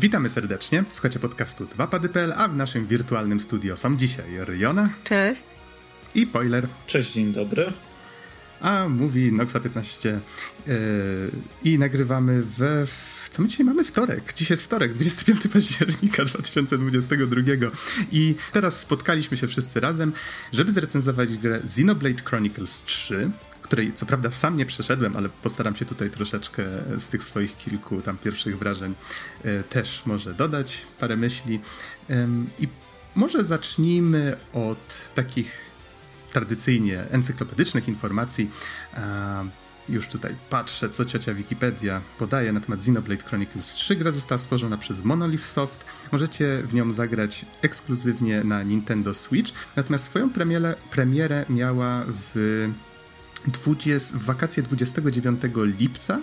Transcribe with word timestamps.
Witamy 0.00 0.28
serdecznie. 0.28 0.84
Słuchacie 0.88 1.18
podcastu 1.18 1.64
2pady.pl, 1.64 2.32
a 2.36 2.48
w 2.48 2.56
naszym 2.56 2.86
wirtualnym 2.86 3.40
studio 3.40 3.76
są 3.76 3.96
dzisiaj 3.96 4.24
Riona. 4.44 4.90
Cześć. 5.04 5.44
I 6.14 6.26
Poiler. 6.26 6.68
Cześć, 6.86 7.12
dzień 7.12 7.32
dobry. 7.32 7.72
A 8.60 8.88
mówi 8.88 9.32
Noxa15 9.32 10.18
yy, 10.66 11.30
i 11.64 11.78
nagrywamy 11.78 12.42
we. 12.42 12.84
Co 13.30 13.42
my 13.42 13.48
dzisiaj 13.48 13.66
mamy? 13.66 13.84
Wtorek. 13.84 14.34
Dzisiaj 14.34 14.52
jest 14.52 14.62
wtorek, 14.62 14.92
25 14.92 15.40
października 15.52 16.24
2022. 16.24 17.42
I 18.12 18.34
teraz 18.52 18.80
spotkaliśmy 18.80 19.36
się 19.36 19.46
wszyscy 19.46 19.80
razem, 19.80 20.12
żeby 20.52 20.72
zrecenzować 20.72 21.36
grę 21.36 21.56
Xenoblade 21.56 22.22
Chronicles 22.24 22.82
3, 22.82 23.30
której 23.70 23.92
co 23.92 24.06
prawda 24.06 24.30
sam 24.30 24.56
nie 24.56 24.66
przeszedłem, 24.66 25.16
ale 25.16 25.28
postaram 25.28 25.74
się 25.76 25.84
tutaj 25.84 26.10
troszeczkę 26.10 26.64
z 26.96 27.08
tych 27.08 27.22
swoich 27.22 27.56
kilku 27.56 28.02
tam 28.02 28.18
pierwszych 28.18 28.58
wrażeń 28.58 28.94
e, 29.44 29.62
też 29.62 30.02
może 30.06 30.34
dodać 30.34 30.82
parę 30.98 31.16
myśli. 31.16 31.60
I 32.58 32.68
może 33.14 33.44
zacznijmy 33.44 34.36
od 34.52 34.78
takich 35.14 35.60
tradycyjnie 36.32 37.04
encyklopedycznych 37.10 37.88
informacji. 37.88 38.50
Już 39.88 40.08
tutaj 40.08 40.36
patrzę, 40.50 40.88
co 40.88 41.04
ciocia 41.04 41.34
Wikipedia 41.34 42.00
podaje 42.18 42.52
na 42.52 42.60
temat 42.60 42.80
Xenoblade 42.80 43.22
Chronicles 43.22 43.66
3. 43.66 43.96
Gra 43.96 44.12
została 44.12 44.38
stworzona 44.38 44.78
przez 44.78 45.04
Monolith 45.04 45.44
Soft. 45.44 45.84
Możecie 46.12 46.62
w 46.66 46.74
nią 46.74 46.92
zagrać 46.92 47.46
ekskluzywnie 47.62 48.44
na 48.44 48.62
Nintendo 48.62 49.14
Switch, 49.14 49.52
natomiast 49.76 50.04
swoją 50.04 50.30
premierę, 50.30 50.74
premierę 50.90 51.44
miała 51.48 52.04
w 52.08 52.68
20, 53.46 54.18
w 54.18 54.22
wakacje 54.22 54.62
29 54.62 55.40
lipca 55.78 56.18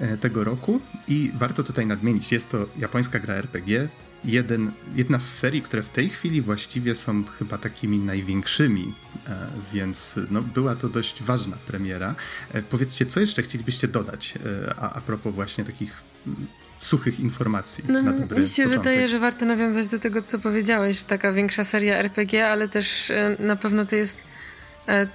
e, 0.00 0.16
tego 0.16 0.44
roku 0.44 0.80
i 1.08 1.32
warto 1.34 1.62
tutaj 1.62 1.86
nadmienić, 1.86 2.32
jest 2.32 2.50
to 2.50 2.66
japońska 2.78 3.18
gra 3.18 3.34
RPG, 3.34 3.88
jeden, 4.24 4.72
jedna 4.94 5.20
z 5.20 5.28
serii, 5.28 5.62
które 5.62 5.82
w 5.82 5.88
tej 5.88 6.08
chwili 6.08 6.42
właściwie 6.42 6.94
są 6.94 7.24
chyba 7.24 7.58
takimi 7.58 7.98
największymi, 7.98 8.94
e, 9.28 9.46
więc 9.72 10.14
no, 10.30 10.42
była 10.42 10.76
to 10.76 10.88
dość 10.88 11.22
ważna 11.22 11.56
premiera. 11.66 12.14
E, 12.52 12.62
powiedzcie, 12.62 13.06
co 13.06 13.20
jeszcze 13.20 13.42
chcielibyście 13.42 13.88
dodać 13.88 14.34
a, 14.76 14.92
a 14.92 15.00
propos 15.00 15.34
właśnie 15.34 15.64
takich 15.64 16.02
mm, 16.26 16.46
suchych 16.78 17.20
informacji 17.20 17.84
no, 17.88 18.02
na 18.02 18.12
dobry 18.12 18.40
Mi 18.40 18.48
się 18.48 18.62
początek. 18.62 18.92
wydaje, 18.92 19.08
że 19.08 19.18
warto 19.18 19.44
nawiązać 19.44 19.88
do 19.88 19.98
tego, 19.98 20.22
co 20.22 20.38
powiedziałeś, 20.38 20.98
że 20.98 21.04
taka 21.04 21.32
większa 21.32 21.64
seria 21.64 21.96
RPG, 21.96 22.48
ale 22.48 22.68
też 22.68 23.12
na 23.38 23.56
pewno 23.56 23.86
to 23.86 23.96
jest 23.96 24.24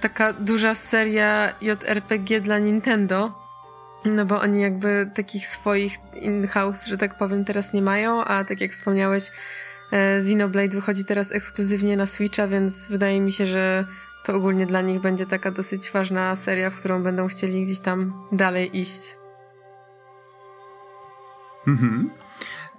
taka 0.00 0.32
duża 0.32 0.74
seria 0.74 1.52
JRPG 1.60 2.40
dla 2.40 2.58
Nintendo. 2.58 3.32
No 4.04 4.24
bo 4.24 4.40
oni 4.40 4.60
jakby 4.60 5.10
takich 5.14 5.46
swoich 5.46 5.98
in-house, 6.14 6.86
że 6.86 6.98
tak 6.98 7.18
powiem, 7.18 7.44
teraz 7.44 7.72
nie 7.72 7.82
mają, 7.82 8.24
a 8.24 8.44
tak 8.44 8.60
jak 8.60 8.72
wspomniałeś, 8.72 9.30
e, 9.92 10.16
Xenoblade 10.16 10.68
wychodzi 10.68 11.04
teraz 11.04 11.32
ekskluzywnie 11.32 11.96
na 11.96 12.06
Switcha, 12.06 12.48
więc 12.48 12.88
wydaje 12.88 13.20
mi 13.20 13.32
się, 13.32 13.46
że 13.46 13.86
to 14.24 14.34
ogólnie 14.34 14.66
dla 14.66 14.80
nich 14.80 15.00
będzie 15.00 15.26
taka 15.26 15.50
dosyć 15.50 15.90
ważna 15.90 16.36
seria, 16.36 16.70
w 16.70 16.76
którą 16.76 17.02
będą 17.02 17.28
chcieli 17.28 17.62
gdzieś 17.62 17.80
tam 17.80 18.26
dalej 18.32 18.78
iść. 18.78 19.16
Mhm. 21.66 22.10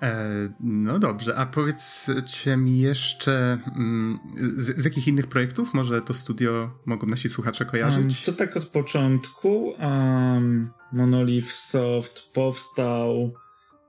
E, 0.02 0.50
no 0.60 1.00
dobrze, 1.00 1.36
a 1.36 1.46
powiedzcie 1.46 2.58
mi 2.58 2.80
jeszcze, 2.80 3.58
mm, 3.76 4.20
z, 4.38 4.82
z, 4.82 4.86
jakich 4.86 5.08
innych 5.08 5.28
projektów 5.28 5.74
może 5.74 6.02
to 6.02 6.14
studio 6.14 6.72
mogą 6.86 7.08
nasi 7.08 7.30
słuchacze 7.30 7.66
kojarzyć? 7.66 8.26
To 8.26 8.34
tak 8.34 8.58
od 8.58 8.66
początku. 8.66 9.76
Um, 9.80 10.70
Monolith 10.94 11.52
Soft 11.52 12.22
powstał 12.34 13.34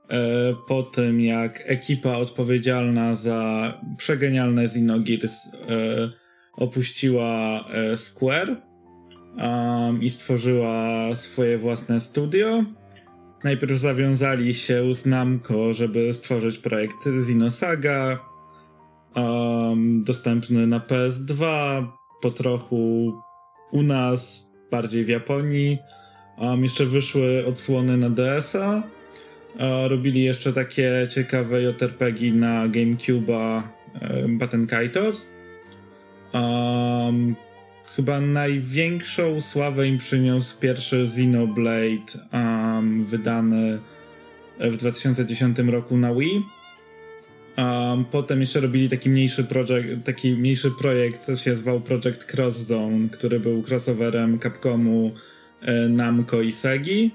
e, 0.09 0.55
po 0.67 0.83
tym, 0.83 1.21
jak 1.21 1.63
ekipa 1.65 2.17
odpowiedzialna 2.17 3.15
za 3.15 3.73
przegenialne 3.97 4.63
Xenogears 4.63 5.33
e, 5.33 6.11
opuściła 6.53 7.65
e, 7.69 7.97
Square 7.97 8.61
um, 9.37 10.03
i 10.03 10.09
stworzyła 10.09 11.15
swoje 11.15 11.57
własne 11.57 12.01
studio 12.01 12.63
najpierw 13.43 13.77
zawiązali 13.77 14.53
się 14.53 14.93
z 14.93 15.05
Namco, 15.05 15.73
żeby 15.73 16.13
stworzyć 16.13 16.57
projekt 16.57 17.07
Xenosaga, 17.07 18.19
um, 19.15 20.03
dostępny 20.03 20.67
na 20.67 20.79
PS2, 20.79 21.43
po 22.21 22.31
trochu 22.31 23.13
u 23.71 23.83
nas, 23.83 24.51
bardziej 24.71 25.05
w 25.05 25.07
Japonii. 25.07 25.77
Um, 26.37 26.63
jeszcze 26.63 26.85
wyszły 26.85 27.45
odsłony 27.47 27.97
na 27.97 28.09
DS-a. 28.09 28.83
Um, 29.59 29.89
robili 29.89 30.23
jeszcze 30.23 30.53
takie 30.53 31.07
ciekawe 31.15 31.61
JRPG 31.61 32.33
na 32.33 32.67
GameCube'a 32.67 33.61
um, 34.01 34.37
Batten 34.37 34.67
Kaitos. 34.67 35.27
Um, 36.33 37.35
chyba 37.95 38.21
największą 38.21 39.41
sławę 39.41 39.87
im 39.87 39.97
przyniósł 39.97 40.59
pierwszy 40.59 41.01
Xenoblade 41.01 42.19
um, 42.33 43.05
wydany 43.05 43.79
w 44.59 44.77
2010 44.77 45.59
roku 45.59 45.97
na 45.97 46.13
Wii. 46.13 46.45
Um, 47.57 48.05
potem 48.05 48.39
jeszcze 48.39 48.59
robili 48.59 48.89
taki 48.89 49.09
mniejszy, 49.09 49.43
projekt, 49.43 50.05
taki 50.05 50.31
mniejszy 50.31 50.71
projekt, 50.71 51.25
co 51.25 51.35
się 51.35 51.55
zwał 51.55 51.81
Project 51.81 52.33
Cross 52.33 52.57
Zone, 52.57 53.09
który 53.09 53.39
był 53.39 53.63
crossoverem 53.69 54.39
Capcomu, 54.39 55.11
e, 55.61 55.89
Namco 55.89 56.41
i 56.41 56.51
Segi. 56.51 57.11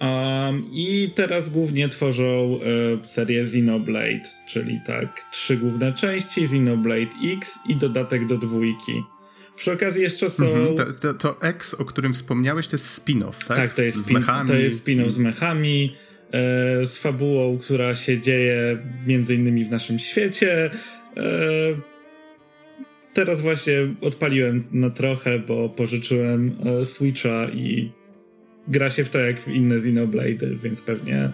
Um, 0.00 0.64
I 0.72 1.12
teraz 1.14 1.50
głównie 1.50 1.88
tworzą 1.88 2.58
e, 3.02 3.08
serię 3.08 3.42
Xenoblade, 3.42 4.28
czyli 4.48 4.80
tak 4.86 5.24
trzy 5.32 5.56
główne 5.56 5.92
części, 5.92 6.44
Xenoblade 6.44 7.16
X 7.24 7.58
i 7.68 7.76
dodatek 7.76 8.26
do 8.26 8.38
dwójki. 8.38 9.15
Przy 9.56 9.72
okazji 9.72 10.02
jeszcze 10.02 10.30
są... 10.30 10.46
Mhm, 10.46 10.76
to, 10.76 10.92
to, 10.92 11.14
to, 11.14 11.42
X, 11.42 11.74
o 11.74 11.84
którym 11.84 12.14
wspomniałeś, 12.14 12.66
to 12.66 12.76
jest 12.76 13.00
spin-off, 13.00 13.46
tak? 13.48 13.56
Tak, 13.56 13.74
to 13.74 13.82
jest, 13.82 14.04
spin, 14.04 14.22
to 14.46 14.54
jest 14.54 14.86
spin-off 14.86 15.10
z 15.10 15.18
mechami, 15.18 15.96
e, 16.32 16.86
z 16.86 16.98
fabułą, 16.98 17.58
która 17.58 17.94
się 17.94 18.20
dzieje 18.20 18.78
między 19.06 19.34
innymi 19.34 19.64
w 19.64 19.70
naszym 19.70 19.98
świecie. 19.98 20.70
E, 21.16 21.20
teraz 23.14 23.40
właśnie 23.40 23.74
odpaliłem 24.00 24.64
na 24.72 24.90
trochę, 24.90 25.38
bo 25.38 25.68
pożyczyłem 25.68 26.56
e, 26.80 26.86
Switcha 26.86 27.48
i 27.48 27.92
gra 28.68 28.90
się 28.90 29.04
w 29.04 29.10
to 29.10 29.18
jak 29.18 29.40
w 29.40 29.48
inne 29.48 29.74
Xenoblade, 29.74 30.56
więc 30.62 30.82
pewnie, 30.82 31.30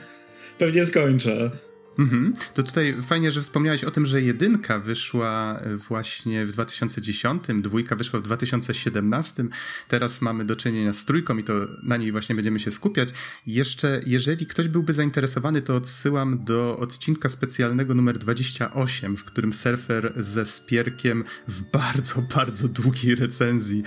pewnie 0.59 0.87
skończę. 0.87 1.50
Mhm. 1.98 2.32
To 2.54 2.62
tutaj 2.62 2.97
fajnie, 3.03 3.30
że 3.30 3.42
wspomniałeś 3.42 3.84
o 3.84 3.91
tym, 3.91 4.06
że 4.06 4.22
jedynka 4.22 4.78
wyszła 4.78 5.58
e, 5.58 5.76
właśnie 5.76 6.47
w 6.47 6.53
2010, 6.53 7.42
dwójka 7.54 7.97
wyszła 7.97 8.20
w 8.20 8.22
2017. 8.22 9.44
Teraz 9.88 10.20
mamy 10.20 10.44
do 10.44 10.56
czynienia 10.56 10.92
z 10.92 11.04
trójką 11.04 11.38
i 11.38 11.44
to 11.44 11.54
na 11.82 11.97
niej 11.97 12.12
właśnie 12.12 12.34
będziemy 12.34 12.60
się 12.60 12.70
skupiać. 12.70 13.08
Jeszcze, 13.47 14.00
jeżeli 14.06 14.47
ktoś 14.47 14.69
byłby 14.69 14.92
zainteresowany, 14.92 15.62
to 15.62 15.76
odsyłam 15.76 16.44
do 16.44 16.76
odcinka 16.78 17.28
specjalnego 17.28 17.94
numer 17.94 18.19
28, 18.19 19.16
w 19.16 19.25
którym 19.25 19.52
surfer 19.52 20.12
ze 20.16 20.47
Spierkiem 20.47 21.25
w 21.48 21.70
bardzo, 21.70 22.22
bardzo 22.37 22.69
długiej 22.69 23.14
recenzji 23.14 23.82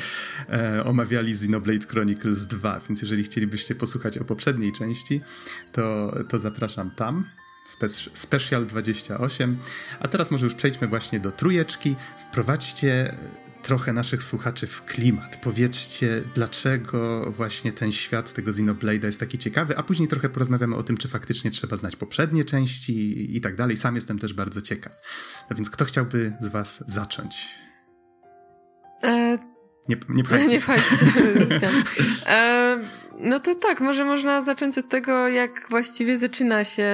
e, 0.49 0.83
omawiali 0.85 1.31
Xenoblade 1.31 1.87
Chronicles 1.87 2.47
2. 2.47 2.81
Więc 2.89 3.01
jeżeli 3.01 3.23
chcielibyście 3.23 3.75
posłuchać 3.75 4.17
o 4.17 4.25
poprzedniej 4.25 4.71
części, 4.71 5.21
to, 5.71 6.15
to 6.29 6.39
zapraszam 6.39 6.91
tam. 6.91 7.25
Special 8.13 8.65
28. 8.65 9.57
A 9.99 10.07
teraz 10.07 10.31
może 10.31 10.45
już 10.45 10.53
przejdźmy 10.53 10.87
właśnie 10.87 11.19
do 11.19 11.31
trójeczki. 11.31 11.95
Wprowadźcie 12.17 13.15
trochę 13.61 13.93
naszych 13.93 14.23
słuchaczy 14.23 14.67
w 14.67 14.85
klimat. 14.85 15.37
Powiedzcie, 15.43 16.23
dlaczego 16.35 17.31
właśnie 17.31 17.71
ten 17.71 17.91
świat 17.91 18.33
tego 18.33 18.51
Xenoblade'a 18.51 19.05
jest 19.05 19.19
taki 19.19 19.37
ciekawy, 19.37 19.77
a 19.77 19.83
później 19.83 20.07
trochę 20.07 20.29
porozmawiamy 20.29 20.75
o 20.75 20.83
tym, 20.83 20.97
czy 20.97 21.07
faktycznie 21.07 21.51
trzeba 21.51 21.77
znać 21.77 21.95
poprzednie 21.95 22.45
części 22.45 23.37
i 23.37 23.41
tak 23.41 23.55
dalej. 23.55 23.77
Sam 23.77 23.95
jestem 23.95 24.19
też 24.19 24.33
bardzo 24.33 24.61
ciekaw. 24.61 24.93
No 25.49 25.55
więc 25.55 25.69
kto 25.69 25.85
chciałby 25.85 26.33
z 26.41 26.49
was 26.49 26.83
zacząć? 26.87 27.35
E... 29.03 29.54
Nie, 29.89 29.95
nie 30.09 30.23
pchajcie. 30.23 30.47
Nie 30.53 30.59
pchajcie. 30.59 30.85
e, 32.27 32.79
no 33.19 33.39
to 33.39 33.55
tak, 33.55 33.81
może 33.81 34.05
można 34.05 34.41
zacząć 34.41 34.77
od 34.77 34.89
tego, 34.89 35.27
jak 35.27 35.67
właściwie 35.69 36.17
zaczyna 36.17 36.63
się 36.63 36.87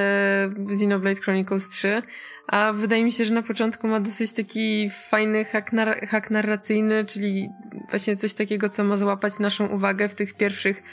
Xenoblade 0.70 1.22
Chronicles 1.22 1.70
3. 1.70 2.02
A 2.48 2.74
wydaje 2.74 3.04
mi 3.04 3.12
się, 3.12 3.26
że 3.26 3.34
na 3.34 3.42
początku 3.42 3.88
ma 3.88 4.00
dosyć 4.00 4.32
taki 4.32 4.90
fajny 5.10 5.46
hak, 5.46 5.74
nar 5.74 6.08
hak 6.08 6.32
narracyjny, 6.32 7.06
czyli 7.06 7.50
właśnie 7.90 8.16
coś 8.16 8.34
takiego, 8.34 8.70
co 8.70 8.84
ma 8.84 8.98
złapać 8.98 9.40
naszą 9.40 9.68
uwagę 9.68 10.10
w 10.10 10.16
tych 10.16 10.34
pierwszych 10.34 10.84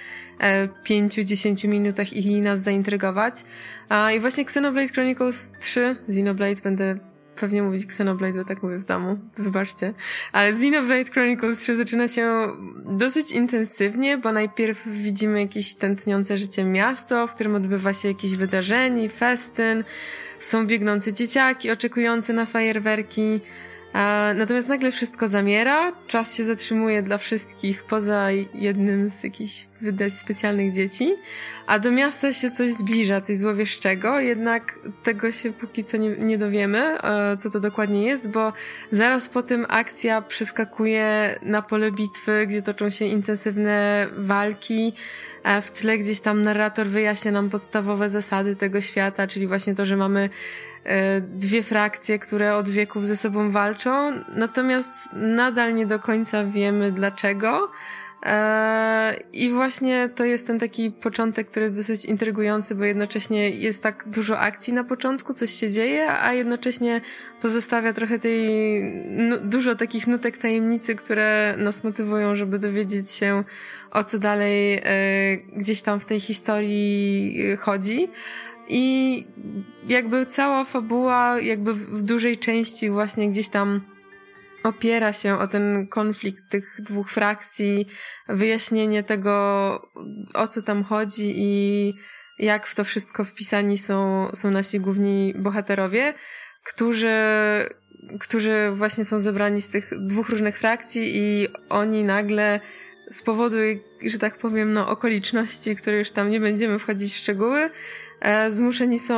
e, 0.41 0.69
5-10 0.69 1.69
minutach 1.69 2.13
i 2.13 2.41
nas 2.41 2.61
zaintrygować. 2.61 3.45
A, 3.89 4.13
I 4.13 4.21
właśnie 4.21 4.43
Xenoblade 4.43 4.89
Chronicles 4.89 5.59
3, 5.59 5.97
Xenoblade 6.09 6.63
będę 6.63 6.99
pewnie 7.41 7.63
mówić 7.63 7.85
Xenoblade, 7.85 8.39
bo 8.39 8.45
tak 8.45 8.63
mówię 8.63 8.79
w 8.79 8.85
domu, 8.85 9.19
wybaczcie. 9.39 9.95
Ale 10.33 10.49
Xenoblade 10.49 11.11
Chronicles 11.11 11.59
3 11.59 11.77
zaczyna 11.77 12.09
się 12.09 12.49
dosyć 12.85 13.31
intensywnie, 13.31 14.19
bo 14.19 14.33
najpierw 14.33 14.89
widzimy 14.89 15.41
jakieś 15.41 15.75
tętniące 15.75 16.37
życie 16.37 16.65
miasto, 16.65 17.27
w 17.27 17.35
którym 17.35 17.55
odbywa 17.55 17.93
się 17.93 18.09
jakieś 18.09 18.35
wydarzenie, 18.35 19.09
festyn, 19.09 19.85
są 20.39 20.67
biegnące 20.67 21.13
dzieciaki 21.13 21.71
oczekujące 21.71 22.33
na 22.33 22.47
fajerwerki, 22.47 23.41
Natomiast 24.35 24.69
nagle 24.69 24.93
wszystko 24.93 25.29
zamiera, 25.29 25.93
czas 26.07 26.35
się 26.35 26.45
zatrzymuje 26.45 27.03
dla 27.03 27.19
wszystkich 27.19 27.85
poza 27.85 28.31
jednym 28.55 29.09
z 29.11 29.25
jakichś 29.25 29.67
wydań 29.81 30.11
specjalnych 30.11 30.73
dzieci, 30.73 31.15
a 31.67 31.79
do 31.79 31.93
miasta 31.93 32.33
się 32.33 32.51
coś 32.51 32.73
zbliża, 32.73 33.21
coś 33.21 33.37
złowieszczego, 33.37 34.21
jednak 34.21 34.79
tego 35.03 35.33
się 35.33 35.53
póki 35.53 35.85
co 35.85 35.97
nie, 35.97 36.11
nie 36.11 36.39
dowiemy, 36.39 37.03
e, 37.03 37.37
co 37.37 37.51
to 37.51 37.61
dokładnie 37.61 38.03
jest, 38.03 38.29
bo 38.29 38.53
zaraz 38.91 39.29
po 39.29 39.43
tym 39.43 39.67
akcja 39.69 40.23
przeskakuje 40.23 41.39
na 41.43 41.63
pole 41.63 41.93
bitwy, 41.93 42.47
gdzie 42.47 42.63
toczą 42.63 42.91
się 42.91 43.05
intensywne 43.05 44.07
walki, 44.17 44.95
w 45.63 45.71
tle 45.71 45.99
gdzieś 45.99 46.21
tam 46.21 46.43
narrator 46.43 46.87
wyjaśnia 46.87 47.33
nam 47.33 47.51
podstawowe 47.51 48.09
zasady 48.09 48.57
tego 48.57 48.81
świata, 48.81 49.27
czyli 49.27 49.47
właśnie 49.47 49.75
to, 49.75 49.87
że 49.87 49.97
mamy 49.97 50.21
e, 50.25 50.31
dwie 51.21 51.63
frakcje, 51.63 52.19
które 52.19 52.55
od 52.55 52.69
wieków 52.69 53.07
ze 53.07 53.17
sobą 53.17 53.51
walczą, 53.51 54.13
natomiast 54.37 54.93
nadal 55.13 55.75
nie 55.75 55.87
do 55.87 55.99
końca 55.99 56.45
wiemy 56.45 56.93
dlaczego. 56.93 57.71
E, 58.23 59.17
I 59.33 59.51
właśnie 59.51 60.09
to 60.09 60.25
jest 60.25 60.47
ten 60.47 60.59
taki 60.59 60.91
początek, 60.91 61.51
który 61.51 61.65
jest 61.65 61.77
dosyć 61.77 62.05
intrygujący, 62.05 62.75
bo 62.75 62.85
jednocześnie 62.85 63.51
jest 63.51 63.83
tak 63.83 64.05
dużo 64.07 64.39
akcji 64.39 64.73
na 64.73 64.85
początku, 64.85 65.35
coś 65.35 65.51
się 65.51 65.71
dzieje, 65.71 66.13
a 66.13 66.33
jednocześnie 66.33 67.01
pozostawia 67.41 67.93
trochę 67.93 68.19
tej, 68.19 68.49
dużo 69.43 69.75
takich 69.75 70.07
nutek 70.07 70.39
tajemnicy, 70.39 70.95
które 70.95 71.55
nas 71.59 71.85
motywują, 71.85 72.35
żeby 72.35 72.59
dowiedzieć 72.59 73.11
się 73.11 73.45
o 73.91 74.05
co 74.05 74.19
dalej 74.19 74.75
e, 74.75 74.83
gdzieś 75.57 75.83
tam 75.83 76.01
w 76.01 76.05
tej 76.05 76.21
historii 76.21 77.57
chodzi. 77.57 78.09
I 78.69 79.27
jakby 79.87 80.27
cała 80.27 80.65
fabuła, 80.65 81.41
jakby 81.41 81.75
w 81.75 82.03
dużej 82.03 82.37
części 82.37 82.91
właśnie 82.91 83.31
gdzieś 83.31 83.49
tam 83.49 83.81
opiera 84.63 85.13
się 85.13 85.39
o 85.39 85.47
ten 85.47 85.87
konflikt 85.87 86.51
tych 86.51 86.77
dwóch 86.79 87.11
frakcji, 87.11 87.87
wyjaśnienie 88.29 89.03
tego, 89.03 89.33
o 90.35 90.49
co 90.49 90.63
tam 90.63 90.85
chodzi 90.85 91.35
i 91.37 91.95
jak 92.39 92.67
w 92.67 92.75
to 92.75 92.85
wszystko 92.85 93.25
wpisani 93.25 93.79
są, 93.79 94.29
są 94.35 94.51
nasi 94.51 94.81
główni 94.81 95.35
bohaterowie, 95.37 96.15
którzy, 96.65 97.17
którzy 98.21 98.71
właśnie 98.75 99.05
są 99.05 99.19
zebrani 99.19 99.61
z 99.61 99.71
tych 99.71 99.91
dwóch 100.01 100.29
różnych 100.29 100.59
frakcji 100.59 101.17
i 101.17 101.49
oni 101.69 102.05
nagle 102.05 102.61
z 103.11 103.23
powodu, 103.23 103.57
że 104.05 104.19
tak 104.19 104.39
powiem, 104.39 104.73
no, 104.73 104.89
okoliczności, 104.89 105.77
które 105.77 105.99
już 105.99 106.11
tam 106.11 106.31
nie 106.31 106.41
będziemy 106.41 106.79
wchodzić 106.79 107.15
w 107.15 107.17
szczegóły, 107.17 107.71
zmuszeni 108.49 108.99
są 108.99 109.17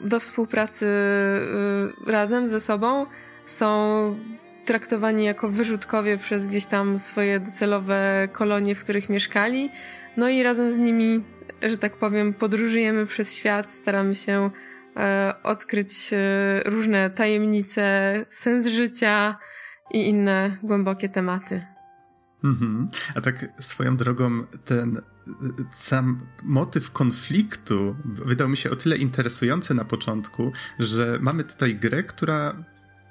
do 0.00 0.20
współpracy 0.20 0.86
e, 0.86 2.12
razem 2.12 2.48
ze 2.48 2.60
sobą, 2.60 3.06
są 3.44 4.18
traktowani 4.64 5.24
jako 5.24 5.48
wyrzutkowie 5.48 6.18
przez 6.18 6.48
gdzieś 6.48 6.66
tam 6.66 6.98
swoje 6.98 7.40
docelowe 7.40 8.28
kolonie, 8.32 8.74
w 8.74 8.82
których 8.82 9.08
mieszkali. 9.08 9.70
No 10.16 10.28
i 10.28 10.42
razem 10.42 10.72
z 10.72 10.78
nimi, 10.78 11.24
że 11.62 11.78
tak 11.78 11.96
powiem, 11.96 12.34
podróżujemy 12.34 13.06
przez 13.06 13.36
świat, 13.36 13.72
staramy 13.72 14.14
się 14.14 14.50
e, 14.96 15.34
odkryć 15.42 16.10
e, 16.12 16.16
różne 16.64 17.10
tajemnice, 17.10 18.14
sens 18.28 18.66
życia 18.66 19.38
i 19.90 20.08
inne 20.08 20.58
głębokie 20.62 21.08
tematy. 21.08 21.71
Mhm. 22.44 22.88
A 23.14 23.20
tak 23.20 23.46
swoją 23.60 23.96
drogą 23.96 24.44
ten 24.64 25.00
sam 25.70 26.26
motyw 26.42 26.90
konfliktu 26.90 27.96
wydał 28.04 28.48
mi 28.48 28.56
się 28.56 28.70
o 28.70 28.76
tyle 28.76 28.96
interesujący 28.96 29.74
na 29.74 29.84
początku, 29.84 30.52
że 30.78 31.18
mamy 31.20 31.44
tutaj 31.44 31.76
grę, 31.76 32.02
która 32.02 32.64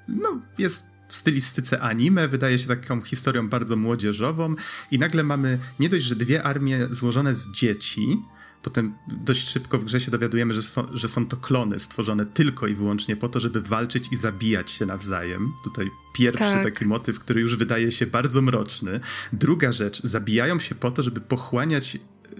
no, 0.08 0.40
jest 0.58 0.92
w 1.08 1.16
stylistyce 1.16 1.80
anime, 1.80 2.28
wydaje 2.28 2.58
się 2.58 2.68
taką 2.68 3.00
historią 3.00 3.48
bardzo 3.48 3.76
młodzieżową 3.76 4.54
i 4.90 4.98
nagle 4.98 5.22
mamy 5.22 5.58
nie 5.80 5.88
dość, 5.88 6.04
że 6.04 6.16
dwie 6.16 6.42
armie 6.42 6.86
złożone 6.90 7.34
z 7.34 7.50
dzieci, 7.50 8.22
potem 8.62 8.94
dość 9.08 9.48
szybko 9.48 9.78
w 9.78 9.84
grze 9.84 10.00
się 10.00 10.10
dowiadujemy, 10.10 10.54
że 10.54 10.62
są, 10.62 10.86
że 10.92 11.08
są 11.08 11.26
to 11.26 11.36
klony 11.36 11.78
stworzone 11.78 12.26
tylko 12.26 12.66
i 12.66 12.74
wyłącznie 12.74 13.16
po 13.16 13.28
to, 13.28 13.40
żeby 13.40 13.60
walczyć 13.60 14.08
i 14.12 14.16
zabijać 14.16 14.70
się 14.70 14.86
nawzajem. 14.86 15.52
Tutaj 15.64 15.90
pierwszy 16.14 16.38
tak. 16.38 16.64
taki 16.64 16.86
motyw, 16.86 17.18
który 17.18 17.40
już 17.40 17.56
wydaje 17.56 17.92
się 17.92 18.06
bardzo 18.06 18.42
mroczny. 18.42 19.00
Druga 19.32 19.72
rzecz, 19.72 20.02
zabijają 20.02 20.58
się 20.58 20.74
po 20.74 20.90
to, 20.90 21.02
żeby 21.02 21.20
pochłaniać 21.20 21.98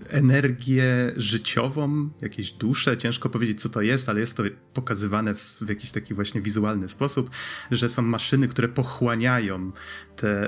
energię 0.09 1.13
życiową, 1.17 2.11
jakieś 2.21 2.53
dusze, 2.53 2.97
ciężko 2.97 3.29
powiedzieć 3.29 3.61
co 3.61 3.69
to 3.69 3.83
jest, 3.83 4.09
ale 4.09 4.21
jest 4.21 4.37
to 4.37 4.43
pokazywane 4.75 5.35
w, 5.35 5.41
w, 5.61 5.69
jakiś 5.69 5.91
taki 5.91 6.15
właśnie 6.15 6.41
wizualny 6.41 6.89
sposób, 6.89 7.31
że 7.71 7.89
są 7.89 8.03
maszyny, 8.03 8.49
które 8.49 8.69
pochłaniają 8.69 9.73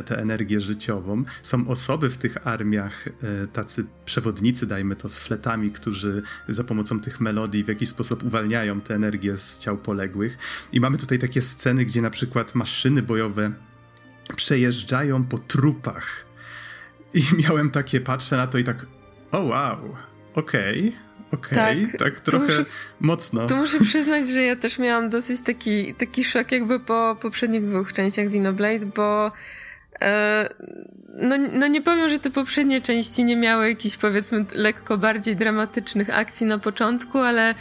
tę 0.05 0.19
energię 0.19 0.61
życiową. 0.61 1.25
Są 1.43 1.69
osoby 1.69 2.11
w 2.11 2.19
tych 2.19 2.47
armiach, 2.47 3.09
e, 3.09 3.47
tacy 3.47 3.87
przewodnicy, 4.05 4.67
dajmy 4.67 4.97
to, 4.97 5.09
z 5.09 5.19
fletami, 5.19 5.71
którzy 5.71 6.23
za 6.49 6.65
pomocą 6.65 7.01
tych 7.01 7.21
melodii 7.21 7.65
w 7.65 7.69
jakiś 7.69 7.89
sposób 7.89 8.25
uwalniają 8.25 8.81
tę 8.81 8.95
energię 8.95 9.39
z 9.39 9.59
ciał 9.59 9.79
poległych. 9.79 10.39
I 10.73 10.81
mamy 10.81 10.99
tutaj 10.99 11.19
takie 11.19 11.43
sceny, 11.43 11.85
gdzie 11.85 12.03
na 12.03 12.11
przykład 12.11 12.55
maszyny 12.55 13.03
bojowe 13.03 13.53
przejeżdżają 14.37 15.25
po 15.25 15.39
trupach. 15.39 16.25
I 17.15 17.23
miałem 17.43 17.71
takie, 17.71 18.01
patrzę 18.01 18.37
na 18.37 18.47
to 18.47 18.59
i 18.59 18.65
tak, 18.65 18.87
o 19.33 19.43
wow, 19.43 19.95
okej. 20.35 20.79
Okay. 20.79 21.05
Okej, 21.33 21.85
okay, 21.85 21.99
tak, 21.99 21.99
tak 21.99 22.21
trochę 22.21 22.45
muszę, 22.45 22.65
mocno. 23.01 23.47
To 23.47 23.57
muszę 23.57 23.81
przyznać, 23.91 24.29
że 24.29 24.43
ja 24.43 24.57
też 24.57 24.79
miałam 24.79 25.11
dosyć 25.11 25.41
taki, 25.41 25.95
taki 25.95 26.25
szok 26.25 26.53
jakby 26.53 26.81
po 26.81 27.17
poprzednich 27.21 27.69
dwóch 27.69 27.93
częściach 27.93 28.27
Xenoblade, 28.27 28.87
bo 28.87 29.33
e, 30.01 30.49
no, 31.15 31.37
no 31.53 31.67
nie 31.67 31.83
powiem, 31.83 32.09
że 32.09 32.19
te 32.19 32.31
poprzednie 32.31 32.83
części 32.83 33.25
nie 33.25 33.37
miały 33.37 33.69
jakichś 33.69 33.97
powiedzmy 33.97 34.45
lekko 34.55 34.99
bardziej 34.99 35.37
dramatycznych 35.37 36.11
akcji 36.11 36.47
na 36.47 36.59
początku, 36.59 37.19
ale 37.19 37.55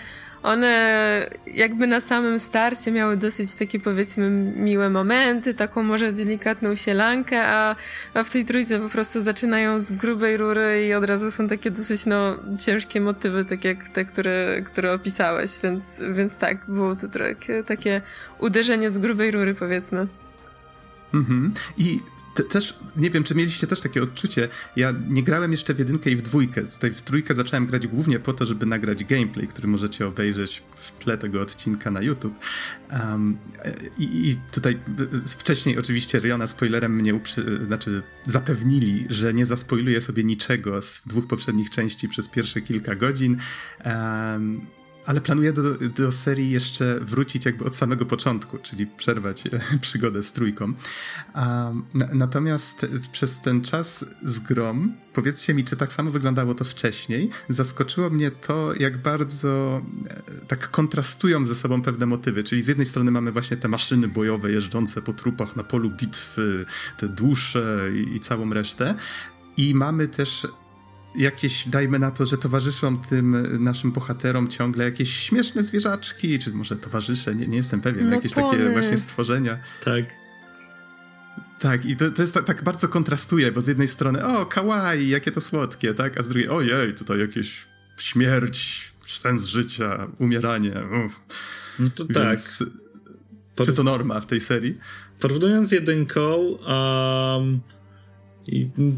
one 0.44 1.30
jakby 1.48 1.88
na 1.88 2.02
samym 2.02 2.40
starcie 2.40 2.92
miały 2.92 3.18
dosyć 3.18 3.56
takie 3.56 3.80
powiedzmy 3.80 4.30
miłe 4.56 4.90
momenty, 4.90 5.54
taką 5.54 5.84
może 5.84 6.14
delikatną 6.14 6.76
sielankę, 6.76 7.48
a, 7.48 7.76
a 8.14 8.24
w 8.24 8.30
tej 8.30 8.46
trójce 8.46 8.80
po 8.80 8.90
prostu 8.90 9.22
zaczynają 9.22 9.80
z 9.80 9.92
grubej 9.92 10.38
rury 10.38 10.86
i 10.88 10.94
od 10.94 11.04
razu 11.04 11.32
są 11.32 11.48
takie 11.48 11.72
dosyć 11.72 12.06
no 12.06 12.36
ciężkie 12.60 13.02
motywy, 13.02 13.46
tak 13.46 13.64
jak 13.64 13.90
te, 13.90 14.06
które, 14.06 14.62
które 14.66 14.94
opisałeś, 14.94 15.60
więc, 15.64 16.02
więc 16.14 16.38
tak, 16.38 16.58
było 16.68 16.96
tu 16.96 17.10
trochę 17.10 17.64
takie 17.68 18.02
uderzenie 18.40 18.92
z 18.92 18.98
grubej 18.98 19.32
rury 19.32 19.56
powiedzmy. 19.56 20.08
Mhm. 21.14 21.54
I 21.78 22.00
te, 22.34 22.44
też, 22.44 22.80
nie 22.96 23.10
wiem, 23.10 23.24
czy 23.24 23.36
mieliście 23.36 23.68
też 23.68 23.80
takie 23.80 24.04
odczucie, 24.04 24.50
ja 24.76 24.94
nie 25.08 25.24
grałem 25.24 25.52
jeszcze 25.52 25.74
w 25.74 25.80
jedynkę 25.80 26.10
i 26.10 26.16
w 26.16 26.22
dwójkę, 26.22 26.64
tutaj 26.64 26.92
w 26.92 27.02
trójkę 27.02 27.34
zacząłem 27.34 27.66
grać 27.66 27.88
głównie 27.88 28.20
po 28.20 28.34
to, 28.34 28.46
żeby 28.46 28.66
nagrać 28.66 29.04
gameplay, 29.04 29.48
który 29.48 29.68
możecie 29.68 30.08
obejrzeć 30.08 30.64
w 30.76 30.92
tle 30.92 31.18
tego 31.18 31.42
odcinka 31.42 31.92
na 31.92 32.02
YouTube. 32.02 32.40
Um, 32.92 33.38
i, 33.98 34.30
i, 34.30 34.36
tutaj 34.52 34.80
wcześniej 35.26 35.78
oczywiście 35.78 36.20
Riona 36.20 36.48
spoilerem 36.48 36.96
mnie 36.96 37.16
uprzy, 37.16 37.66
znaczy 37.66 38.04
zapewnili, 38.26 39.06
że 39.10 39.34
nie 39.34 39.46
zaspoiluję 39.46 40.02
sobie 40.02 40.24
niczego 40.24 40.82
z 40.82 41.02
dwóch 41.06 41.28
poprzednich 41.28 41.70
części 41.70 42.10
przez 42.10 42.28
pierwsze 42.28 42.62
kilka 42.62 42.96
godzin. 42.96 43.38
Um, 43.86 44.62
ale 45.06 45.22
planuję 45.22 45.54
do, 45.54 45.64
do 45.78 46.12
serii 46.12 46.52
jeszcze 46.52 47.00
wrócić 47.00 47.46
jakby 47.46 47.66
od 47.66 47.76
samego 47.76 48.06
początku, 48.06 48.58
czyli 48.58 48.88
przerwać 48.88 49.44
przygodę 49.82 50.24
z 50.24 50.32
trójką. 50.32 50.74
Um, 51.36 51.86
natomiast 52.14 52.86
przez 53.12 53.40
ten 53.40 53.62
czas 53.62 54.06
z 54.22 54.40
grom, 54.40 54.94
powiedzcie 55.14 55.54
mi, 55.54 55.64
czy 55.64 55.76
tak 55.76 55.94
samo 55.94 56.12
wyglądało 56.12 56.54
to 56.54 56.66
wcześniej, 56.66 57.30
zaskoczyło 57.50 58.10
mnie 58.10 58.32
to, 58.32 58.74
jak 58.80 59.02
bardzo 59.02 59.82
e, 60.08 60.46
tak 60.46 60.72
kontrastują 60.72 61.46
ze 61.46 61.56
sobą 61.56 61.82
pewne 61.82 62.06
motywy, 62.06 62.44
czyli 62.44 62.62
z 62.62 62.68
jednej 62.68 62.86
strony 62.86 63.12
mamy 63.12 63.32
właśnie 63.32 63.58
te 63.58 63.68
maszyny 63.68 64.08
bojowe 64.08 64.52
jeżdżące 64.52 65.02
po 65.02 65.14
trupach 65.14 65.56
na 65.56 65.64
polu 65.64 65.90
bitwy, 65.90 66.66
te 66.98 67.08
dusze 67.08 67.90
i, 67.94 68.16
i 68.16 68.20
całą 68.20 68.54
resztę, 68.54 68.96
i 69.58 69.76
mamy 69.76 70.08
też 70.08 70.48
jakieś, 71.16 71.68
dajmy 71.68 72.00
na 72.00 72.12
to, 72.12 72.26
że 72.26 72.38
towarzyszą 72.38 72.98
tym 72.98 73.58
naszym 73.64 73.92
bohaterom 73.92 74.48
ciągle 74.48 74.86
jakieś 74.86 75.16
śmieszne 75.16 75.64
zwierzaczki, 75.64 76.40
czy 76.40 76.54
może 76.54 76.78
towarzysze, 76.78 77.36
nie, 77.36 77.48
nie 77.48 77.58
jestem 77.58 77.82
pewien, 77.82 78.06
no 78.06 78.16
jakieś 78.16 78.34
pony. 78.34 78.58
takie 78.58 78.72
właśnie 78.72 78.98
stworzenia. 78.98 79.60
Tak. 79.84 80.06
Tak, 81.60 81.86
i 81.86 81.96
to, 81.96 82.12
to 82.12 82.22
jest 82.22 82.34
tak, 82.34 82.46
tak, 82.46 82.64
bardzo 82.64 82.88
kontrastuje, 82.88 83.52
bo 83.52 83.62
z 83.62 83.68
jednej 83.68 83.88
strony, 83.88 84.26
o, 84.26 84.46
kawaii, 84.46 85.10
jakie 85.10 85.32
to 85.32 85.42
słodkie, 85.42 85.94
tak, 85.94 86.18
a 86.18 86.22
z 86.22 86.28
drugiej, 86.28 86.50
ojej, 86.50 86.94
tutaj 86.94 87.20
jakieś 87.20 87.68
śmierć, 87.98 88.92
sens 89.08 89.46
życia, 89.46 90.08
umieranie. 90.20 90.74
Uff. 91.06 91.22
No 91.80 91.90
to 91.96 92.06
Więc... 92.06 92.20
tak. 92.20 92.68
Por... 93.56 93.66
Czy 93.66 93.74
to 93.74 93.84
norma 93.84 94.20
w 94.20 94.26
tej 94.26 94.40
serii? 94.40 94.78
Porównując 95.20 95.72
jedynką, 95.72 96.36
um, 96.38 97.60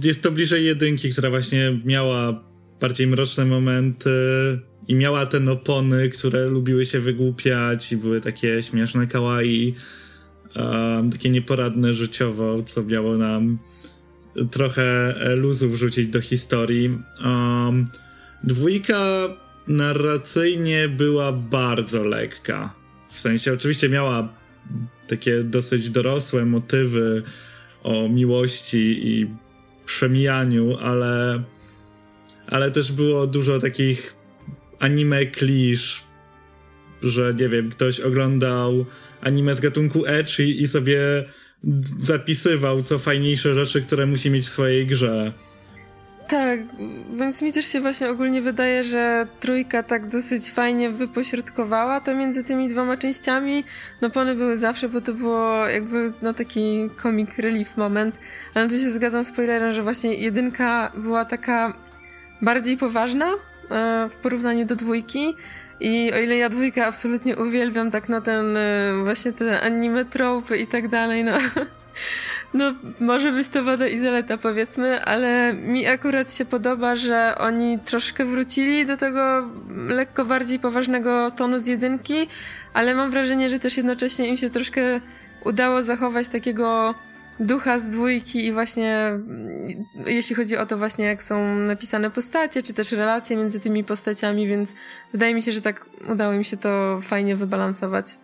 jest 0.03 0.23
to 0.23 0.31
bliżej 0.31 0.65
jedynki, 0.65 1.09
która 1.09 1.29
właśnie 1.29 1.79
miała 1.85 2.43
bardziej 2.81 3.07
mroczne 3.07 3.45
momenty 3.45 4.09
i 4.87 4.95
miała 4.95 5.25
te 5.25 5.51
opony, 5.51 6.09
które 6.09 6.45
lubiły 6.45 6.85
się 6.85 6.99
wygłupiać 6.99 7.91
i 7.91 7.97
były 7.97 8.21
takie 8.21 8.63
śmieszne 8.63 9.07
kawaii, 9.07 9.75
um, 10.55 11.11
takie 11.11 11.29
nieporadne 11.29 11.93
życiowo, 11.93 12.63
co 12.63 12.83
miało 12.83 13.17
nam 13.17 13.57
trochę 14.51 15.15
luzu 15.35 15.69
wrzucić 15.69 16.07
do 16.07 16.21
historii. 16.21 16.89
Um, 17.23 17.87
dwójka 18.43 19.27
narracyjnie 19.67 20.89
była 20.89 21.31
bardzo 21.31 22.03
lekka. 22.03 22.73
W 23.11 23.19
sensie 23.19 23.53
oczywiście 23.53 23.89
miała 23.89 24.33
takie 25.07 25.43
dosyć 25.43 25.89
dorosłe 25.89 26.45
motywy 26.45 27.23
o 27.85 28.09
miłości 28.09 29.07
i 29.07 29.27
przemijaniu, 29.85 30.77
ale, 30.77 31.43
ale 32.47 32.71
też 32.71 32.91
było 32.91 33.27
dużo 33.27 33.59
takich 33.59 34.15
anime 34.79 35.25
klisz, 35.25 36.03
że 37.03 37.33
nie 37.33 37.49
wiem, 37.49 37.69
ktoś 37.69 37.99
oglądał 37.99 38.85
anime 39.21 39.55
z 39.55 39.59
gatunku 39.59 40.05
ecchi 40.05 40.61
i 40.63 40.67
sobie 40.67 41.25
zapisywał 41.99 42.83
co 42.83 42.99
fajniejsze 42.99 43.55
rzeczy, 43.55 43.81
które 43.81 44.05
musi 44.05 44.31
mieć 44.31 44.45
w 44.45 44.49
swojej 44.49 44.87
grze. 44.87 45.33
Tak, 46.27 46.59
więc 47.17 47.41
mi 47.41 47.53
też 47.53 47.65
się 47.65 47.81
właśnie 47.81 48.09
ogólnie 48.09 48.41
wydaje, 48.41 48.83
że 48.83 49.27
trójka 49.39 49.83
tak 49.83 50.07
dosyć 50.07 50.51
fajnie 50.51 50.89
wypośrodkowała 50.89 52.01
to 52.01 52.15
między 52.15 52.43
tymi 52.43 52.67
dwoma 52.67 52.97
częściami. 52.97 53.63
No 54.01 54.09
pony 54.09 54.35
były 54.35 54.57
zawsze, 54.57 54.89
bo 54.89 55.01
to 55.01 55.13
było 55.13 55.67
jakby 55.67 56.13
no 56.21 56.33
taki 56.33 56.89
comic 57.01 57.29
relief 57.37 57.77
moment, 57.77 58.19
ale 58.53 58.69
tu 58.69 58.77
się 58.77 58.91
zgadzam 58.91 59.23
z 59.23 59.27
spoilerem, 59.27 59.71
że 59.71 59.83
właśnie 59.83 60.13
jedynka 60.13 60.91
była 60.95 61.25
taka 61.25 61.73
bardziej 62.41 62.77
poważna 62.77 63.25
e, 63.25 64.09
w 64.09 64.15
porównaniu 64.15 64.65
do 64.65 64.75
dwójki. 64.75 65.35
I 65.79 66.13
o 66.13 66.17
ile 66.17 66.37
ja 66.37 66.49
dwójkę 66.49 66.85
absolutnie 66.85 67.37
uwielbiam, 67.37 67.91
tak 67.91 68.09
no 68.09 68.21
ten 68.21 68.57
e, 68.57 68.93
właśnie 69.03 69.33
te 69.33 69.61
anime 69.61 70.05
tropy 70.05 70.57
i 70.57 70.67
tak 70.67 70.87
dalej, 70.87 71.23
no 71.23 71.31
No, 72.53 72.73
może 72.99 73.31
być 73.31 73.47
to 73.47 73.63
wada 73.63 73.87
i 73.87 73.97
zaleta, 73.97 74.37
powiedzmy, 74.37 75.05
ale 75.05 75.53
mi 75.53 75.87
akurat 75.87 76.33
się 76.33 76.45
podoba, 76.45 76.95
że 76.95 77.35
oni 77.37 77.79
troszkę 77.79 78.25
wrócili 78.25 78.85
do 78.85 78.97
tego 78.97 79.49
lekko 79.87 80.25
bardziej 80.25 80.59
poważnego 80.59 81.31
tonu 81.31 81.59
z 81.59 81.67
jedynki, 81.67 82.27
ale 82.73 82.95
mam 82.95 83.11
wrażenie, 83.11 83.49
że 83.49 83.59
też 83.59 83.77
jednocześnie 83.77 84.27
im 84.27 84.37
się 84.37 84.49
troszkę 84.49 85.01
udało 85.43 85.83
zachować 85.83 86.27
takiego 86.27 86.95
ducha 87.39 87.79
z 87.79 87.89
dwójki 87.89 88.45
i 88.45 88.53
właśnie 88.53 89.05
mm, 89.05 89.85
jeśli 90.05 90.35
chodzi 90.35 90.57
o 90.57 90.65
to 90.65 90.77
właśnie 90.77 91.05
jak 91.05 91.23
są 91.23 91.55
napisane 91.55 92.11
postacie, 92.11 92.63
czy 92.63 92.73
też 92.73 92.91
relacje 92.91 93.37
między 93.37 93.59
tymi 93.59 93.83
postaciami, 93.83 94.47
więc 94.47 94.75
wydaje 95.11 95.35
mi 95.35 95.41
się, 95.41 95.51
że 95.51 95.61
tak 95.61 95.85
udało 96.09 96.33
im 96.33 96.43
się 96.43 96.57
to 96.57 96.99
fajnie 97.01 97.35
wybalansować. 97.35 98.17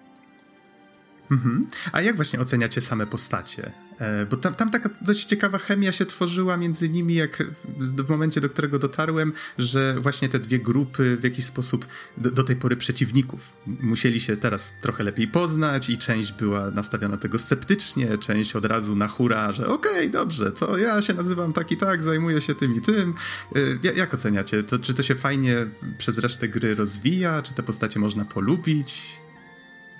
Mhm. 1.31 1.67
A 1.91 2.01
jak 2.01 2.15
właśnie 2.15 2.39
oceniacie 2.39 2.81
same 2.81 3.07
postacie? 3.07 3.71
E, 4.01 4.25
bo 4.25 4.37
tam, 4.37 4.55
tam 4.55 4.71
taka 4.71 4.89
dość 5.01 5.25
ciekawa 5.25 5.57
chemia 5.57 5.91
się 5.91 6.05
tworzyła 6.05 6.57
między 6.57 6.89
nimi, 6.89 7.15
jak 7.15 7.43
w 7.77 8.09
momencie, 8.09 8.41
do 8.41 8.49
którego 8.49 8.79
dotarłem, 8.79 9.33
że 9.57 9.95
właśnie 9.99 10.29
te 10.29 10.39
dwie 10.39 10.59
grupy 10.59 11.17
w 11.17 11.23
jakiś 11.23 11.45
sposób 11.45 11.85
do, 12.17 12.31
do 12.31 12.43
tej 12.43 12.55
pory 12.55 12.75
przeciwników 12.75 13.53
musieli 13.65 14.19
się 14.19 14.37
teraz 14.37 14.73
trochę 14.81 15.03
lepiej 15.03 15.27
poznać 15.27 15.89
i 15.89 15.97
część 15.97 16.33
była 16.33 16.71
nastawiona 16.71 17.17
tego 17.17 17.39
sceptycznie, 17.39 18.17
część 18.17 18.55
od 18.55 18.65
razu 18.65 18.95
na 18.95 19.07
hura, 19.07 19.51
że 19.51 19.67
okej, 19.67 19.91
okay, 19.91 20.09
dobrze, 20.09 20.51
to 20.51 20.77
ja 20.77 21.01
się 21.01 21.13
nazywam 21.13 21.53
tak 21.53 21.71
i 21.71 21.77
tak, 21.77 22.03
zajmuję 22.03 22.41
się 22.41 22.55
tym 22.55 22.75
i 22.75 22.81
tym. 22.81 23.13
E, 23.55 23.93
jak 23.95 24.13
oceniacie? 24.13 24.63
To, 24.63 24.79
czy 24.79 24.93
to 24.93 25.03
się 25.03 25.15
fajnie 25.15 25.67
przez 25.97 26.17
resztę 26.17 26.47
gry 26.47 26.75
rozwija? 26.75 27.41
Czy 27.41 27.53
te 27.53 27.63
postacie 27.63 27.99
można 27.99 28.25
polubić? 28.25 29.20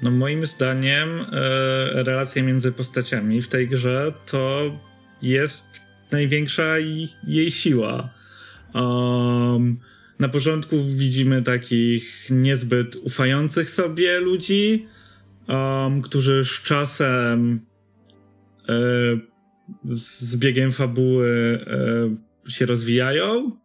No 0.01 0.11
moim 0.11 0.45
zdaniem 0.45 1.09
e, 1.09 2.03
relacja 2.03 2.43
między 2.43 2.71
postaciami 2.71 3.41
w 3.41 3.47
tej 3.47 3.67
grze 3.67 4.13
to 4.25 4.71
jest 5.21 5.67
największa 6.11 6.75
jej 7.27 7.51
siła. 7.51 8.09
Um, 8.73 9.79
na 10.19 10.29
początku 10.29 10.83
widzimy 10.83 11.43
takich 11.43 12.27
niezbyt 12.29 12.95
ufających 12.95 13.69
sobie 13.69 14.19
ludzi, 14.19 14.87
um, 15.47 16.01
którzy 16.01 16.45
z 16.45 16.63
czasem 16.63 17.61
e, 18.69 18.73
z 19.89 20.35
biegiem 20.35 20.71
fabuły 20.71 21.59
e, 22.47 22.51
się 22.51 22.65
rozwijają 22.65 23.60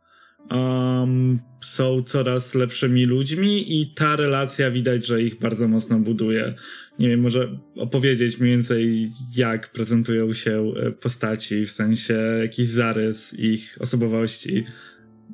um, 0.51 1.39
są 1.61 2.03
coraz 2.03 2.55
lepszymi 2.55 3.05
ludźmi 3.05 3.81
i 3.81 3.95
ta 3.95 4.17
relacja 4.17 4.71
widać, 4.71 5.07
że 5.07 5.23
ich 5.23 5.39
bardzo 5.39 5.69
mocno 5.69 5.99
buduje. 5.99 6.55
Nie 6.99 7.09
wiem, 7.09 7.21
może 7.21 7.59
opowiedzieć 7.77 8.41
mniej 8.41 8.53
więcej, 8.53 9.11
jak 9.37 9.73
prezentują 9.73 10.35
się 10.35 10.73
e, 10.77 10.91
postaci, 10.91 11.67
w 11.67 11.71
sensie 11.71 12.15
jakiś 12.41 12.69
zarys 12.69 13.35
ich 13.39 13.79
osobowości 13.81 14.65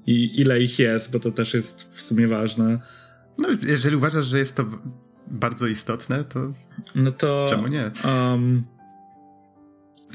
i 0.06 0.40
ile 0.40 0.60
ich 0.60 0.78
jest, 0.78 1.12
bo 1.12 1.20
to 1.20 1.30
też 1.30 1.54
jest 1.54 1.94
w 1.94 2.00
sumie 2.00 2.28
ważne. 2.28 2.78
No, 3.38 3.48
jeżeli 3.66 3.96
uważasz, 3.96 4.24
że 4.24 4.38
jest 4.38 4.56
to 4.56 4.64
bardzo 5.30 5.66
istotne, 5.66 6.24
to. 6.24 6.52
No 6.94 7.12
to. 7.12 7.46
Czemu 7.50 7.66
nie? 7.66 7.90
Um, 8.04 8.64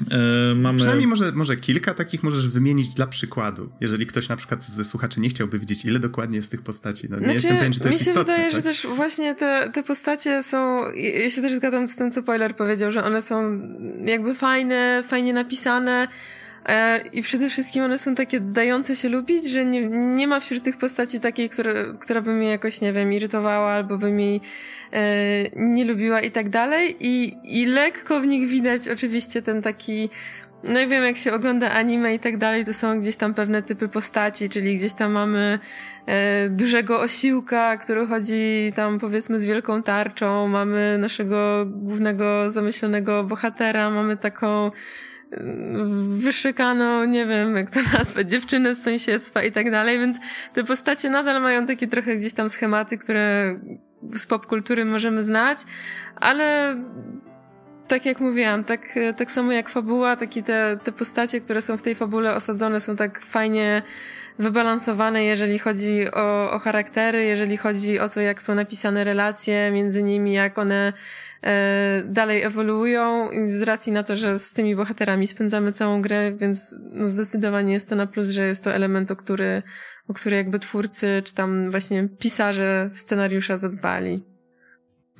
Yy, 0.00 0.54
mamy... 0.54 0.78
Przynajmniej 0.78 1.06
może, 1.06 1.32
może 1.32 1.56
kilka 1.56 1.94
takich 1.94 2.22
możesz 2.22 2.48
wymienić 2.48 2.94
dla 2.94 3.06
przykładu. 3.06 3.70
Jeżeli 3.80 4.06
ktoś 4.06 4.28
na 4.28 4.36
przykład 4.36 4.62
ze 4.62 4.84
słuchaczy 4.84 5.20
nie 5.20 5.28
chciałby 5.28 5.58
wiedzieć, 5.58 5.84
ile 5.84 5.98
dokładnie 5.98 6.36
jest 6.36 6.50
tych 6.50 6.62
postaci. 6.62 7.06
No, 7.10 7.16
nie 7.16 7.22
znaczy, 7.22 7.34
jestem 7.34 7.56
pewien, 7.56 7.72
czy 7.72 7.80
to 7.80 7.88
jest 7.88 8.00
istotne. 8.00 8.20
Mi 8.20 8.26
się 8.26 8.32
wydaje, 8.32 8.50
tak? 8.50 8.56
że 8.56 8.62
też 8.62 8.86
właśnie 8.96 9.34
te, 9.34 9.70
te 9.74 9.82
postacie 9.82 10.42
są... 10.42 10.82
Ja 11.22 11.30
się 11.30 11.42
też 11.42 11.52
zgadzam 11.52 11.88
z 11.88 11.96
tym, 11.96 12.10
co 12.10 12.22
Poiler 12.22 12.56
powiedział, 12.56 12.90
że 12.90 13.04
one 13.04 13.22
są 13.22 13.60
jakby 14.04 14.34
fajne, 14.34 15.04
fajnie 15.08 15.32
napisane, 15.32 16.08
I 17.12 17.22
przede 17.22 17.50
wszystkim 17.50 17.84
one 17.84 17.98
są 17.98 18.14
takie 18.14 18.40
dające 18.40 18.96
się 18.96 19.08
lubić, 19.08 19.50
że 19.50 19.64
nie, 19.64 19.88
nie 19.88 20.26
ma 20.26 20.40
wśród 20.40 20.62
tych 20.62 20.76
postaci 20.76 21.20
takiej, 21.20 21.48
która, 21.48 21.72
która 22.00 22.20
by 22.20 22.32
mnie 22.32 22.48
jakoś, 22.48 22.80
nie 22.80 22.92
wiem, 22.92 23.12
irytowała 23.12 23.70
albo 23.70 23.98
by 23.98 24.12
mi 24.12 24.40
e, 24.92 25.02
nie 25.56 25.84
lubiła 25.84 26.20
i 26.20 26.30
tak 26.30 26.48
dalej. 26.48 26.96
I, 27.00 27.36
I 27.44 27.66
lekko 27.66 28.20
w 28.20 28.26
nich 28.26 28.48
widać 28.48 28.88
oczywiście 28.88 29.42
ten 29.42 29.62
taki 29.62 30.10
no 30.64 30.80
i 30.80 30.86
wiem, 30.86 31.04
jak 31.04 31.16
się 31.16 31.34
ogląda 31.34 31.70
anime 31.70 32.14
i 32.14 32.18
tak 32.18 32.38
dalej, 32.38 32.64
to 32.64 32.74
są 32.74 33.00
gdzieś 33.00 33.16
tam 33.16 33.34
pewne 33.34 33.62
typy 33.62 33.88
postaci, 33.88 34.48
czyli 34.48 34.76
gdzieś 34.76 34.92
tam 34.92 35.12
mamy 35.12 35.58
e, 36.06 36.48
dużego 36.48 37.00
osiłka, 37.00 37.76
który 37.76 38.06
chodzi 38.06 38.72
tam 38.76 38.98
powiedzmy 38.98 39.40
z 39.40 39.44
wielką 39.44 39.82
tarczą, 39.82 40.48
mamy 40.48 40.98
naszego 40.98 41.66
głównego 41.66 42.50
zamyślonego 42.50 43.24
bohatera, 43.24 43.90
mamy 43.90 44.16
taką 44.16 44.70
wyszykaną, 46.08 47.04
nie 47.04 47.26
wiem 47.26 47.56
jak 47.56 47.70
to 47.70 47.80
nazwać, 47.98 48.30
dziewczynę 48.30 48.74
z 48.74 48.82
sąsiedztwa 48.82 49.42
i 49.42 49.52
tak 49.52 49.70
dalej, 49.70 49.98
więc 49.98 50.20
te 50.54 50.64
postacie 50.64 51.10
nadal 51.10 51.42
mają 51.42 51.66
takie 51.66 51.88
trochę 51.88 52.16
gdzieś 52.16 52.32
tam 52.32 52.50
schematy, 52.50 52.98
które 52.98 53.58
z 54.12 54.26
popkultury 54.26 54.84
możemy 54.84 55.22
znać, 55.22 55.58
ale 56.16 56.76
tak 57.88 58.06
jak 58.06 58.20
mówiłam, 58.20 58.64
tak, 58.64 58.94
tak 59.16 59.30
samo 59.30 59.52
jak 59.52 59.68
fabuła, 59.68 60.16
takie 60.16 60.42
te, 60.42 60.78
te 60.84 60.92
postacie, 60.92 61.40
które 61.40 61.62
są 61.62 61.76
w 61.76 61.82
tej 61.82 61.94
fabule 61.94 62.34
osadzone 62.34 62.80
są 62.80 62.96
tak 62.96 63.20
fajnie 63.20 63.82
wybalansowane, 64.38 65.24
jeżeli 65.24 65.58
chodzi 65.58 66.12
o, 66.12 66.50
o 66.50 66.58
charaktery, 66.58 67.24
jeżeli 67.24 67.56
chodzi 67.56 67.98
o 67.98 68.08
to, 68.08 68.20
jak 68.20 68.42
są 68.42 68.54
napisane 68.54 69.04
relacje 69.04 69.70
między 69.70 70.02
nimi, 70.02 70.32
jak 70.32 70.58
one 70.58 70.92
dalej 72.04 72.42
ewoluują 72.42 73.28
z 73.46 73.62
racji 73.62 73.92
na 73.92 74.02
to, 74.02 74.16
że 74.16 74.38
z 74.38 74.52
tymi 74.52 74.76
bohaterami 74.76 75.26
spędzamy 75.26 75.72
całą 75.72 76.02
grę, 76.02 76.32
więc 76.36 76.74
no 76.92 77.06
zdecydowanie 77.06 77.72
jest 77.72 77.88
to 77.88 77.96
na 77.96 78.06
plus, 78.06 78.28
że 78.28 78.46
jest 78.46 78.64
to 78.64 78.72
element, 78.72 79.10
o 79.10 79.16
który, 79.16 79.62
o 80.08 80.14
który 80.14 80.36
jakby 80.36 80.58
twórcy, 80.58 81.22
czy 81.24 81.34
tam 81.34 81.70
właśnie 81.70 82.08
pisarze 82.08 82.90
scenariusza 82.92 83.56
zadbali. 83.56 84.24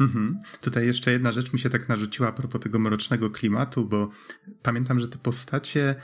Mhm. 0.01 0.41
Tutaj 0.61 0.87
jeszcze 0.87 1.13
jedna 1.13 1.33
rzecz 1.33 1.53
mi 1.53 1.59
się 1.59 1.71
tak 1.71 1.89
narzuciła 1.89 2.29
a 2.29 2.33
propos 2.33 2.61
tego 2.61 2.79
mrocznego 2.79 3.31
klimatu, 3.31 3.85
bo 3.85 4.11
pamiętam, 4.63 5.01
że 5.01 5.09
te 5.09 5.19
postacie 5.19 5.95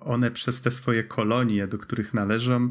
one 0.00 0.30
przez 0.30 0.60
te 0.60 0.70
swoje 0.70 1.04
kolonie, 1.04 1.66
do 1.66 1.78
których 1.78 2.14
należą, 2.14 2.70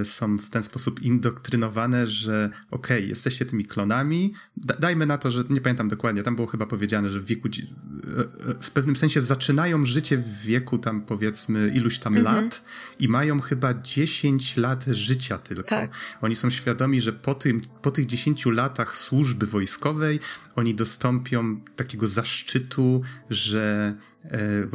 y, 0.00 0.04
są 0.04 0.38
w 0.38 0.50
ten 0.50 0.62
sposób 0.62 1.02
indoktrynowane, 1.02 2.06
że 2.06 2.50
okej, 2.70 2.98
okay, 2.98 3.08
jesteście 3.08 3.46
tymi 3.46 3.64
klonami, 3.64 4.34
dajmy 4.56 5.06
na 5.06 5.18
to, 5.18 5.30
że 5.30 5.44
nie 5.50 5.60
pamiętam 5.60 5.88
dokładnie, 5.88 6.22
tam 6.22 6.36
było 6.36 6.48
chyba 6.48 6.66
powiedziane, 6.66 7.08
że 7.08 7.20
w 7.20 7.24
wieku, 7.24 7.48
y, 7.48 7.50
y, 7.50 8.54
w 8.60 8.70
pewnym 8.70 8.96
sensie 8.96 9.20
zaczynają 9.20 9.84
życie 9.84 10.18
w 10.18 10.42
wieku 10.42 10.78
tam 10.78 11.02
powiedzmy 11.02 11.72
iluś 11.74 11.98
tam 11.98 12.16
mhm. 12.16 12.36
lat 12.36 12.64
i 12.98 13.08
mają 13.08 13.40
chyba 13.40 13.74
10 13.74 14.56
lat 14.56 14.84
życia 14.84 15.38
tylko. 15.38 15.68
Tak. 15.68 15.90
Oni 16.20 16.36
są 16.36 16.50
świadomi, 16.50 17.00
że 17.00 17.12
po, 17.12 17.34
tym, 17.34 17.60
po 17.82 17.90
tych 17.90 18.06
10 18.06 18.46
latach 18.46 18.96
służby 18.96 19.46
wojskowej 19.46 20.20
oni 20.56 20.74
dostąpią 20.74 21.60
takiego 21.76 22.08
zaszczytu, 22.08 23.02
że 23.30 23.94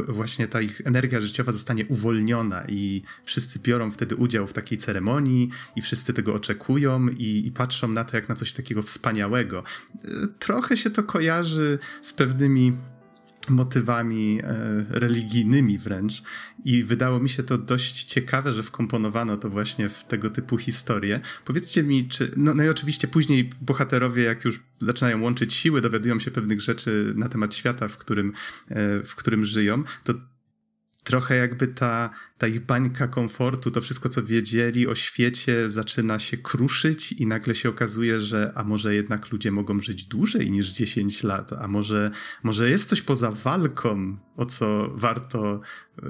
właśnie 0.07 0.47
ta 0.47 0.61
ich 0.61 0.81
energia 0.85 1.19
życiowa 1.19 1.51
zostanie 1.51 1.85
uwolniona 1.85 2.63
i 2.67 3.01
wszyscy 3.25 3.59
biorą 3.59 3.91
wtedy 3.91 4.15
udział 4.15 4.47
w 4.47 4.53
takiej 4.53 4.77
ceremonii 4.77 5.49
i 5.75 5.81
wszyscy 5.81 6.13
tego 6.13 6.33
oczekują 6.33 7.07
i, 7.07 7.47
i 7.47 7.51
patrzą 7.51 7.87
na 7.87 8.03
to 8.03 8.17
jak 8.17 8.29
na 8.29 8.35
coś 8.35 8.53
takiego 8.53 8.81
wspaniałego. 8.81 9.63
E, 10.05 10.09
trochę 10.39 10.77
się 10.77 10.89
to 10.89 11.03
kojarzy 11.03 11.79
z 12.01 12.13
pewnymi 12.13 12.77
motywami 13.49 14.39
e, 14.43 14.85
religijnymi 14.89 15.77
wręcz 15.77 16.23
i 16.65 16.83
wydało 16.83 17.19
mi 17.19 17.29
się 17.29 17.43
to 17.43 17.57
dość 17.57 18.03
ciekawe, 18.03 18.53
że 18.53 18.63
wkomponowano 18.63 19.37
to 19.37 19.49
właśnie 19.49 19.89
w 19.89 20.03
tego 20.03 20.29
typu 20.29 20.57
historie. 20.57 21.19
Powiedzcie 21.45 21.83
mi, 21.83 22.07
czy, 22.07 22.31
no, 22.37 22.53
no 22.53 22.63
i 22.63 22.69
oczywiście 22.69 23.07
później 23.07 23.49
bohaterowie, 23.61 24.23
jak 24.23 24.45
już 24.45 24.59
zaczynają 24.79 25.21
łączyć 25.21 25.53
siły, 25.53 25.81
dowiadują 25.81 26.19
się 26.19 26.31
pewnych 26.31 26.61
rzeczy 26.61 27.13
na 27.15 27.29
temat 27.29 27.55
świata, 27.55 27.87
w 27.87 27.97
którym, 27.97 28.33
e, 28.69 29.03
w 29.03 29.15
którym 29.15 29.45
żyją, 29.45 29.83
to 30.03 30.13
trochę 31.07 31.35
jakby 31.35 31.67
ta, 31.67 32.09
ta 32.37 32.47
ich 32.47 32.65
bańka 32.65 33.07
komfortu, 33.07 33.71
to 33.71 33.81
wszystko, 33.81 34.09
co 34.09 34.23
wiedzieli 34.23 34.87
o 34.87 34.95
świecie, 34.95 35.69
zaczyna 35.69 36.19
się 36.19 36.37
kruszyć 36.37 37.11
i 37.11 37.27
nagle 37.27 37.55
się 37.55 37.69
okazuje, 37.69 38.19
że 38.19 38.51
a 38.55 38.63
może 38.63 38.95
jednak 38.95 39.31
ludzie 39.31 39.51
mogą 39.51 39.81
żyć 39.81 40.05
dłużej 40.05 40.51
niż 40.51 40.69
10 40.69 41.23
lat, 41.23 41.53
a 41.53 41.67
może, 41.67 42.11
może 42.43 42.69
jest 42.69 42.89
coś 42.89 43.01
poza 43.01 43.31
walką, 43.31 44.17
o 44.35 44.45
co 44.45 44.91
warto, 44.95 45.61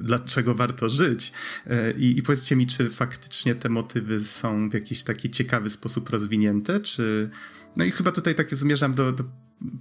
dlaczego 0.01 0.56
warto 0.56 0.89
żyć. 0.89 1.32
E, 1.66 1.92
I, 1.92 2.18
I 2.18 2.24
powiedzcie 2.24 2.56
mi, 2.56 2.68
czy 2.68 2.89
faktycznie 2.89 3.56
te 3.56 3.70
motywy 3.70 4.22
są 4.22 4.70
w 4.70 4.74
jakiś 4.74 5.04
taki 5.04 5.30
ciekawy 5.30 5.70
sposób 5.70 6.10
rozwinięte, 6.10 6.80
czy... 6.80 7.30
No 7.75 7.86
i 7.86 7.92
chyba 7.92 8.12
tutaj 8.12 8.36
tak 8.36 8.56
zmierzam 8.56 8.94
do, 8.94 9.12
do 9.12 9.24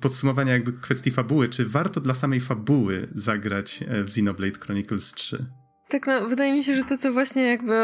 podsumowania 0.01 0.53
jakby 0.53 0.73
kwestii 0.73 1.11
fabuły, 1.11 1.49
czy 1.49 1.67
warto 1.67 2.01
dla 2.01 2.15
samej 2.15 2.41
fabuły 2.41 3.09
zagrać 3.15 3.83
e, 3.83 4.05
w 4.05 4.07
Xenoblade 4.07 4.59
Chronicles 4.59 5.13
3? 5.13 5.47
Tak, 5.89 6.07
no, 6.07 6.29
wydaje 6.29 6.53
mi 6.53 6.65
się, 6.65 6.75
że 6.75 6.85
to, 6.85 6.97
co 6.97 7.13
właśnie 7.13 7.43
jakby 7.43 7.77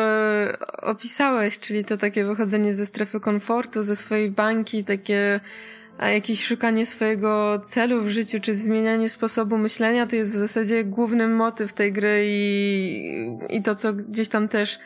opisałeś, 0.83 1.59
czyli 1.59 1.85
to 1.85 1.97
takie 1.97 2.25
wychodzenie 2.25 2.75
ze 2.75 2.87
strefy 2.87 3.21
komfortu, 3.21 3.83
ze 3.83 3.97
swojej 3.97 4.31
bańki, 4.31 4.85
takie 4.85 5.41
a 5.99 6.09
jakieś 6.09 6.45
szukanie 6.45 6.87
swojego 6.87 7.61
celu 7.65 8.03
w 8.03 8.09
życiu, 8.09 8.41
czy 8.41 8.55
zmienianie 8.55 9.09
sposobu 9.09 9.59
myślenia, 9.59 10.07
to 10.07 10.17
jest 10.17 10.33
w 10.33 10.39
zasadzie 10.39 10.85
główny 10.85 11.29
motyw 11.29 11.73
tej 11.73 11.93
gry 11.93 12.25
i, 12.27 13.39
i 13.51 13.63
to, 13.63 13.75
co 13.75 13.93
gdzieś 13.93 14.29
tam 14.29 14.49
też 14.49 14.79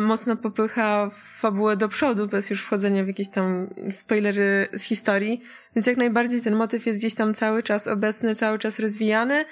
mocno 0.00 0.36
popycha 0.36 1.10
fabułę 1.40 1.76
do 1.76 1.88
przodu, 1.88 2.28
bez 2.28 2.50
już 2.50 2.62
wchodzenia 2.62 3.04
w 3.04 3.06
jakieś 3.06 3.28
tam 3.28 3.68
spoilery 3.90 4.68
z 4.72 4.82
historii. 4.82 5.40
Więc 5.76 5.86
jak 5.86 5.96
najbardziej 5.96 6.40
ten 6.40 6.54
motyw 6.54 6.86
jest 6.86 6.98
gdzieś 6.98 7.14
tam 7.14 7.34
cały 7.34 7.62
czas 7.62 7.88
obecny, 7.88 8.34
cały 8.34 8.58
czas 8.58 8.78
rozwijany. 8.78 9.44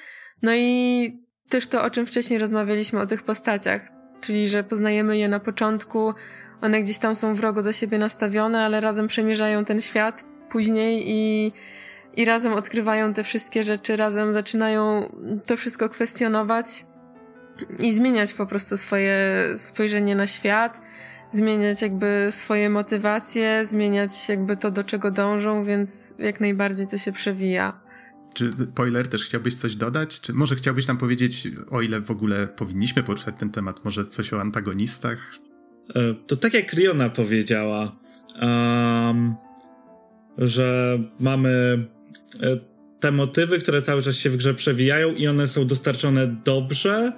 No 0.42 0.54
i 0.54 1.24
też 1.48 1.66
to, 1.66 1.82
o 1.82 1.90
czym 1.90 2.06
wcześniej 2.06 2.38
rozmawialiśmy, 2.38 3.00
o 3.00 3.06
tych 3.06 3.22
postaciach, 3.22 3.82
czyli 4.20 4.48
że 4.48 4.64
poznajemy 4.64 5.18
je 5.18 5.28
na 5.28 5.40
początku, 5.40 6.14
one 6.60 6.80
gdzieś 6.80 6.98
tam 6.98 7.14
są 7.14 7.34
wrogo 7.34 7.62
do 7.62 7.72
siebie 7.72 7.98
nastawione, 7.98 8.64
ale 8.64 8.80
razem 8.80 9.08
przemierzają 9.08 9.64
ten 9.64 9.80
świat 9.80 10.24
później 10.50 11.04
i, 11.06 11.52
i 12.16 12.24
razem 12.24 12.52
odkrywają 12.52 13.14
te 13.14 13.22
wszystkie 13.22 13.62
rzeczy, 13.62 13.96
razem 13.96 14.34
zaczynają 14.34 15.12
to 15.46 15.56
wszystko 15.56 15.88
kwestionować 15.88 16.86
i 17.78 17.94
zmieniać 17.94 18.34
po 18.34 18.46
prostu 18.46 18.76
swoje 18.76 19.44
spojrzenie 19.56 20.16
na 20.16 20.26
świat, 20.26 20.80
zmieniać 21.32 21.82
jakby 21.82 22.26
swoje 22.30 22.70
motywacje, 22.70 23.66
zmieniać 23.66 24.28
jakby 24.28 24.56
to, 24.56 24.70
do 24.70 24.84
czego 24.84 25.10
dążą, 25.10 25.64
więc 25.64 26.14
jak 26.18 26.40
najbardziej 26.40 26.86
to 26.86 26.98
się 26.98 27.12
przewija. 27.12 27.80
Czy 28.34 28.52
Poiler 28.74 29.08
też 29.08 29.24
chciałbyś 29.24 29.54
coś 29.54 29.76
dodać? 29.76 30.20
Czy 30.20 30.32
może 30.32 30.54
chciałbyś 30.54 30.86
nam 30.86 30.98
powiedzieć, 30.98 31.48
o 31.70 31.82
ile 31.82 32.00
w 32.00 32.10
ogóle 32.10 32.48
powinniśmy 32.48 33.02
poruszać 33.02 33.34
ten 33.38 33.50
temat, 33.50 33.84
może 33.84 34.06
coś 34.06 34.32
o 34.32 34.40
antagonistach? 34.40 35.38
E, 35.94 36.14
to 36.26 36.36
tak 36.36 36.54
jak 36.54 36.72
Riona 36.72 37.08
powiedziała, 37.08 37.96
um, 38.42 39.34
że 40.38 40.98
mamy 41.20 41.84
e, 42.42 42.56
te 43.00 43.12
motywy, 43.12 43.58
które 43.58 43.82
cały 43.82 44.02
czas 44.02 44.16
się 44.16 44.30
w 44.30 44.36
grze 44.36 44.54
przewijają 44.54 45.12
i 45.12 45.26
one 45.26 45.48
są 45.48 45.66
dostarczone 45.66 46.28
dobrze, 46.44 47.12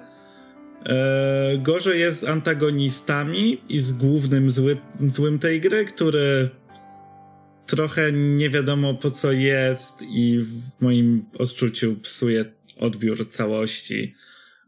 E, 0.85 1.57
gorzej 1.57 1.99
jest 1.99 2.19
z 2.19 2.23
antagonistami 2.23 3.61
i 3.69 3.79
z 3.79 3.93
głównym 3.93 4.49
zły, 4.49 4.77
złym 4.99 5.39
tej 5.39 5.61
gry, 5.61 5.85
który 5.85 6.49
trochę 7.65 8.11
nie 8.11 8.49
wiadomo 8.49 8.93
po 8.93 9.11
co 9.11 9.31
jest 9.31 10.01
i 10.01 10.39
w 10.39 10.81
moim 10.81 11.25
odczuciu 11.39 11.95
psuje 11.95 12.45
odbiór 12.79 13.29
całości. 13.29 14.15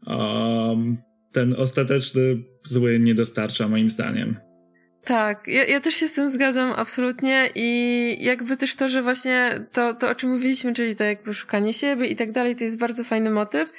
Um, 0.06 0.98
ten 1.32 1.54
ostateczny 1.58 2.22
zły 2.62 2.98
nie 2.98 3.14
dostarcza 3.14 3.68
moim 3.68 3.90
zdaniem. 3.90 4.36
Tak, 5.04 5.46
ja, 5.46 5.64
ja 5.64 5.80
też 5.80 5.94
się 5.94 6.08
z 6.08 6.12
tym 6.12 6.30
zgadzam 6.30 6.72
absolutnie 6.72 7.50
i 7.54 8.16
jakby 8.20 8.56
też 8.56 8.74
to, 8.74 8.88
że 8.88 9.02
właśnie 9.02 9.66
to, 9.72 9.94
to 9.94 10.10
o 10.10 10.14
czym 10.14 10.30
mówiliśmy, 10.30 10.74
czyli 10.74 10.96
to 10.96 11.04
jakby 11.04 11.34
szukanie 11.34 11.72
siebie 11.72 12.06
i 12.06 12.16
tak 12.16 12.32
dalej, 12.32 12.56
to 12.56 12.64
jest 12.64 12.78
bardzo 12.78 13.04
fajny 13.04 13.30
motyw, 13.30 13.72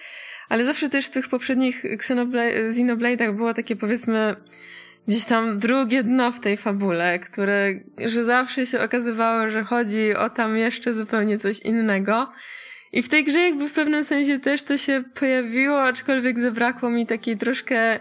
ale 0.51 0.65
zawsze 0.65 0.89
też 0.89 1.05
w 1.05 1.09
tych 1.09 1.29
poprzednich 1.29 1.85
Xenoblade'ach 1.85 3.35
było 3.35 3.53
takie 3.53 3.75
powiedzmy 3.75 4.35
gdzieś 5.07 5.25
tam 5.25 5.57
drugie 5.57 6.03
dno 6.03 6.31
w 6.31 6.39
tej 6.39 6.57
fabule, 6.57 7.19
które, 7.19 7.73
że 8.05 8.23
zawsze 8.23 8.65
się 8.65 8.81
okazywało, 8.81 9.49
że 9.49 9.63
chodzi 9.63 10.15
o 10.15 10.29
tam 10.29 10.57
jeszcze 10.57 10.93
zupełnie 10.93 11.39
coś 11.39 11.59
innego. 11.59 12.31
I 12.91 13.01
w 13.01 13.09
tej 13.09 13.23
grze 13.23 13.39
jakby 13.39 13.69
w 13.69 13.73
pewnym 13.73 14.03
sensie 14.03 14.39
też 14.39 14.63
to 14.63 14.77
się 14.77 15.03
pojawiło, 15.19 15.83
aczkolwiek 15.83 16.39
zabrakło 16.39 16.89
mi 16.89 17.07
takiej 17.07 17.37
troszkę 17.37 17.99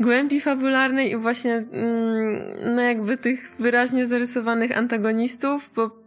głębi 0.00 0.40
fabularnej 0.40 1.10
i 1.10 1.16
właśnie 1.16 1.54
mm, 1.54 2.74
no 2.74 2.82
jakby 2.82 3.16
tych 3.16 3.52
wyraźnie 3.58 4.06
zarysowanych 4.06 4.78
antagonistów, 4.78 5.70
bo 5.74 6.01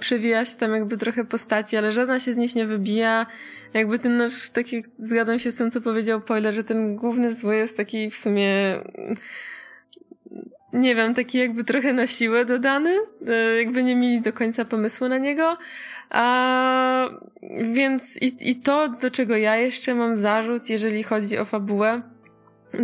przewija 0.00 0.44
się 0.44 0.56
tam 0.56 0.72
jakby 0.72 0.96
trochę 0.96 1.24
postaci, 1.24 1.76
ale 1.76 1.92
żadna 1.92 2.20
się 2.20 2.34
z 2.34 2.36
nich 2.36 2.54
nie 2.54 2.66
wybija 2.66 3.26
jakby 3.74 3.98
ten 3.98 4.16
nasz 4.16 4.50
taki, 4.50 4.84
zgadzam 4.98 5.38
się 5.38 5.52
z 5.52 5.56
tym, 5.56 5.70
co 5.70 5.80
powiedział 5.80 6.20
Poiler, 6.20 6.54
że 6.54 6.64
ten 6.64 6.96
główny 6.96 7.34
zły 7.34 7.56
jest 7.56 7.76
taki 7.76 8.10
w 8.10 8.16
sumie 8.16 8.74
nie 10.72 10.94
wiem, 10.94 11.14
taki 11.14 11.38
jakby 11.38 11.64
trochę 11.64 11.92
na 11.92 12.06
siłę 12.06 12.44
dodany, 12.44 12.96
e, 13.28 13.56
jakby 13.56 13.82
nie 13.82 13.96
mieli 13.96 14.20
do 14.20 14.32
końca 14.32 14.64
pomysłu 14.64 15.08
na 15.08 15.18
niego. 15.18 15.56
A 16.10 17.08
więc 17.72 18.22
i, 18.22 18.50
i 18.50 18.56
to, 18.56 18.88
do 18.88 19.10
czego 19.10 19.36
ja 19.36 19.56
jeszcze 19.56 19.94
mam 19.94 20.16
zarzut, 20.16 20.70
jeżeli 20.70 21.02
chodzi 21.02 21.38
o 21.38 21.44
fabułę, 21.44 22.02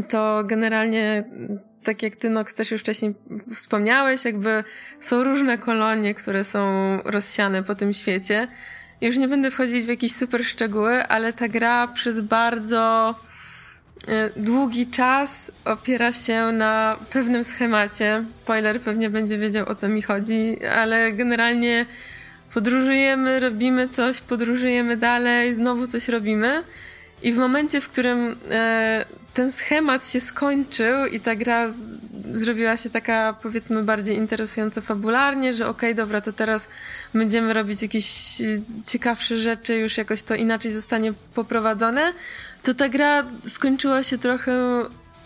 to 0.08 0.44
generalnie 0.44 1.24
tak 1.86 2.02
jak 2.02 2.16
ty, 2.16 2.30
Nox, 2.30 2.54
też 2.54 2.70
już 2.70 2.80
wcześniej 2.80 3.14
wspomniałeś, 3.54 4.24
jakby 4.24 4.64
są 5.00 5.24
różne 5.24 5.58
kolonie, 5.58 6.14
które 6.14 6.44
są 6.44 6.62
rozsiane 7.04 7.62
po 7.62 7.74
tym 7.74 7.92
świecie. 7.92 8.48
Już 9.00 9.16
nie 9.16 9.28
będę 9.28 9.50
wchodzić 9.50 9.84
w 9.84 9.88
jakieś 9.88 10.14
super 10.14 10.44
szczegóły, 10.44 11.06
ale 11.06 11.32
ta 11.32 11.48
gra 11.48 11.88
przez 11.88 12.20
bardzo 12.20 13.14
e, 14.08 14.30
długi 14.36 14.86
czas 14.86 15.52
opiera 15.64 16.12
się 16.12 16.52
na 16.52 16.96
pewnym 17.10 17.44
schemacie. 17.44 18.24
Spoiler 18.42 18.80
pewnie 18.80 19.10
będzie 19.10 19.38
wiedział 19.38 19.68
o 19.68 19.74
co 19.74 19.88
mi 19.88 20.02
chodzi, 20.02 20.64
ale 20.64 21.12
generalnie 21.12 21.86
podróżujemy, 22.54 23.40
robimy 23.40 23.88
coś, 23.88 24.20
podróżujemy 24.20 24.96
dalej, 24.96 25.54
znowu 25.54 25.86
coś 25.86 26.08
robimy. 26.08 26.62
I 27.22 27.32
w 27.32 27.38
momencie, 27.38 27.80
w 27.80 27.88
którym 27.88 28.36
e, 28.50 29.04
ten 29.34 29.52
schemat 29.52 30.06
się 30.06 30.20
skończył 30.20 31.06
i 31.06 31.20
ta 31.20 31.36
gra 31.36 31.68
z, 31.68 31.82
zrobiła 32.26 32.76
się 32.76 32.90
taka, 32.90 33.36
powiedzmy, 33.42 33.82
bardziej 33.82 34.16
interesująca 34.16 34.80
fabularnie, 34.80 35.52
że 35.52 35.68
okej, 35.68 35.90
okay, 35.90 35.94
dobra, 35.94 36.20
to 36.20 36.32
teraz 36.32 36.68
będziemy 37.14 37.52
robić 37.52 37.82
jakieś 37.82 38.36
ciekawsze 38.86 39.36
rzeczy, 39.36 39.76
już 39.76 39.98
jakoś 39.98 40.22
to 40.22 40.34
inaczej 40.34 40.70
zostanie 40.70 41.12
poprowadzone, 41.34 42.12
to 42.62 42.74
ta 42.74 42.88
gra 42.88 43.24
skończyła 43.48 44.02
się 44.02 44.18
trochę 44.18 44.52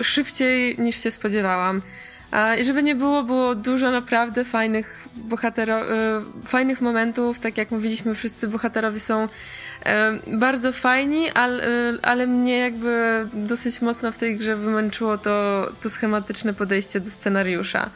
szybciej 0.03 0.79
niż 0.79 1.03
się 1.03 1.11
spodziewałam. 1.11 1.83
I 2.61 2.65
żeby 2.65 2.83
nie 2.83 2.95
było, 2.95 3.23
było 3.23 3.55
dużo 3.55 3.91
naprawdę 3.91 4.45
fajnych 4.45 5.09
bohatero, 5.17 5.85
y, 5.85 6.47
fajnych 6.47 6.81
momentów, 6.81 7.39
tak 7.39 7.59
jak 7.59 7.71
mówiliśmy, 7.71 8.15
wszyscy 8.15 8.49
bohaterowie 8.49 9.01
są 9.01 9.29
Bardzo 10.27 10.73
fajni, 10.73 11.31
ale, 11.31 11.63
ale 12.03 12.27
mnie 12.27 12.59
jakby 12.59 13.27
dosyć 13.33 13.83
mocno 13.83 14.13
w 14.13 14.19
tej 14.19 14.37
grze 14.37 14.57
wymęczyło 14.57 15.19
to, 15.19 15.67
to 15.83 15.91
schematyczne 15.91 16.55
podejście 16.55 17.01
do 17.01 17.11
scenariusza. 17.11 17.91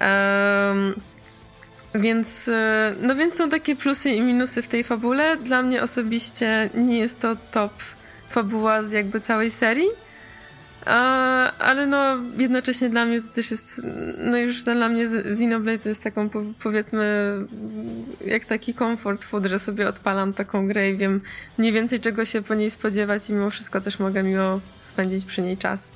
Um, 0.00 0.94
więc, 1.94 2.48
e, 2.48 2.94
no 3.00 3.14
więc 3.14 3.34
są 3.34 3.50
takie 3.50 3.76
plusy 3.76 4.10
i 4.10 4.20
minusy 4.20 4.62
w 4.62 4.68
tej 4.68 4.84
fabule. 4.84 5.36
Dla 5.36 5.62
mnie 5.62 5.82
osobiście 5.82 6.70
nie 6.74 6.98
jest 6.98 7.20
to 7.20 7.36
top 7.50 7.72
fabuła 8.30 8.82
z 8.82 8.92
jakby 8.92 9.20
całej 9.20 9.50
serii. 9.50 9.88
A, 10.88 11.52
ale 11.58 11.86
no 11.86 12.18
jednocześnie 12.38 12.90
dla 12.90 13.04
mnie 13.04 13.22
to 13.22 13.28
też 13.28 13.50
jest, 13.50 13.82
no 14.18 14.38
już 14.38 14.62
dla 14.62 14.88
mnie 14.88 15.04
Xenoblade 15.04 15.78
to 15.78 15.88
jest 15.88 16.02
taką 16.02 16.30
powiedzmy 16.62 17.34
jak 18.26 18.44
taki 18.44 18.74
comfort 18.74 19.24
food, 19.24 19.46
że 19.46 19.58
sobie 19.58 19.88
odpalam 19.88 20.32
taką 20.32 20.68
grę 20.68 20.90
i 20.90 20.96
wiem 20.96 21.20
mniej 21.58 21.72
więcej 21.72 22.00
czego 22.00 22.24
się 22.24 22.42
po 22.42 22.54
niej 22.54 22.70
spodziewać 22.70 23.30
i 23.30 23.32
mimo 23.32 23.50
wszystko 23.50 23.80
też 23.80 23.98
mogę 23.98 24.22
miło 24.22 24.60
spędzić 24.82 25.24
przy 25.24 25.42
niej 25.42 25.56
czas. 25.56 25.92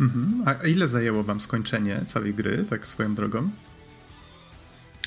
Mhm. 0.00 0.42
A 0.46 0.66
ile 0.66 0.88
zajęło 0.88 1.24
wam 1.24 1.40
skończenie 1.40 2.00
całej 2.06 2.34
gry, 2.34 2.64
tak 2.70 2.86
swoją 2.86 3.14
drogą? 3.14 3.50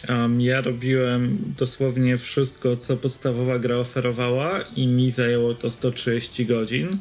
Um, 0.09 0.41
ja 0.41 0.61
robiłem 0.61 1.37
dosłownie 1.57 2.17
wszystko, 2.17 2.77
co 2.77 2.97
podstawowa 2.97 3.59
gra 3.59 3.75
oferowała 3.75 4.61
i 4.61 4.87
mi 4.87 5.11
zajęło 5.11 5.53
to 5.53 5.71
130 5.71 6.45
godzin. 6.45 6.97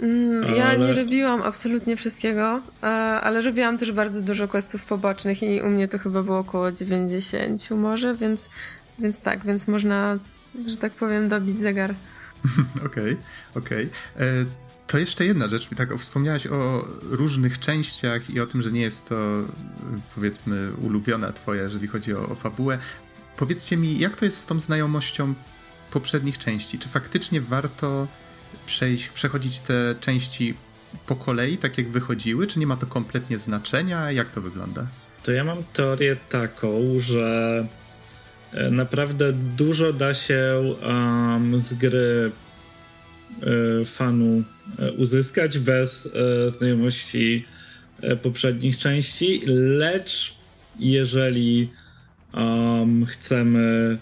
Mm, 0.00 0.44
ale... 0.44 0.56
Ja 0.56 0.74
nie 0.74 0.94
robiłam 0.94 1.42
absolutnie 1.42 1.96
wszystkiego, 1.96 2.60
e, 2.82 2.86
ale 3.20 3.40
robiłam 3.40 3.78
też 3.78 3.92
bardzo 3.92 4.22
dużo 4.22 4.48
questów 4.48 4.84
pobocznych 4.84 5.42
i 5.42 5.62
u 5.62 5.68
mnie 5.68 5.88
to 5.88 5.98
chyba 5.98 6.22
było 6.22 6.38
około 6.38 6.72
90 6.72 7.70
może, 7.70 8.14
więc, 8.14 8.50
więc 8.98 9.20
tak, 9.20 9.44
więc 9.44 9.68
można, 9.68 10.18
że 10.66 10.76
tak 10.76 10.92
powiem, 10.92 11.28
dobić 11.28 11.58
zegar. 11.58 11.94
Okej, 12.86 13.16
okej. 13.54 13.84
Okay, 13.84 13.90
okay. 14.16 14.46
To 14.92 14.98
jeszcze 14.98 15.24
jedna 15.24 15.48
rzecz. 15.48 15.68
Tak, 15.76 15.98
wspomniałaś 15.98 16.46
o 16.46 16.88
różnych 17.02 17.58
częściach 17.58 18.30
i 18.30 18.40
o 18.40 18.46
tym, 18.46 18.62
że 18.62 18.72
nie 18.72 18.80
jest 18.80 19.08
to 19.08 19.16
powiedzmy 20.14 20.72
ulubiona 20.82 21.32
twoja, 21.32 21.62
jeżeli 21.62 21.88
chodzi 21.88 22.14
o, 22.14 22.28
o 22.28 22.34
fabułę. 22.34 22.78
Powiedzcie 23.36 23.76
mi, 23.76 23.98
jak 23.98 24.16
to 24.16 24.24
jest 24.24 24.38
z 24.38 24.46
tą 24.46 24.60
znajomością 24.60 25.34
poprzednich 25.90 26.38
części? 26.38 26.78
Czy 26.78 26.88
faktycznie 26.88 27.40
warto 27.40 28.06
przejść, 28.66 29.08
przechodzić 29.08 29.60
te 29.60 29.94
części 30.00 30.54
po 31.06 31.16
kolei, 31.16 31.58
tak 31.58 31.78
jak 31.78 31.88
wychodziły? 31.88 32.46
Czy 32.46 32.58
nie 32.58 32.66
ma 32.66 32.76
to 32.76 32.86
kompletnie 32.86 33.38
znaczenia? 33.38 34.12
Jak 34.12 34.30
to 34.30 34.40
wygląda? 34.40 34.86
To 35.22 35.32
ja 35.32 35.44
mam 35.44 35.64
teorię 35.72 36.16
taką, 36.28 37.00
że 37.00 37.66
e, 38.52 38.70
naprawdę 38.70 39.32
dużo 39.32 39.92
da 39.92 40.14
się 40.14 40.74
um, 40.82 41.60
z 41.60 41.74
gry 41.74 42.32
E, 43.42 43.84
fanu 43.84 44.42
e, 44.78 44.92
uzyskać 44.92 45.58
bez 45.58 46.08
znajomości 46.58 47.44
poprzednich 48.22 48.78
części, 48.78 49.40
lecz 49.46 50.34
jeżeli 50.78 51.70
um, 52.34 53.06
chcemy 53.06 53.98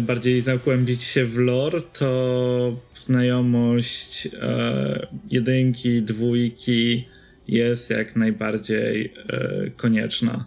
bardziej 0.00 0.42
zagłębić 0.42 1.02
się 1.02 1.24
w 1.24 1.38
lore, 1.38 1.82
to 1.82 2.76
znajomość 2.94 4.28
e, 4.40 5.06
jedynki, 5.30 6.02
dwójki 6.02 7.08
jest 7.48 7.90
jak 7.90 8.16
najbardziej 8.16 9.14
e, 9.28 9.70
konieczna. 9.76 10.46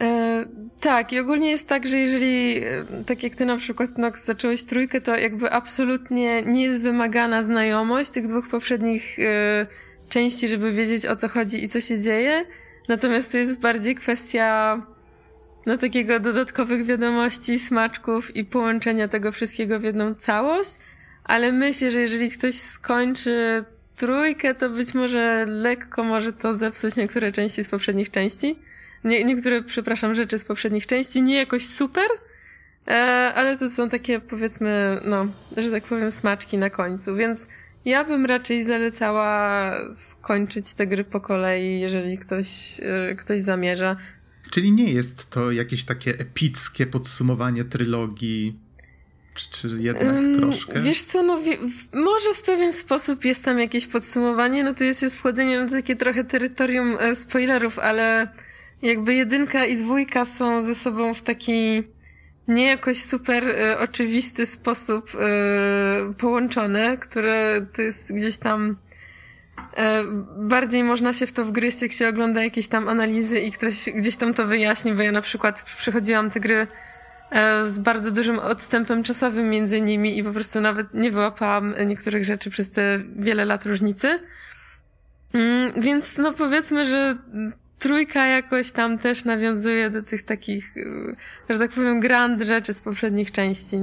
E, 0.00 0.44
tak, 0.80 1.12
i 1.12 1.18
ogólnie 1.18 1.50
jest 1.50 1.68
tak, 1.68 1.86
że 1.86 1.98
jeżeli, 1.98 2.64
e, 2.64 2.84
tak 3.06 3.22
jak 3.22 3.36
ty 3.36 3.44
na 3.44 3.56
przykład, 3.56 3.98
Nox, 3.98 4.24
zacząłeś 4.24 4.62
trójkę, 4.62 5.00
to 5.00 5.16
jakby 5.16 5.50
absolutnie 5.50 6.42
nie 6.42 6.64
jest 6.64 6.82
wymagana 6.82 7.42
znajomość 7.42 8.10
tych 8.10 8.28
dwóch 8.28 8.48
poprzednich 8.48 9.18
e, 9.18 9.66
części, 10.08 10.48
żeby 10.48 10.72
wiedzieć 10.72 11.06
o 11.06 11.16
co 11.16 11.28
chodzi 11.28 11.64
i 11.64 11.68
co 11.68 11.80
się 11.80 11.98
dzieje. 11.98 12.44
Natomiast 12.88 13.32
to 13.32 13.38
jest 13.38 13.60
bardziej 13.60 13.94
kwestia 13.94 14.82
no 15.66 15.76
takiego 15.76 16.20
dodatkowych 16.20 16.86
wiadomości, 16.86 17.58
smaczków 17.58 18.36
i 18.36 18.44
połączenia 18.44 19.08
tego 19.08 19.32
wszystkiego 19.32 19.80
w 19.80 19.82
jedną 19.82 20.14
całość. 20.14 20.70
Ale 21.24 21.52
myślę, 21.52 21.90
że 21.90 22.00
jeżeli 22.00 22.30
ktoś 22.30 22.54
skończy 22.60 23.64
trójkę, 23.96 24.54
to 24.54 24.70
być 24.70 24.94
może 24.94 25.46
lekko 25.48 26.04
może 26.04 26.32
to 26.32 26.56
zepsuć 26.56 26.96
niektóre 26.96 27.32
części 27.32 27.64
z 27.64 27.68
poprzednich 27.68 28.10
części 28.10 28.56
nie, 29.04 29.24
niektóre, 29.24 29.62
przepraszam, 29.62 30.14
rzeczy 30.14 30.38
z 30.38 30.44
poprzednich 30.44 30.86
części, 30.86 31.22
nie 31.22 31.36
jakoś 31.36 31.66
super, 31.66 32.08
e, 32.88 32.92
ale 33.34 33.56
to 33.56 33.70
są 33.70 33.88
takie, 33.88 34.20
powiedzmy, 34.20 35.00
no, 35.04 35.26
że 35.56 35.70
tak 35.70 35.84
powiem, 35.84 36.10
smaczki 36.10 36.58
na 36.58 36.70
końcu, 36.70 37.16
więc 37.16 37.48
ja 37.84 38.04
bym 38.04 38.26
raczej 38.26 38.64
zalecała 38.64 39.72
skończyć 39.92 40.74
te 40.74 40.86
gry 40.86 41.04
po 41.04 41.20
kolei, 41.20 41.80
jeżeli 41.80 42.18
ktoś, 42.18 42.80
e, 42.80 43.14
ktoś 43.14 43.40
zamierza. 43.40 43.96
Czyli 44.50 44.72
nie 44.72 44.92
jest 44.92 45.30
to 45.30 45.52
jakieś 45.52 45.84
takie 45.84 46.18
epickie 46.18 46.86
podsumowanie 46.86 47.64
trylogii, 47.64 48.58
czy, 49.34 49.50
czy 49.50 49.68
jednak 49.80 50.14
um, 50.14 50.36
troszkę? 50.36 50.82
Wiesz 50.82 51.02
co, 51.02 51.22
no 51.22 51.38
w, 51.38 51.44
może 51.94 52.34
w 52.34 52.42
pewien 52.42 52.72
sposób 52.72 53.24
jest 53.24 53.44
tam 53.44 53.58
jakieś 53.58 53.86
podsumowanie, 53.86 54.64
no 54.64 54.74
to 54.74 54.84
jest 54.84 55.02
już 55.02 55.12
wchodzenie 55.12 55.60
na 55.60 55.70
takie 55.70 55.96
trochę 55.96 56.24
terytorium 56.24 56.96
e, 57.00 57.14
spoilerów, 57.16 57.78
ale 57.78 58.28
jakby 58.82 59.14
jedynka 59.14 59.66
i 59.66 59.76
dwójka 59.76 60.24
są 60.24 60.64
ze 60.64 60.74
sobą 60.74 61.14
w 61.14 61.22
taki 61.22 61.82
nie 62.48 62.66
jakoś 62.66 63.02
super 63.02 63.48
y, 63.48 63.78
oczywisty 63.78 64.46
sposób 64.46 65.10
y, 65.14 66.14
połączone, 66.14 66.96
które 66.98 67.66
to 67.76 67.82
jest 67.82 68.14
gdzieś 68.14 68.36
tam 68.36 68.76
bardziej 70.36 70.84
można 70.84 71.12
się 71.12 71.26
w 71.26 71.32
to 71.32 71.44
wgryźć, 71.44 71.82
jak 71.82 71.92
się 71.92 72.08
ogląda 72.08 72.44
jakieś 72.44 72.68
tam 72.68 72.88
analizy 72.88 73.40
i 73.40 73.52
ktoś 73.52 73.84
gdzieś 73.94 74.16
tam 74.16 74.34
to 74.34 74.46
wyjaśni, 74.46 74.92
bo 74.92 75.02
ja 75.02 75.12
na 75.12 75.20
przykład 75.20 75.62
przechodziłam 75.76 76.30
te 76.30 76.40
gry 76.40 76.66
z 77.66 77.78
bardzo 77.78 78.10
dużym 78.10 78.38
odstępem 78.38 79.02
czasowym 79.02 79.50
między 79.50 79.80
nimi 79.80 80.18
i 80.18 80.24
po 80.24 80.32
prostu 80.32 80.60
nawet 80.60 80.94
nie 80.94 81.10
wyłapałam 81.10 81.74
niektórych 81.86 82.24
rzeczy 82.24 82.50
przez 82.50 82.70
te 82.70 83.00
wiele 83.16 83.44
lat 83.44 83.66
różnicy. 83.66 84.18
Mm, 85.32 85.72
więc 85.80 86.18
no 86.18 86.32
powiedzmy, 86.32 86.86
że 86.86 87.16
trójka 87.78 88.26
jakoś 88.26 88.70
tam 88.70 88.98
też 88.98 89.24
nawiązuje 89.24 89.90
do 89.90 90.02
tych 90.02 90.22
takich, 90.22 90.76
y, 90.76 91.16
że 91.50 91.58
tak 91.58 91.70
powiem, 91.70 92.00
grand 92.00 92.42
rzeczy 92.42 92.74
z 92.74 92.80
poprzednich 92.80 93.32
części. 93.32 93.76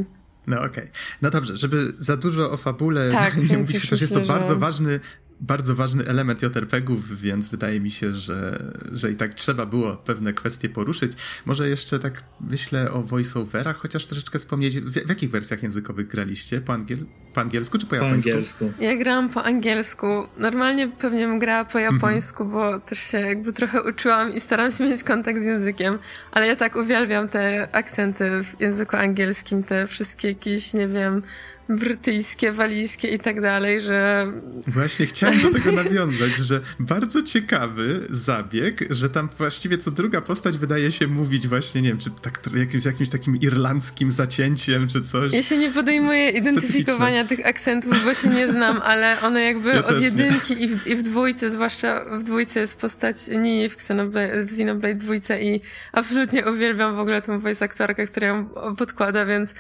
No 0.48 0.58
okej. 0.58 0.70
Okay. 0.70 0.88
No 1.22 1.30
dobrze, 1.30 1.58
żeby 1.58 1.94
za 1.98 2.18
dużo 2.18 2.52
o 2.52 2.58
fabule 2.58 3.12
tak, 3.12 3.38
nie 3.50 3.58
mówić, 3.58 3.78
przecież 3.78 4.02
jest 4.02 4.14
to 4.14 4.22
bardzo 4.22 4.56
ważny 4.56 5.00
bardzo 5.42 5.76
ważny 5.76 6.06
element 6.06 6.42
JRPG-ów, 6.42 7.22
więc 7.22 7.48
wydaje 7.48 7.80
mi 7.80 7.92
się, 7.92 8.14
że, 8.14 8.72
że 8.92 9.12
i 9.12 9.16
tak 9.16 9.34
trzeba 9.34 9.66
było 9.66 9.96
pewne 9.96 10.34
kwestie 10.34 10.70
poruszyć. 10.70 11.12
Może 11.46 11.70
jeszcze 11.70 12.00
tak 12.00 12.24
myślę 12.42 12.92
o 12.92 13.02
voiceoverach, 13.02 13.78
chociaż 13.78 14.06
troszeczkę 14.06 14.40
wspomnieć. 14.40 14.80
W, 14.80 14.92
w 14.92 15.10
jakich 15.10 15.32
wersjach 15.32 15.64
językowych 15.64 16.08
graliście? 16.08 16.62
Po, 16.62 16.74
angiel 16.74 17.00
po 17.34 17.42
angielsku 17.42 17.78
czy 17.78 17.86
po, 17.86 17.90
po 17.90 17.96
japońsku? 17.96 18.30
angielsku. 18.30 18.72
Ja 18.80 18.96
grałam 18.96 19.30
po 19.30 19.44
angielsku. 19.44 20.08
Normalnie 20.38 20.88
pewnie 20.88 21.28
bym 21.28 21.40
grała 21.40 21.66
po 21.66 21.80
japońsku, 21.80 22.44
mhm. 22.44 22.62
bo 22.62 22.80
też 22.80 23.00
się 23.00 23.20
jakby 23.20 23.54
trochę 23.54 23.84
uczyłam 23.84 24.34
i 24.34 24.40
staram 24.40 24.72
się 24.72 24.84
mieć 24.84 25.04
kontakt 25.04 25.40
z 25.40 25.44
językiem, 25.44 26.00
ale 26.32 26.48
ja 26.48 26.56
tak 26.56 26.76
uwielbiam 26.76 27.28
te 27.28 27.70
akcenty 27.72 28.44
w 28.44 28.62
języku 28.62 28.96
angielskim, 28.96 29.64
te 29.64 29.88
wszystkie 29.88 30.28
jakieś, 30.28 30.74
nie 30.74 30.88
wiem, 30.88 31.22
brytyjskie, 31.70 32.52
walijskie 32.52 33.08
i 33.08 33.20
tak 33.20 33.42
dalej, 33.42 33.82
że... 33.82 34.28
Właśnie 34.68 35.06
chciałem 35.06 35.42
do 35.42 35.50
tego 35.54 35.72
nawiązać, 35.84 36.32
że 36.32 36.62
bardzo 36.80 37.24
ciekawy 37.24 38.08
zabieg, 38.10 38.80
że 38.90 39.10
tam 39.10 39.30
właściwie 39.38 39.78
co 39.78 39.92
druga 39.92 40.22
postać 40.22 40.58
wydaje 40.58 40.92
się 40.92 41.08
mówić 41.08 41.48
właśnie, 41.48 41.82
nie 41.82 41.90
wiem, 41.90 41.98
czy 41.98 42.10
tak, 42.22 42.40
jakimś, 42.56 42.86
jakimś 42.86 43.10
takim 43.10 43.36
irlandzkim 43.36 44.12
zacięciem, 44.12 44.88
czy 44.88 45.02
coś. 45.02 45.34
Ja 45.34 45.44
się 45.44 45.58
nie 45.58 45.72
podejmuję 45.72 46.30
identyfikowania 46.30 47.26
tych 47.26 47.46
akcentów, 47.46 48.06
bo 48.06 48.14
się 48.14 48.28
nie 48.28 48.52
znam, 48.52 48.82
ale 48.82 49.22
one 49.22 49.42
jakby 49.42 49.70
ja 49.70 49.86
od 49.86 50.02
jedynki 50.02 50.64
i 50.64 50.68
w, 50.68 50.88
i 50.88 50.96
w, 50.96 51.04
dwójce, 51.04 51.50
zwłaszcza 51.50 52.06
w 52.20 52.24
dwójce 52.24 52.60
jest 52.60 52.80
postać 52.80 53.28
Nini 53.28 53.70
w, 53.70 53.74
Xenoblade, 53.74 54.46
w 54.46 54.52
Xenoblade 54.52 54.96
dwójce 54.96 55.42
i 55.42 55.62
absolutnie 55.92 56.46
uwielbiam 56.52 56.96
w 56.96 57.00
ogóle 57.00 57.22
tą 57.22 57.40
voice 57.40 57.66
aktorkę, 57.66 58.08
która 58.08 58.28
ją 58.28 58.50
podkłada, 58.78 59.26
więc 59.26 59.54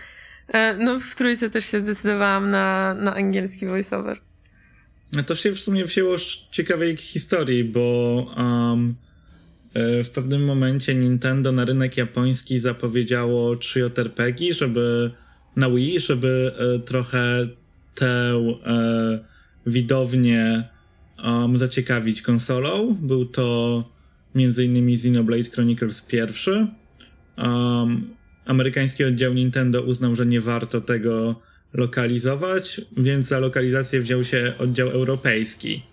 no 0.79 0.99
w 0.99 1.15
trójce 1.15 1.49
też 1.49 1.65
się 1.65 1.81
zdecydowałam 1.81 2.49
na, 2.49 2.93
na 2.93 3.15
angielski 3.15 3.65
voiceover. 3.65 4.19
To 5.25 5.35
się 5.35 5.51
w 5.51 5.59
sumie 5.59 5.85
wzięło 5.85 6.19
z 6.19 6.49
ciekawej 6.51 6.97
historii, 6.97 7.63
bo 7.63 8.15
um, 8.37 8.95
w 10.03 10.09
pewnym 10.09 10.45
momencie 10.45 10.95
Nintendo 10.95 11.51
na 11.51 11.65
rynek 11.65 11.97
japoński 11.97 12.59
zapowiedziało 12.59 13.55
3 13.55 13.79
JRPG, 13.79 14.53
żeby 14.53 15.11
na 15.55 15.69
Wii, 15.69 15.99
żeby 15.99 16.51
e, 16.57 16.79
trochę 16.79 17.47
tę 17.95 18.33
e, 18.65 19.19
widownię 19.65 20.63
um, 21.23 21.57
zaciekawić 21.57 22.21
konsolą. 22.21 22.97
Był 23.01 23.25
to 23.25 23.83
m.in. 24.35 24.93
Xenoblade 24.93 25.49
Chronicles 25.49 26.01
pierwszy. 26.01 26.67
Um, 27.37 28.16
amerykański 28.47 29.03
oddział 29.03 29.33
Nintendo 29.33 29.81
uznał, 29.81 30.15
że 30.15 30.25
nie 30.25 30.41
warto 30.41 30.81
tego 30.81 31.41
lokalizować, 31.73 32.81
więc 32.97 33.27
za 33.27 33.39
lokalizację 33.39 34.01
wziął 34.01 34.23
się 34.23 34.53
oddział 34.59 34.89
europejski, 34.89 35.83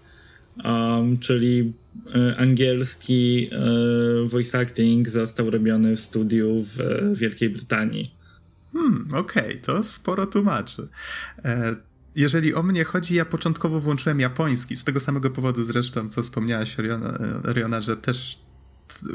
um, 0.64 1.18
czyli 1.18 1.72
e, 2.14 2.36
angielski 2.36 3.50
e, 3.52 4.28
voice 4.28 4.58
acting 4.58 5.08
został 5.08 5.50
robiony 5.50 5.96
w 5.96 6.00
studiu 6.00 6.62
w 6.62 6.80
e, 6.80 7.14
Wielkiej 7.14 7.50
Brytanii. 7.50 8.14
Hmm, 8.72 9.08
okej, 9.12 9.44
okay, 9.44 9.56
to 9.56 9.82
sporo 9.82 10.26
tłumaczy. 10.26 10.88
E, 11.44 11.76
jeżeli 12.16 12.54
o 12.54 12.62
mnie 12.62 12.84
chodzi, 12.84 13.14
ja 13.14 13.24
początkowo 13.24 13.80
włączyłem 13.80 14.20
japoński, 14.20 14.76
z 14.76 14.84
tego 14.84 15.00
samego 15.00 15.30
powodu 15.30 15.64
zresztą, 15.64 16.08
co 16.08 16.22
wspomniałaś, 16.22 16.78
Riona, 16.78 17.18
Riona 17.52 17.80
że 17.80 17.96
też 17.96 18.43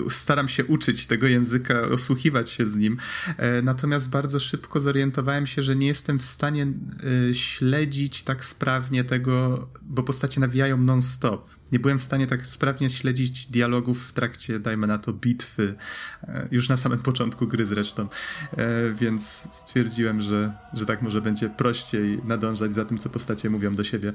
staram 0.10 0.48
się 0.48 0.66
uczyć 0.66 1.08
tego 1.08 1.28
języka, 1.28 1.82
osłuchiwać 1.82 2.50
się 2.50 2.66
z 2.66 2.76
nim. 2.76 2.98
E, 3.38 3.62
natomiast 3.62 4.10
bardzo 4.10 4.40
szybko 4.40 4.80
zorientowałem 4.80 5.48
się, 5.48 5.64
że 5.64 5.76
nie 5.76 5.88
jestem 5.88 6.20
w 6.20 6.26
stanie 6.26 6.68
e, 7.30 7.34
śledzić 7.34 8.24
tak 8.24 8.46
sprawnie 8.46 9.04
tego, 9.04 9.68
bo 9.82 10.04
postacie 10.04 10.42
nawijają 10.42 10.78
non-stop. 10.78 11.50
Nie 11.72 11.80
byłem 11.80 12.00
w 12.00 12.04
stanie 12.04 12.28
tak 12.28 12.46
sprawnie 12.46 12.90
śledzić 12.90 13.48
dialogów 13.48 14.08
w 14.08 14.14
trakcie, 14.14 14.60
dajmy 14.60 14.88
na 14.88 14.98
to, 14.98 15.14
bitwy, 15.14 15.76
e, 16.24 16.48
już 16.52 16.70
na 16.70 16.78
samym 16.78 17.00
początku 17.00 17.48
gry 17.48 17.66
zresztą. 17.66 18.08
Więc 18.96 19.24
stwierdziłem, 19.52 20.22
że, 20.22 20.54
że 20.74 20.86
tak 20.86 21.02
może 21.02 21.22
będzie 21.22 21.50
prościej 21.50 22.20
nadążać 22.24 22.76
za 22.76 22.86
tym, 22.86 22.98
co 22.98 23.10
postacie 23.10 23.50
mówią 23.50 23.76
do 23.76 23.84
siebie. 23.84 24.14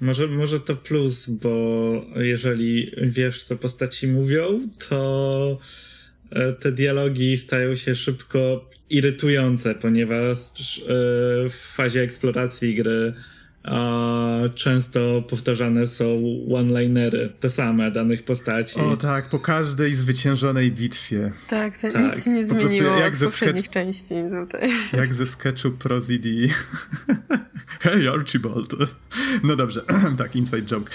Może, 0.00 0.26
może 0.26 0.60
to 0.60 0.76
plus, 0.76 1.28
bo 1.28 2.04
jeżeli 2.16 2.92
wiesz, 3.02 3.42
co 3.42 3.56
postaci 3.56 4.08
mówią, 4.08 4.68
to 4.88 5.58
e, 6.30 6.52
te 6.52 6.72
dialogi 6.72 7.38
stają 7.38 7.76
się 7.76 7.96
szybko 7.96 8.70
irytujące, 8.90 9.74
ponieważ 9.74 10.38
e, 10.78 10.84
w 11.48 11.72
fazie 11.74 12.02
eksploracji 12.02 12.74
gry 12.74 13.14
często 14.54 15.22
powtarzane 15.28 15.86
są 15.86 16.04
one-linery, 16.54 17.32
te 17.40 17.50
same 17.50 17.90
danych 17.90 18.24
postaci. 18.24 18.80
O 18.80 18.96
tak, 18.96 19.28
po 19.28 19.38
każdej 19.38 19.94
zwyciężonej 19.94 20.72
bitwie. 20.72 21.30
Tak, 21.48 21.78
to 21.78 21.90
tak. 21.90 22.14
nic 22.14 22.24
się 22.24 22.30
nie 22.30 22.46
zmieniło 22.46 22.90
jak 22.90 23.12
od 23.12 23.18
ze 23.18 23.26
poprzednich 23.26 23.68
części 23.68 24.14
tutaj. 24.44 24.70
Jak 25.00 25.14
ze 25.14 25.26
sketchu 25.26 25.70
Pro 25.70 26.00
ZD. 26.00 26.26
Hey 27.80 28.08
Archibald. 28.08 28.74
No 29.42 29.56
dobrze, 29.56 29.82
tak, 30.18 30.36
inside 30.36 30.62
joke. 30.62 30.90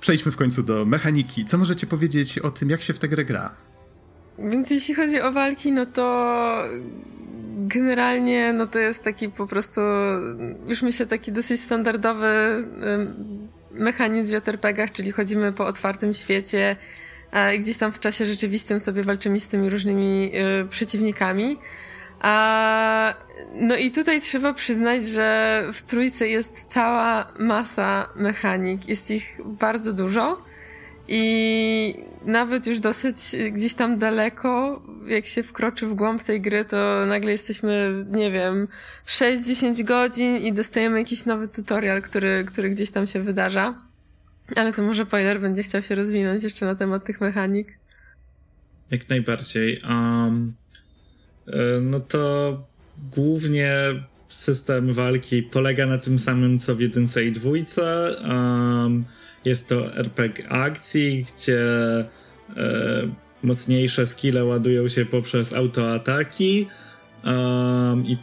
Przejdźmy 0.00 0.32
w 0.32 0.36
końcu 0.36 0.62
do 0.62 0.84
mechaniki. 0.84 1.44
Co 1.44 1.58
możecie 1.58 1.86
powiedzieć 1.86 2.38
o 2.38 2.50
tym, 2.50 2.70
jak 2.70 2.80
się 2.80 2.92
w 2.92 2.98
tę 2.98 3.08
grę 3.08 3.24
gra? 3.24 3.54
Więc 4.38 4.70
jeśli 4.70 4.94
chodzi 4.94 5.20
o 5.20 5.32
walki, 5.32 5.72
no 5.72 5.86
to 5.86 6.62
generalnie 7.56 8.52
no 8.52 8.66
to 8.66 8.78
jest 8.78 9.04
taki 9.04 9.28
po 9.28 9.46
prostu, 9.46 9.80
już 10.66 10.82
myślę, 10.82 11.06
taki 11.06 11.32
dosyć 11.32 11.60
standardowy 11.60 12.26
mechanizm 13.70 14.40
w 14.40 14.46
JRPG-ach, 14.46 14.92
czyli 14.92 15.12
chodzimy 15.12 15.52
po 15.52 15.66
otwartym 15.66 16.14
świecie 16.14 16.76
i 17.54 17.58
gdzieś 17.58 17.76
tam 17.76 17.92
w 17.92 18.00
czasie 18.00 18.26
rzeczywistym 18.26 18.80
sobie 18.80 19.02
walczymy 19.02 19.40
z 19.40 19.48
tymi 19.48 19.70
różnymi 19.70 20.32
y, 20.62 20.68
przeciwnikami. 20.68 21.58
A, 22.20 23.14
no 23.54 23.76
i 23.76 23.90
tutaj 23.90 24.20
trzeba 24.20 24.52
przyznać, 24.52 25.04
że 25.04 25.62
w 25.72 25.82
trójce 25.82 26.28
jest 26.28 26.64
cała 26.64 27.32
masa 27.38 28.08
mechanik. 28.16 28.88
Jest 28.88 29.10
ich 29.10 29.38
bardzo 29.44 29.92
dużo. 29.92 30.42
I 31.08 32.04
nawet 32.24 32.66
już 32.66 32.80
dosyć 32.80 33.16
gdzieś 33.52 33.74
tam 33.74 33.98
daleko, 33.98 34.82
jak 35.06 35.26
się 35.26 35.42
wkroczy 35.42 35.86
w 35.86 35.94
głąb 35.94 36.22
tej 36.22 36.40
gry, 36.40 36.64
to 36.64 37.06
nagle 37.06 37.32
jesteśmy, 37.32 38.04
nie 38.10 38.30
wiem, 38.30 38.68
6-10 39.06 39.84
godzin 39.84 40.36
i 40.36 40.52
dostajemy 40.52 40.98
jakiś 40.98 41.24
nowy 41.24 41.48
tutorial, 41.48 42.02
który, 42.02 42.44
który 42.44 42.70
gdzieś 42.70 42.90
tam 42.90 43.06
się 43.06 43.22
wydarza. 43.22 43.74
Ale 44.56 44.72
to 44.72 44.82
może 44.82 45.06
Poiler 45.06 45.40
będzie 45.40 45.62
chciał 45.62 45.82
się 45.82 45.94
rozwinąć 45.94 46.42
jeszcze 46.42 46.66
na 46.66 46.74
temat 46.74 47.04
tych 47.04 47.20
mechanik. 47.20 47.78
Jak 48.90 49.08
najbardziej. 49.08 49.80
Um, 49.88 50.54
no 51.82 52.00
to 52.00 52.62
głównie 53.14 53.74
system 54.28 54.92
walki 54.92 55.42
polega 55.42 55.86
na 55.86 55.98
tym 55.98 56.18
samym, 56.18 56.58
co 56.58 56.74
w 56.74 56.80
jedynce 56.80 57.24
i 57.24 57.32
dwójce. 57.32 58.16
Um, 58.28 59.04
jest 59.44 59.68
to 59.68 59.96
RPG 59.96 60.48
akcji, 60.48 61.26
gdzie 61.36 61.60
e, 62.56 63.24
mocniejsze 63.42 64.06
skille 64.06 64.44
ładują 64.44 64.88
się 64.88 65.06
poprzez 65.06 65.52
autoataki 65.52 66.66
um, 67.24 68.06
i 68.06 68.16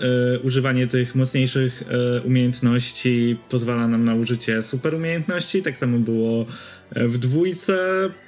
e, 0.00 0.38
używanie 0.38 0.86
tych 0.86 1.14
mocniejszych 1.14 1.82
e, 1.82 2.20
umiejętności 2.20 3.36
pozwala 3.50 3.88
nam 3.88 4.04
na 4.04 4.14
użycie 4.14 4.62
super 4.62 4.94
umiejętności. 4.94 5.62
Tak 5.62 5.76
samo 5.76 5.98
było 5.98 6.46
e, 6.94 7.08
w 7.08 7.18
dwójce, 7.18 7.76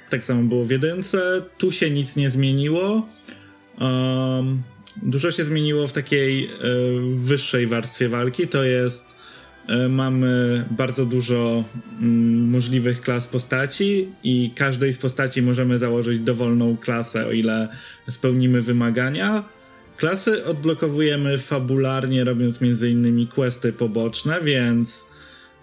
tak 0.09 0.23
samo 0.23 0.43
było 0.43 0.65
w 0.65 0.69
jedynce. 0.69 1.41
Tu 1.57 1.71
się 1.71 1.89
nic 1.89 2.15
nie 2.15 2.29
zmieniło. 2.29 3.07
Um, 3.79 4.63
dużo 5.03 5.31
się 5.31 5.43
zmieniło 5.45 5.87
w 5.87 5.93
takiej 5.93 6.45
e, 6.45 6.49
wyższej 7.15 7.67
warstwie 7.67 8.09
walki. 8.09 8.47
To 8.47 8.63
jest 8.63 9.14
mamy 9.89 10.65
bardzo 10.71 11.05
dużo 11.05 11.63
mm, 12.01 12.49
możliwych 12.49 13.01
klas 13.01 13.27
postaci 13.27 14.07
i 14.23 14.51
każdej 14.55 14.93
z 14.93 14.97
postaci 14.97 15.41
możemy 15.41 15.79
założyć 15.79 16.19
dowolną 16.19 16.77
klasę, 16.77 17.27
o 17.27 17.31
ile 17.31 17.67
spełnimy 18.09 18.61
wymagania. 18.61 19.43
Klasy 19.97 20.45
odblokowujemy 20.45 21.37
fabularnie, 21.37 22.23
robiąc 22.23 22.61
m.in. 22.61 23.27
questy 23.27 23.73
poboczne, 23.73 24.41
więc 24.41 25.05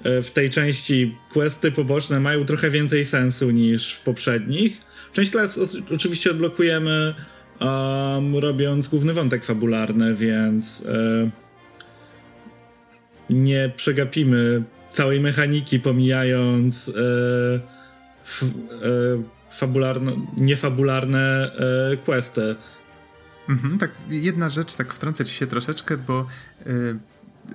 e, 0.05 0.23
w 0.23 0.31
tej 0.31 0.51
części 0.51 1.17
questy 1.33 1.73
poboczne 1.73 2.21
mają 2.21 2.45
trochę 2.45 2.71
więcej 2.71 3.05
sensu 3.05 3.51
niż 3.51 3.95
w 3.95 4.01
poprzednich. 4.01 4.81
Część 5.13 5.31
klas 5.31 5.59
oczywiście 5.95 6.31
odblokujemy 6.31 7.15
um, 7.61 8.37
robiąc 8.37 8.89
główny 8.89 9.13
wątek 9.13 9.45
fabularny, 9.45 10.15
więc... 10.15 10.81
Yy, 10.81 11.42
nie 13.35 13.73
przegapimy 13.77 14.63
całej 14.93 15.21
mechaniki, 15.21 15.81
pomijając 15.81 16.89
e, 16.89 16.93
f, 18.25 18.45
e, 18.45 19.23
fabularne, 19.51 20.13
niefabularne 20.37 21.53
e, 21.93 21.97
questy. 21.97 22.57
Mhm, 23.49 23.79
tak, 23.79 23.91
jedna 24.09 24.51
rzecz, 24.51 24.75
tak 24.75 24.95
wtrącę 24.95 25.25
ci 25.25 25.35
się 25.35 25.47
troszeczkę, 25.47 25.97
bo 25.97 26.27
e, 26.67 26.73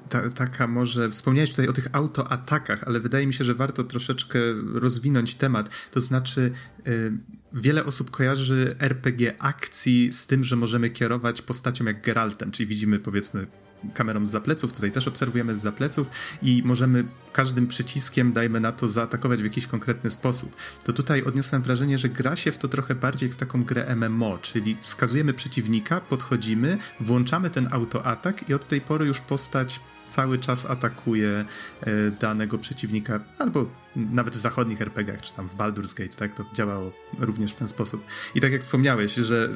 ta, 0.10 0.30
taka 0.30 0.68
może, 0.68 1.10
wspomniałeś 1.10 1.50
tutaj 1.50 1.68
o 1.68 1.74
tych 1.74 1.88
autoatakach, 1.92 2.84
ale 2.84 3.00
wydaje 3.00 3.28
mi 3.28 3.34
się, 3.34 3.44
że 3.44 3.56
warto 3.56 3.84
troszeczkę 3.84 4.40
rozwinąć 4.74 5.36
temat. 5.36 5.70
To 5.92 6.02
znaczy, 6.02 6.52
y, 6.88 7.12
wiele 7.54 7.86
osób 7.86 8.12
kojarzy 8.12 8.76
RPG 8.80 9.36
akcji 9.40 10.12
z 10.12 10.26
tym, 10.26 10.44
że 10.44 10.56
możemy 10.56 10.90
kierować 10.90 11.42
postacią 11.42 11.86
jak 11.86 12.02
Geraltem, 12.02 12.52
czyli 12.52 12.68
widzimy 12.68 13.00
powiedzmy 13.00 13.48
kamerą 13.94 14.28
z 14.28 14.32
zapleców, 14.32 14.74
tutaj 14.74 14.92
też 14.92 15.08
obserwujemy 15.08 15.56
z 15.56 15.60
zapleców 15.60 16.10
i 16.42 16.63
możemy 16.66 17.04
każdym 17.38 17.67
przyciskiem, 17.67 18.34
dajmy 18.34 18.60
na 18.60 18.71
to, 18.71 18.88
zaatakować 18.88 19.41
w 19.41 19.43
jakiś 19.43 19.67
konkretny 19.67 20.10
sposób. 20.10 20.56
To 20.84 20.93
tutaj 20.93 21.23
odniosłem 21.23 21.62
wrażenie, 21.62 21.97
że 21.97 22.10
gra 22.10 22.36
się 22.36 22.52
w 22.52 22.58
to 22.58 22.67
trochę 22.67 22.95
bardziej 22.95 23.30
w 23.30 23.36
taką 23.36 23.63
grę 23.63 23.95
MMO, 23.95 24.38
czyli 24.38 24.78
wskazujemy 24.82 25.34
przeciwnika, 25.34 26.02
podchodzimy, 26.02 26.78
włączamy 27.00 27.50
ten 27.50 27.67
autoatak 27.71 28.50
i 28.50 28.54
od 28.54 28.67
tej 28.67 28.82
pory 28.82 29.06
już 29.06 29.21
postać 29.21 29.80
cały 30.08 30.39
czas 30.39 30.65
atakuje 30.65 31.45
e, 31.82 32.12
danego 32.12 32.58
przeciwnika, 32.58 33.19
albo 33.39 33.65
nawet 33.95 34.36
w 34.36 34.39
zachodnich 34.39 34.82
RPGach, 34.82 35.21
czy 35.21 35.34
tam 35.34 35.50
w 35.50 35.56
Baldur's 35.56 35.97
Gate, 35.97 36.15
tak, 36.15 36.34
to 36.34 36.45
działało 36.54 36.91
również 37.19 37.52
w 37.52 37.56
ten 37.56 37.67
sposób. 37.67 38.06
I 38.36 38.41
tak 38.41 38.52
jak 38.52 38.62
wspomniałeś, 38.62 39.13
że 39.13 39.50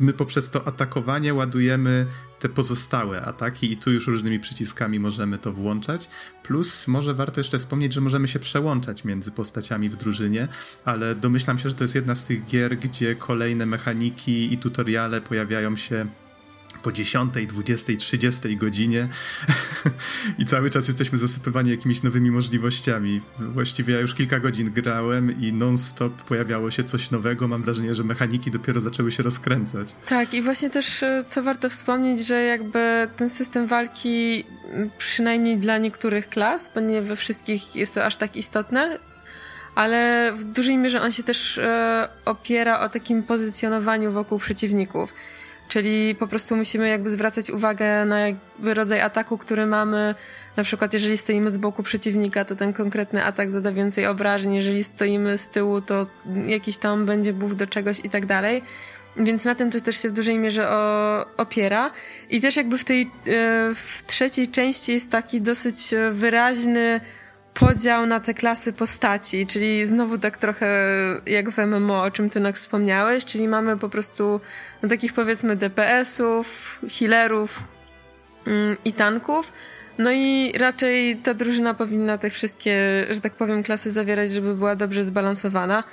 my 0.00 0.12
poprzez 0.12 0.50
to 0.50 0.66
atakowanie 0.66 1.34
ładujemy 1.34 2.06
te 2.38 2.48
pozostałe 2.48 3.22
ataki 3.22 3.72
i 3.72 3.76
tu 3.76 3.90
już 3.90 4.06
różnymi 4.06 4.40
przyciskami 4.40 5.00
możemy 5.00 5.38
to 5.38 5.52
włączać. 5.52 6.08
Plus 6.42 6.88
może 6.88 7.14
warto 7.14 7.27
jeszcze 7.36 7.58
wspomnieć, 7.58 7.92
że 7.92 8.00
możemy 8.00 8.28
się 8.28 8.38
przełączać 8.38 9.04
między 9.04 9.30
postaciami 9.30 9.88
w 9.88 9.96
drużynie, 9.96 10.48
ale 10.84 11.14
domyślam 11.14 11.58
się, 11.58 11.68
że 11.68 11.74
to 11.74 11.84
jest 11.84 11.94
jedna 11.94 12.14
z 12.14 12.24
tych 12.24 12.46
gier, 12.46 12.78
gdzie 12.78 13.14
kolejne 13.14 13.66
mechaniki 13.66 14.52
i 14.54 14.58
tutoriale 14.58 15.20
pojawiają 15.20 15.76
się 15.76 16.06
po 16.82 16.92
10, 16.92 17.34
20, 17.48 17.92
30 17.98 18.56
godzinie 18.56 19.08
i 20.38 20.44
cały 20.44 20.70
czas 20.70 20.88
jesteśmy 20.88 21.18
zasypywani 21.18 21.70
jakimiś 21.70 22.02
nowymi 22.02 22.30
możliwościami. 22.30 23.20
Właściwie 23.38 23.94
ja 23.94 24.00
już 24.00 24.14
kilka 24.14 24.40
godzin 24.40 24.70
grałem 24.70 25.40
i 25.40 25.52
non-stop 25.52 26.22
pojawiało 26.22 26.70
się 26.70 26.84
coś 26.84 27.10
nowego. 27.10 27.48
Mam 27.48 27.62
wrażenie, 27.62 27.94
że 27.94 28.04
mechaniki 28.04 28.50
dopiero 28.50 28.80
zaczęły 28.80 29.10
się 29.10 29.22
rozkręcać. 29.22 29.96
Tak, 30.06 30.34
i 30.34 30.42
właśnie 30.42 30.70
też 30.70 31.02
e, 31.02 31.24
co 31.26 31.42
warto 31.42 31.70
wspomnieć, 31.70 32.26
że 32.26 32.42
jakby 32.42 33.08
ten 33.16 33.30
system 33.30 33.66
walki 33.66 34.44
przynajmniej 34.98 35.58
dla 35.58 35.78
niektórych 35.78 36.28
klas, 36.28 36.70
bo 36.74 36.80
nie 36.80 37.02
we 37.02 37.16
wszystkich 37.16 37.76
jest 37.76 37.94
to 37.94 38.04
aż 38.04 38.16
tak 38.16 38.36
istotne, 38.36 38.98
ale 39.74 40.32
w 40.36 40.44
dużej 40.44 40.78
mierze 40.78 41.02
on 41.02 41.12
się 41.12 41.22
też 41.22 41.58
e, 41.58 42.08
opiera 42.24 42.80
o 42.80 42.88
takim 42.88 43.22
pozycjonowaniu 43.22 44.12
wokół 44.12 44.38
przeciwników. 44.38 45.14
Czyli 45.68 46.14
po 46.14 46.26
prostu 46.26 46.56
musimy 46.56 46.88
jakby 46.88 47.10
zwracać 47.10 47.50
uwagę 47.50 48.04
na 48.04 48.20
jakby 48.20 48.74
rodzaj 48.74 49.00
ataku, 49.00 49.38
który 49.38 49.66
mamy. 49.66 50.14
Na 50.56 50.62
przykład 50.62 50.92
jeżeli 50.92 51.16
stoimy 51.16 51.50
z 51.50 51.58
boku 51.58 51.82
przeciwnika, 51.82 52.44
to 52.44 52.56
ten 52.56 52.72
konkretny 52.72 53.24
atak 53.24 53.50
zada 53.50 53.72
więcej 53.72 54.06
obrażeń. 54.06 54.54
Jeżeli 54.54 54.84
stoimy 54.84 55.38
z 55.38 55.48
tyłu, 55.48 55.80
to 55.80 56.06
jakiś 56.46 56.76
tam 56.76 57.06
będzie 57.06 57.32
buff 57.32 57.56
do 57.56 57.66
czegoś 57.66 58.00
i 58.04 58.10
tak 58.10 58.26
dalej. 58.26 58.62
Więc 59.16 59.44
na 59.44 59.54
tym 59.54 59.70
to 59.70 59.80
też 59.80 60.02
się 60.02 60.08
w 60.08 60.12
dużej 60.12 60.38
mierze 60.38 60.70
o, 60.70 61.26
opiera. 61.36 61.90
I 62.30 62.40
też 62.40 62.56
jakby 62.56 62.78
w 62.78 62.84
tej 62.84 63.02
e, 63.02 63.08
w 63.74 64.02
trzeciej 64.06 64.48
części 64.48 64.92
jest 64.92 65.10
taki 65.10 65.40
dosyć 65.40 65.94
wyraźny 66.12 67.00
podział 67.60 68.06
na 68.06 68.20
te 68.20 68.34
klasy 68.34 68.72
postaci, 68.72 69.46
czyli 69.46 69.86
znowu 69.86 70.18
tak 70.18 70.38
trochę 70.38 70.66
jak 71.26 71.50
w 71.50 71.58
MMO, 71.58 72.02
o 72.02 72.10
czym 72.10 72.30
ty 72.30 72.40
nak 72.40 72.56
wspomniałeś, 72.56 73.24
czyli 73.24 73.48
mamy 73.48 73.76
po 73.76 73.88
prostu 73.88 74.40
no, 74.82 74.88
takich 74.88 75.12
powiedzmy 75.12 75.56
DPS-ów, 75.56 76.78
healerów 76.98 77.62
mm, 78.46 78.76
i 78.84 78.92
tanków. 78.92 79.52
No 79.98 80.10
i 80.12 80.52
raczej 80.58 81.16
ta 81.16 81.34
drużyna 81.34 81.74
powinna 81.74 82.18
te 82.18 82.30
wszystkie, 82.30 83.06
że 83.10 83.20
tak 83.20 83.32
powiem, 83.32 83.62
klasy 83.62 83.90
zawierać, 83.90 84.30
żeby 84.30 84.54
była 84.54 84.76
dobrze 84.76 85.04
zbalansowana. 85.04 85.84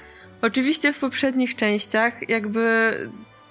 Oczywiście 0.41 0.93
w 0.93 0.99
poprzednich 0.99 1.55
częściach 1.55 2.29
jakby 2.29 2.93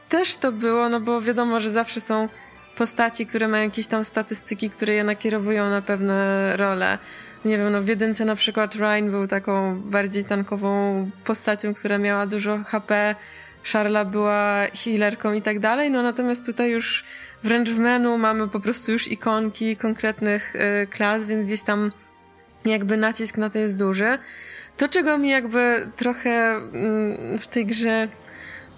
też 0.09 0.37
to 0.37 0.53
było, 0.53 0.89
no 0.89 1.01
bo 1.01 1.21
wiadomo, 1.21 1.61
że 1.61 1.71
zawsze 1.71 2.01
są 2.01 2.29
postaci, 2.77 3.27
które 3.27 3.49
mają 3.49 3.65
jakieś 3.65 3.87
tam 3.87 4.05
statystyki, 4.05 4.71
które 4.71 4.95
je 4.95 5.05
nakierowują 5.05 5.71
na 5.71 5.83
pewne 5.83 6.57
role. 6.57 6.99
Nie 7.45 7.59
wiem, 7.59 7.73
no 7.73 7.83
w 7.83 7.89
jedynce 7.89 8.25
na 8.25 8.37
przykład 8.37 8.75
Ryan 8.75 9.11
był 9.11 9.29
taką 9.29 9.81
bardziej 9.81 10.25
tankową 10.25 11.11
postacią, 11.25 11.75
która 11.75 11.99
miała 11.99 12.27
dużo 12.27 12.59
HP, 12.59 13.15
Charla 13.73 14.05
była 14.05 14.67
healerką 14.85 15.33
i 15.33 15.43
tak 15.43 15.59
dalej, 15.59 15.91
no 15.91 16.03
natomiast 16.03 16.47
tutaj 16.47 16.71
już 16.71 17.05
wręcz 17.43 17.71
w 17.71 17.79
menu 17.79 18.19
mamy 18.19 18.49
po 18.49 18.61
prostu 18.61 18.93
już 18.93 19.09
ikonki 19.09 19.77
konkretnych 19.77 20.57
y, 20.57 20.87
klas, 20.87 21.25
więc 21.25 21.47
gdzieś 21.47 21.63
tam 21.63 21.93
jakby 22.65 22.97
nacisk 22.97 23.37
na 23.37 23.51
to 23.51 23.59
jest 23.59 23.79
duży. 23.79 24.19
To, 24.77 24.89
czego 24.89 25.19
mi 25.19 25.29
jakby 25.29 25.89
trochę 25.97 26.31
mm, 26.31 27.39
w 27.39 27.47
tej 27.47 27.67
grze 27.67 28.09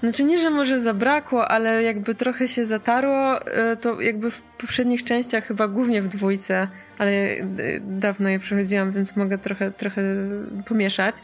znaczy 0.00 0.24
nie, 0.24 0.38
że 0.38 0.50
może 0.50 0.80
zabrakło, 0.80 1.48
ale 1.48 1.82
jakby 1.82 2.14
trochę 2.14 2.48
się 2.48 2.66
zatarło, 2.66 3.40
y, 3.72 3.76
to 3.76 4.00
jakby 4.00 4.30
w 4.30 4.42
poprzednich 4.42 5.04
częściach, 5.04 5.46
chyba 5.46 5.68
głównie 5.68 6.02
w 6.02 6.08
dwójce, 6.08 6.68
ale 6.98 7.12
y, 7.12 7.80
dawno 7.86 8.28
je 8.28 8.38
przechodziłam, 8.38 8.92
więc 8.92 9.16
mogę 9.16 9.38
trochę, 9.38 9.70
trochę 9.70 10.02
pomieszać. 10.68 11.16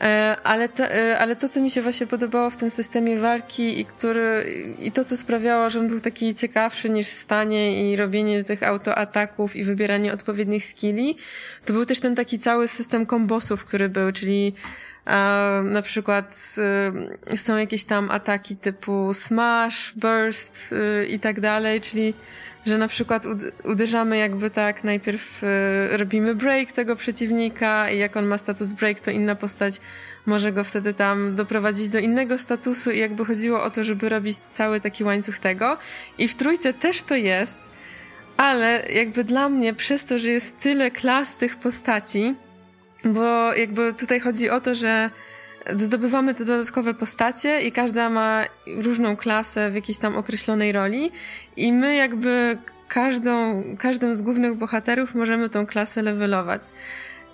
E, 0.00 0.36
ale, 0.44 0.68
to, 0.68 0.84
e, 0.84 1.18
ale 1.18 1.36
to, 1.36 1.48
co 1.48 1.60
mi 1.60 1.70
się 1.70 1.82
właśnie 1.82 2.06
podobało 2.06 2.50
w 2.50 2.56
tym 2.56 2.70
systemie 2.70 3.18
walki 3.18 3.80
i 3.80 3.84
który, 3.84 4.44
i 4.78 4.92
to, 4.92 5.04
co 5.04 5.16
sprawiało, 5.16 5.70
że 5.70 5.80
on 5.80 5.88
był 5.88 6.00
taki 6.00 6.34
ciekawszy 6.34 6.90
niż 6.90 7.06
stanie 7.06 7.92
i 7.92 7.96
robienie 7.96 8.44
tych 8.44 8.62
autoataków 8.62 9.56
i 9.56 9.64
wybieranie 9.64 10.12
odpowiednich 10.12 10.64
skilli, 10.64 11.16
to 11.64 11.72
był 11.72 11.84
też 11.84 12.00
ten 12.00 12.14
taki 12.14 12.38
cały 12.38 12.68
system 12.68 13.06
kombosów, 13.06 13.64
który 13.64 13.88
był, 13.88 14.12
czyli 14.12 14.54
na 15.64 15.82
przykład 15.82 16.56
są 17.36 17.56
jakieś 17.56 17.84
tam 17.84 18.10
ataki 18.10 18.56
typu 18.56 19.14
smash, 19.14 19.92
burst 19.96 20.74
i 21.08 21.20
tak 21.20 21.40
dalej, 21.40 21.80
czyli 21.80 22.14
że 22.66 22.78
na 22.78 22.88
przykład 22.88 23.24
uderzamy 23.64 24.16
jakby 24.16 24.50
tak, 24.50 24.84
najpierw 24.84 25.42
y, 25.42 25.46
robimy 25.96 26.34
break 26.34 26.72
tego 26.72 26.96
przeciwnika 26.96 27.90
i 27.90 27.98
jak 27.98 28.16
on 28.16 28.26
ma 28.26 28.38
status 28.38 28.72
break, 28.72 29.00
to 29.00 29.10
inna 29.10 29.34
postać 29.34 29.80
może 30.26 30.52
go 30.52 30.64
wtedy 30.64 30.94
tam 30.94 31.34
doprowadzić 31.34 31.88
do 31.88 31.98
innego 31.98 32.38
statusu 32.38 32.90
i 32.90 32.98
jakby 32.98 33.24
chodziło 33.24 33.62
o 33.62 33.70
to, 33.70 33.84
żeby 33.84 34.08
robić 34.08 34.36
cały 34.36 34.80
taki 34.80 35.04
łańcuch 35.04 35.38
tego. 35.38 35.78
I 36.18 36.28
w 36.28 36.34
trójce 36.34 36.72
też 36.72 37.02
to 37.02 37.16
jest, 37.16 37.58
ale 38.36 38.82
jakby 38.92 39.24
dla 39.24 39.48
mnie 39.48 39.74
przez 39.74 40.04
to, 40.04 40.18
że 40.18 40.30
jest 40.30 40.58
tyle 40.58 40.90
klas 40.90 41.36
tych 41.36 41.56
postaci, 41.56 42.34
bo 43.04 43.54
jakby 43.54 43.94
tutaj 43.94 44.20
chodzi 44.20 44.50
o 44.50 44.60
to, 44.60 44.74
że 44.74 45.10
zdobywamy 45.74 46.34
te 46.34 46.44
dodatkowe 46.44 46.94
postacie 46.94 47.62
i 47.62 47.72
każda 47.72 48.10
ma 48.10 48.44
różną 48.66 49.16
klasę 49.16 49.70
w 49.70 49.74
jakiejś 49.74 49.98
tam 49.98 50.16
określonej 50.16 50.72
roli. 50.72 51.10
I 51.56 51.72
my 51.72 51.94
jakby 51.94 52.58
każdą, 52.88 53.62
każdym 53.78 54.14
z 54.14 54.22
głównych 54.22 54.54
bohaterów 54.54 55.14
możemy 55.14 55.48
tą 55.48 55.66
klasę 55.66 56.02
levelować. 56.02 56.62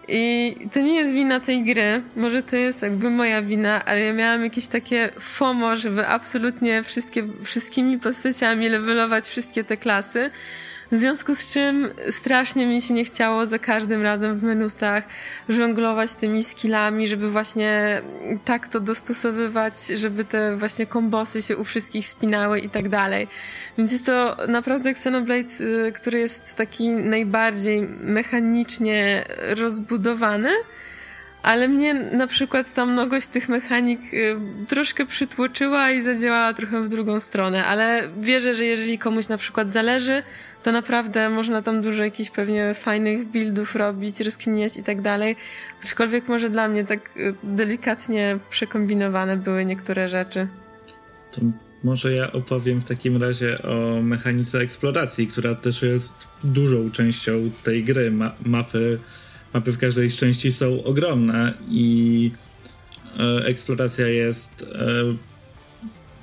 I 0.09 0.57
to 0.73 0.81
nie 0.81 0.95
jest 0.95 1.13
wina 1.13 1.41
tej 1.41 1.65
gry, 1.65 2.03
może 2.17 2.43
to 2.43 2.57
jest 2.57 2.83
jakby 2.83 3.11
moja 3.11 3.43
wina, 3.43 3.85
ale 3.85 4.01
ja 4.01 4.13
miałam 4.13 4.45
jakieś 4.45 4.67
takie 4.67 5.11
FOMO, 5.21 5.77
żeby 5.77 6.07
absolutnie 6.07 6.83
wszystkie, 6.83 7.29
wszystkimi 7.45 7.99
postaciami 7.99 8.69
levelować 8.69 9.29
wszystkie 9.29 9.65
te 9.65 9.77
klasy, 9.77 10.31
w 10.93 10.97
związku 10.97 11.35
z 11.35 11.51
czym 11.51 11.89
strasznie 12.11 12.67
mi 12.67 12.83
się 12.83 12.95
nie 12.95 13.05
chciało 13.05 13.47
za 13.47 13.59
każdym 13.59 14.03
razem 14.03 14.39
w 14.39 14.43
menusach 14.43 15.05
żonglować 15.49 16.15
tymi 16.15 16.45
skillami, 16.45 17.09
żeby 17.09 17.31
właśnie 17.31 18.03
tak 18.45 18.69
to 18.69 18.81
dostosowywać, 18.81 19.87
żeby 19.87 20.25
te 20.25 20.57
właśnie 20.57 20.87
kombosy 20.87 21.43
się 21.43 21.57
u 21.57 21.65
wszystkich 21.65 22.09
spinały 22.09 22.61
i 22.61 22.71
tak 22.71 22.89
dalej. 22.89 23.29
Więc 23.79 23.93
jest 23.93 24.07
to 24.07 24.37
naprawdę 24.49 24.91
Xenoblade, 24.91 25.61
y, 25.61 25.93
który 25.93 26.19
jest 26.19 26.55
taki 26.55 26.91
najbardziej 26.91 27.89
mechanicznie 28.01 29.25
rozbudowany, 29.39 30.51
ale 31.43 31.69
mnie 31.69 31.95
na 31.95 32.27
przykład 32.27 32.75
ta 32.75 32.87
mnogość 32.87 33.27
tych 33.27 33.49
mechanik 33.49 34.01
y, 34.15 34.37
troszkę 34.67 35.07
przytłoczyła 35.07 35.91
i 35.91 36.03
zadziałała 36.03 36.55
trochę 36.55 36.83
w 36.83 36.89
drugą 36.89 37.21
stronę, 37.21 37.65
ale 37.65 38.09
wierzę, 38.21 38.55
że 38.55 38.65
jeżeli 38.65 38.99
komuś 38.99 39.29
na 39.29 39.37
przykład 39.37 39.71
zależy, 39.71 40.23
to 40.63 40.73
naprawdę 40.73 41.31
można 41.31 41.63
tam 41.63 41.83
dużo 41.83 42.05
jakichś 42.05 42.31
pewnie 42.31 42.75
fajnych 42.75 43.27
buildów 43.27 43.77
robić, 43.77 44.21
rozkminiać 44.21 44.77
i 44.77 44.83
tak 44.83 45.01
dalej. 45.01 45.37
Aczkolwiek 45.85 46.29
może 46.29 46.51
dla 46.51 46.69
mnie 46.69 46.85
tak 46.85 47.01
y, 47.17 47.35
delikatnie 47.43 48.39
przekombinowane 48.51 49.37
były 49.37 49.65
niektóre 49.65 50.09
rzeczy. 50.09 50.49
To 51.33 51.41
może 51.85 52.13
ja 52.13 52.33
opowiem 52.33 52.81
w 52.81 52.85
takim 52.85 53.23
razie 53.23 53.63
o 53.63 54.03
mechanice 54.03 54.59
eksploracji, 54.59 55.27
która 55.27 55.55
też 55.55 55.83
jest 55.83 56.29
dużą 56.45 56.91
częścią 56.91 57.33
tej 57.65 57.85
gry. 57.85 58.11
Ma 58.11 58.33
mapy, 58.47 58.99
mapy 59.55 59.73
w 59.73 59.79
każdej 59.79 60.11
części 60.11 60.53
są 60.53 60.85
ogromne 60.85 61.55
i 61.69 62.31
e, 63.19 63.47
eksploracja 63.47 64.09
jest 64.09 64.67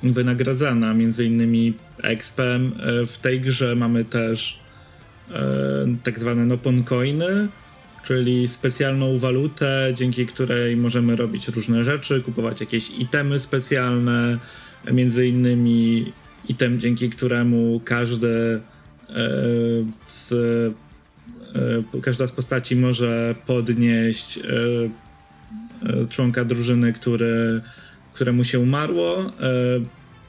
e, 0.04 0.10
wynagradzana 0.12 0.94
między 0.94 1.26
innymi 1.26 1.74
expem. 2.04 2.72
E, 2.80 3.06
w 3.06 3.18
tej 3.18 3.42
grze 3.42 3.76
mamy 3.76 4.06
też 4.06 4.60
tak 6.04 6.20
zwane 6.20 6.46
nopon 6.46 6.84
coiny, 6.84 7.48
czyli 8.04 8.48
specjalną 8.48 9.18
walutę, 9.18 9.92
dzięki 9.96 10.26
której 10.26 10.78
możemy 10.78 11.16
robić 11.16 11.48
różne 11.48 11.84
rzeczy, 11.84 12.22
kupować 12.22 12.62
jakieś 12.62 12.90
itemy 12.90 13.40
specjalne, 13.40 14.38
między 14.92 15.28
innymi 15.28 16.12
item, 16.50 16.80
dzięki 16.80 17.10
któremu 17.10 17.82
każdy 17.86 18.62
z, 20.08 20.34
każda 22.02 22.28
z 22.28 22.32
postaci 22.32 22.76
może 22.76 23.36
podnieść 23.46 24.40
członka 26.10 26.46
drużyny, 26.46 26.94
który, 26.94 27.62
któremu 28.14 28.44
się 28.44 28.60
umarło 28.60 29.32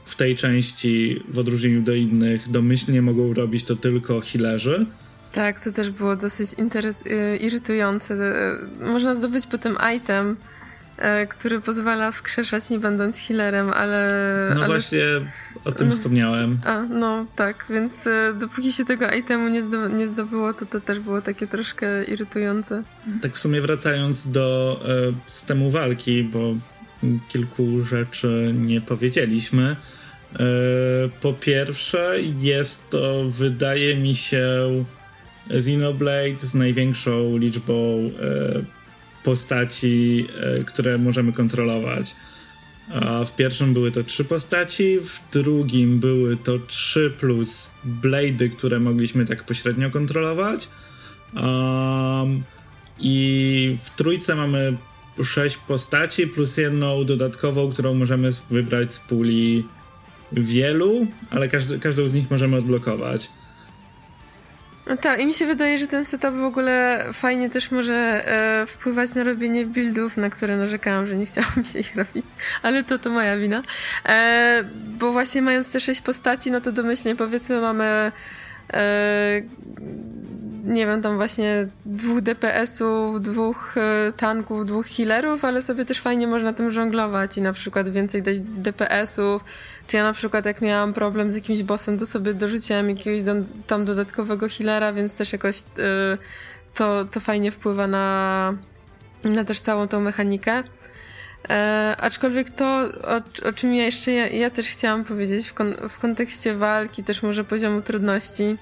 w 0.03 0.15
tej 0.15 0.35
części, 0.35 1.23
w 1.29 1.39
odróżnieniu 1.39 1.81
do 1.81 1.93
innych, 1.93 2.51
domyślnie 2.51 3.01
mogą 3.01 3.33
robić 3.33 3.63
to 3.63 3.75
tylko 3.75 4.21
healerzy. 4.21 4.85
Tak, 5.31 5.63
to 5.63 5.71
też 5.71 5.89
było 5.89 6.15
dosyć 6.15 6.49
interes- 6.49 7.07
y, 7.07 7.37
irytujące. 7.37 8.17
Można 8.79 9.13
zdobyć 9.13 9.47
potem 9.47 9.77
item, 9.97 10.37
który 11.29 11.61
pozwala 11.61 12.11
wskrzeszać 12.11 12.69
nie 12.69 12.79
będąc 12.79 13.17
healerem, 13.17 13.69
ale... 13.69 14.51
No 14.55 14.59
ale... 14.59 14.67
właśnie 14.67 15.03
o 15.65 15.71
tym 15.71 15.91
wspomniałem. 15.91 16.59
A, 16.65 16.81
no 16.81 17.25
tak, 17.35 17.65
więc 17.69 18.09
dopóki 18.39 18.71
się 18.71 18.85
tego 18.85 19.11
itemu 19.11 19.49
nie, 19.49 19.63
zdo- 19.63 19.93
nie 19.93 20.07
zdobyło, 20.07 20.53
to 20.53 20.65
to 20.65 20.81
też 20.81 20.99
było 20.99 21.21
takie 21.21 21.47
troszkę 21.47 22.03
irytujące. 22.03 22.83
Tak 23.21 23.31
w 23.31 23.39
sumie 23.39 23.61
wracając 23.61 24.31
do 24.31 24.79
e, 24.85 25.29
systemu 25.29 25.71
walki, 25.71 26.23
bo 26.23 26.55
kilku 27.27 27.83
rzeczy 27.83 28.53
nie 28.55 28.81
powiedzieliśmy. 28.81 29.75
E, 30.33 30.39
po 31.21 31.33
pierwsze, 31.33 32.15
jest 32.39 32.89
to, 32.89 33.23
wydaje 33.29 33.95
mi 33.95 34.15
się, 34.15 34.45
Xenoblade 35.49 36.39
z 36.39 36.53
największą 36.53 37.37
liczbą 37.37 37.73
e, 37.73 38.78
postaci, 39.29 40.27
e, 40.59 40.63
które 40.63 40.97
możemy 40.97 41.31
kontrolować. 41.31 42.15
W 43.25 43.35
pierwszym 43.35 43.73
były 43.73 43.91
to 43.91 44.03
trzy 44.03 44.25
postaci, 44.25 44.99
w 44.99 45.19
drugim 45.33 45.99
były 45.99 46.37
to 46.37 46.59
trzy 46.67 47.13
plus 47.19 47.69
blady, 47.83 48.49
które 48.49 48.79
mogliśmy 48.79 49.25
tak 49.25 49.43
pośrednio 49.43 49.91
kontrolować. 49.91 50.69
Um, 51.35 52.43
I 52.99 53.77
w 53.83 53.89
trójce 53.95 54.35
mamy 54.35 54.77
sześć 55.23 55.57
postaci 55.57 56.27
plus 56.27 56.57
jedną 56.57 57.05
dodatkową, 57.05 57.71
którą 57.71 57.93
możemy 57.93 58.31
wybrać 58.49 58.93
z 58.93 58.99
puli 58.99 59.65
wielu, 60.31 61.07
ale 61.29 61.47
każdy, 61.47 61.79
każdą 61.79 62.07
z 62.07 62.13
nich 62.13 62.31
możemy 62.31 62.57
odblokować. 62.57 63.29
No 64.89 64.97
tak, 64.97 65.19
i 65.19 65.25
mi 65.25 65.33
się 65.33 65.45
wydaje, 65.45 65.77
że 65.77 65.87
ten 65.87 66.05
setup 66.05 66.35
w 66.35 66.43
ogóle 66.43 67.05
fajnie 67.13 67.49
też 67.49 67.71
może 67.71 67.95
e, 67.95 68.65
wpływać 68.65 69.15
na 69.15 69.23
robienie 69.23 69.65
buildów, 69.65 70.17
na 70.17 70.29
które 70.29 70.57
narzekałam, 70.57 71.07
że 71.07 71.15
nie 71.15 71.25
chciałam 71.25 71.65
się 71.73 71.79
ich 71.79 71.95
robić, 71.95 72.25
ale 72.61 72.83
to 72.83 72.99
to 72.99 73.09
moja 73.09 73.37
wina. 73.37 73.63
E, 74.05 74.63
bo 74.99 75.11
właśnie 75.11 75.41
mając 75.41 75.71
te 75.71 75.79
sześć 75.79 76.01
postaci, 76.01 76.51
no 76.51 76.61
to 76.61 76.71
domyślnie 76.71 77.15
powiedzmy 77.15 77.61
mamy 77.61 78.11
e, 78.73 79.41
nie 80.63 80.85
wiem, 80.85 81.01
tam 81.01 81.15
właśnie 81.15 81.67
dwóch 81.85 82.21
DPS-ów, 82.21 83.21
dwóch 83.21 83.75
e, 83.77 84.13
tanków, 84.17 84.65
dwóch 84.65 84.87
healerów, 84.87 85.45
ale 85.45 85.61
sobie 85.61 85.85
też 85.85 85.99
fajnie 85.99 86.27
można 86.27 86.53
tym 86.53 86.71
żonglować 86.71 87.37
i 87.37 87.41
na 87.41 87.53
przykład 87.53 87.89
więcej 87.89 88.21
dać 88.21 88.39
DPS-ów, 88.39 89.43
czy 89.89 89.97
ja 89.97 90.03
na 90.03 90.13
przykład 90.13 90.45
jak 90.45 90.61
miałam 90.61 90.93
problem 90.93 91.29
z 91.29 91.35
jakimś 91.35 91.63
bossem, 91.63 91.99
to 91.99 92.05
sobie 92.05 92.33
dorzuciłam 92.33 92.89
jakiegoś 92.89 93.19
tam 93.67 93.85
dodatkowego 93.85 94.47
healera, 94.49 94.93
więc 94.93 95.17
też 95.17 95.33
jakoś 95.33 95.59
e, 95.59 96.17
to, 96.73 97.05
to 97.05 97.19
fajnie 97.19 97.51
wpływa 97.51 97.87
na, 97.87 98.53
na 99.23 99.45
też 99.45 99.59
całą 99.59 99.87
tą 99.87 99.99
mechanikę. 99.99 100.63
E, 101.49 101.95
aczkolwiek 101.99 102.49
to, 102.49 102.65
o, 103.03 103.47
o 103.49 103.53
czym 103.53 103.73
ja 103.73 103.83
jeszcze 103.83 104.11
ja, 104.11 104.27
ja 104.27 104.49
też 104.49 104.67
chciałam 104.67 105.05
powiedzieć 105.05 105.47
w, 105.47 105.53
kon, 105.53 105.73
w 105.89 105.99
kontekście 105.99 106.53
walki, 106.53 107.03
też 107.03 107.23
może 107.23 107.43
poziomu 107.43 107.81
trudności, 107.81 108.57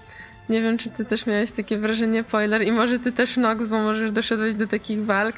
nie 0.50 0.62
wiem, 0.62 0.78
czy 0.78 0.90
ty 0.90 1.06
też 1.06 1.26
miałeś 1.26 1.52
takie 1.52 1.78
wrażenie, 1.78 2.24
Poiler, 2.24 2.62
i 2.62 2.72
może 2.72 3.00
ty 3.00 3.12
też, 3.12 3.38
Nox, 3.38 3.68
bo 3.68 3.80
może 3.80 4.04
już 4.04 4.12
doszedłeś 4.12 4.56
do 4.56 4.68
takich 4.68 5.06
walk, 5.06 5.36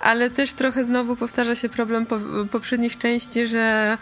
ale 0.00 0.30
też 0.30 0.52
trochę 0.52 0.84
znowu 0.84 1.16
powtarza 1.16 1.54
się 1.54 1.68
problem 1.68 2.06
po, 2.06 2.18
poprzednich 2.52 2.98
części, 2.98 3.46
że 3.46 3.98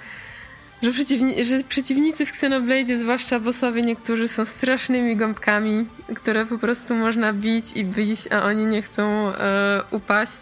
że, 0.82 0.92
przeciwni 0.92 1.44
że 1.44 1.64
przeciwnicy 1.68 2.26
w 2.26 2.28
Xenoblade, 2.28 2.96
zwłaszcza 2.96 3.40
bossowie, 3.40 3.82
niektórzy 3.82 4.28
są 4.28 4.44
strasznymi 4.44 5.16
gąbkami, 5.16 5.86
które 6.16 6.46
po 6.46 6.58
prostu 6.58 6.94
można 6.94 7.32
bić 7.32 7.72
i 7.72 7.84
bić, 7.84 8.18
a 8.30 8.42
oni 8.42 8.66
nie 8.66 8.82
chcą 8.82 9.34
e, 9.34 9.82
upaść. 9.90 10.38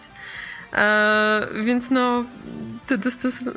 E, 0.72 1.47
więc 1.64 1.91
no, 1.91 2.24
to 2.87 2.99
dostosowanie. 2.99 3.57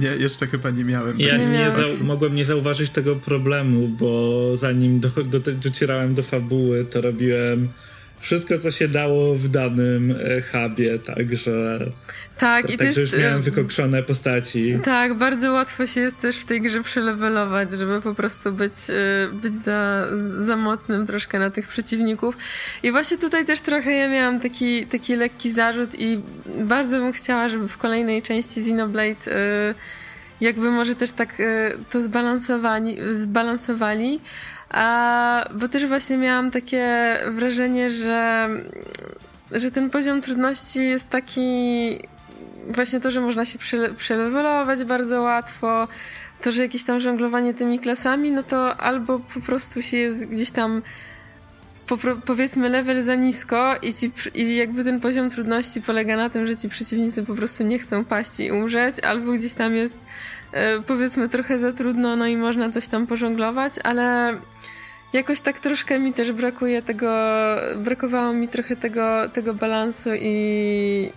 Ja, 0.00 0.14
jeszcze 0.14 0.46
chyba 0.46 0.70
nie 0.70 0.84
miałem. 0.84 1.20
Ja 1.20 1.36
nie, 1.36 1.46
nie 1.46 1.72
mogłem 2.04 2.34
nie 2.34 2.44
zauważyć 2.44 2.90
tego 2.90 3.16
problemu, 3.16 3.88
bo 3.88 4.56
zanim 4.56 5.00
do, 5.00 5.08
do, 5.08 5.40
docierałem 5.40 6.14
do 6.14 6.22
fabuły, 6.22 6.84
to 6.84 7.00
robiłem 7.00 7.68
wszystko, 8.20 8.58
co 8.58 8.70
się 8.70 8.88
dało 8.88 9.34
w 9.34 9.48
danym 9.48 10.10
e, 10.10 10.40
hubie, 10.40 10.98
także. 10.98 11.78
Tak, 12.38 12.70
i 12.70 12.76
także 12.76 13.00
jest, 13.00 13.12
już 13.12 13.22
miałem 13.22 13.42
wykokszone 13.42 14.02
postaci. 14.02 14.78
Tak, 14.84 15.14
bardzo 15.14 15.52
łatwo 15.52 15.86
się 15.86 16.00
jest 16.00 16.22
też 16.22 16.36
w 16.36 16.44
tej 16.44 16.60
grze 16.60 16.82
przelewelować, 16.82 17.72
żeby 17.72 18.02
po 18.02 18.14
prostu 18.14 18.52
być, 18.52 18.72
e, 18.72 19.28
być 19.32 19.54
za, 19.54 20.06
za 20.44 20.56
mocnym 20.56 21.06
troszkę 21.06 21.38
na 21.38 21.50
tych 21.50 21.68
przeciwników. 21.68 22.36
I 22.82 22.90
właśnie 22.90 23.18
tutaj 23.18 23.46
też 23.46 23.60
trochę 23.60 23.92
ja 23.92 24.08
miałam 24.08 24.40
taki, 24.40 24.86
taki 24.86 25.16
lekki 25.16 25.50
zarzut 25.50 25.90
i 25.98 26.20
bardzo 26.64 26.98
bym 26.98 27.12
chciała, 27.12 27.48
żeby 27.48 27.68
w 27.68 27.78
kolejnej 27.78 28.22
części 28.22 28.60
Xenoblade 28.60 29.32
e, 29.32 29.74
jakby 30.40 30.70
może 30.70 30.94
też 30.94 31.12
tak 31.12 31.34
to 31.90 32.02
zbalansowali, 32.02 32.98
zbalansowali 33.12 34.20
a, 34.70 35.44
bo 35.54 35.68
też 35.68 35.86
właśnie 35.86 36.16
miałam 36.16 36.50
takie 36.50 37.16
wrażenie, 37.30 37.90
że, 37.90 38.48
że 39.52 39.70
ten 39.70 39.90
poziom 39.90 40.22
trudności 40.22 40.88
jest 40.88 41.10
taki 41.10 41.98
właśnie 42.70 43.00
to, 43.00 43.10
że 43.10 43.20
można 43.20 43.44
się 43.44 43.58
przelewelować 43.96 44.84
bardzo 44.84 45.22
łatwo, 45.22 45.88
to, 46.42 46.52
że 46.52 46.62
jakieś 46.62 46.84
tam 46.84 47.00
żonglowanie 47.00 47.54
tymi 47.54 47.78
klasami, 47.78 48.30
no 48.30 48.42
to 48.42 48.76
albo 48.76 49.18
po 49.18 49.40
prostu 49.40 49.82
się 49.82 49.96
jest 49.96 50.26
gdzieś 50.26 50.50
tam 50.50 50.82
po, 51.86 51.96
powiedzmy 52.26 52.68
level 52.68 53.02
za 53.02 53.14
nisko 53.14 53.76
i, 53.82 53.94
ci, 53.94 54.12
i 54.34 54.56
jakby 54.56 54.84
ten 54.84 55.00
poziom 55.00 55.30
trudności 55.30 55.82
polega 55.82 56.16
na 56.16 56.30
tym, 56.30 56.46
że 56.46 56.56
ci 56.56 56.68
przeciwnicy 56.68 57.22
po 57.22 57.34
prostu 57.34 57.64
nie 57.64 57.78
chcą 57.78 58.04
paść 58.04 58.40
i 58.40 58.52
umrzeć, 58.52 59.00
albo 59.00 59.32
gdzieś 59.32 59.54
tam 59.54 59.74
jest 59.74 60.00
powiedzmy 60.86 61.28
trochę 61.28 61.58
za 61.58 61.72
trudno, 61.72 62.16
no 62.16 62.26
i 62.26 62.36
można 62.36 62.70
coś 62.70 62.88
tam 62.88 63.06
pożonglować, 63.06 63.72
ale 63.84 64.38
jakoś 65.12 65.40
tak 65.40 65.58
troszkę 65.58 65.98
mi 65.98 66.12
też 66.12 66.32
brakuje 66.32 66.82
tego, 66.82 67.10
brakowało 67.76 68.32
mi 68.32 68.48
trochę 68.48 68.76
tego, 68.76 69.28
tego 69.28 69.54
balansu 69.54 70.10
i, 70.14 71.12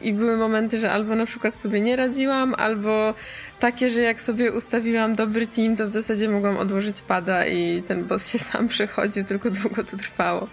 i 0.00 0.12
były 0.12 0.36
momenty, 0.36 0.76
że 0.76 0.92
albo 0.92 1.14
na 1.14 1.26
przykład 1.26 1.54
sobie 1.54 1.80
nie 1.80 1.96
radziłam, 1.96 2.54
albo 2.54 3.14
takie, 3.60 3.90
że 3.90 4.00
jak 4.00 4.20
sobie 4.20 4.52
ustawiłam 4.52 5.14
dobry 5.14 5.46
team, 5.46 5.76
to 5.76 5.86
w 5.86 5.90
zasadzie 5.90 6.28
mogłam 6.28 6.56
odłożyć 6.56 7.02
pada 7.02 7.46
i 7.46 7.82
ten 7.82 8.04
boss 8.04 8.28
się 8.32 8.38
sam 8.38 8.68
przechodził, 8.68 9.24
tylko 9.24 9.50
długo 9.50 9.84
to 9.84 9.96
trwało. 9.96 10.48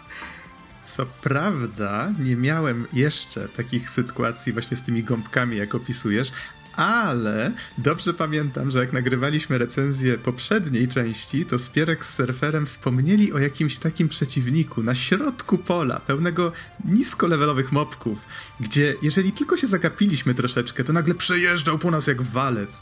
Co 0.81 1.05
prawda, 1.05 2.11
nie 2.19 2.35
miałem 2.35 2.87
jeszcze 2.93 3.47
takich 3.49 3.89
sytuacji 3.89 4.53
właśnie 4.53 4.77
z 4.77 4.81
tymi 4.81 5.03
gąbkami, 5.03 5.57
jak 5.57 5.75
opisujesz, 5.75 6.31
ale 6.77 7.51
dobrze 7.77 8.13
pamiętam, 8.13 8.71
że 8.71 8.79
jak 8.79 8.93
nagrywaliśmy 8.93 9.57
recenzję 9.57 10.17
poprzedniej 10.17 10.87
części, 10.87 11.45
to 11.45 11.59
Spierek 11.59 12.05
z 12.05 12.15
surferem 12.15 12.65
wspomnieli 12.65 13.33
o 13.33 13.39
jakimś 13.39 13.77
takim 13.77 14.07
przeciwniku 14.07 14.83
na 14.83 14.95
środku 14.95 15.57
pola, 15.57 15.99
pełnego 15.99 16.51
niskolevelowych 16.85 17.71
mobków, 17.71 18.19
gdzie 18.59 18.95
jeżeli 19.01 19.31
tylko 19.31 19.57
się 19.57 19.67
zagapiliśmy 19.67 20.33
troszeczkę, 20.33 20.83
to 20.83 20.93
nagle 20.93 21.15
przejeżdżał 21.15 21.77
po 21.77 21.91
nas 21.91 22.07
jak 22.07 22.21
walec. 22.21 22.81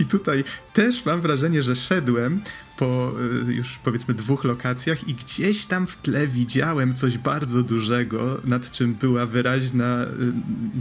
I 0.00 0.04
tutaj 0.04 0.44
też 0.72 1.04
mam 1.04 1.20
wrażenie, 1.20 1.62
że 1.62 1.76
szedłem 1.76 2.40
po 2.76 3.12
y, 3.48 3.54
już 3.54 3.78
powiedzmy 3.84 4.14
dwóch 4.14 4.44
lokacjach 4.44 5.08
i 5.08 5.14
gdzieś 5.14 5.66
tam 5.66 5.86
w 5.86 5.96
tle 5.96 6.26
widziałem 6.26 6.94
coś 6.94 7.18
bardzo 7.18 7.62
dużego, 7.62 8.40
nad 8.44 8.70
czym 8.70 8.94
była 8.94 9.26
wyraźna 9.26 10.06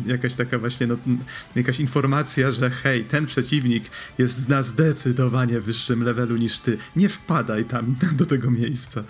y, 0.05 0.09
jakaś 0.09 0.33
taka 0.33 0.59
właśnie 0.59 0.87
no, 0.87 0.97
jakaś 1.55 1.79
informacja, 1.79 2.51
że 2.51 2.69
hej, 2.69 3.03
ten 3.03 3.25
przeciwnik 3.25 3.83
jest 4.17 4.49
na 4.49 4.63
zdecydowanie 4.63 5.59
wyższym 5.59 6.03
levelu 6.03 6.37
niż 6.37 6.59
ty. 6.59 6.77
Nie 6.95 7.09
wpadaj 7.09 7.65
tam 7.65 7.95
do 8.19 8.25
tego 8.25 8.51
miejsca. 8.51 9.03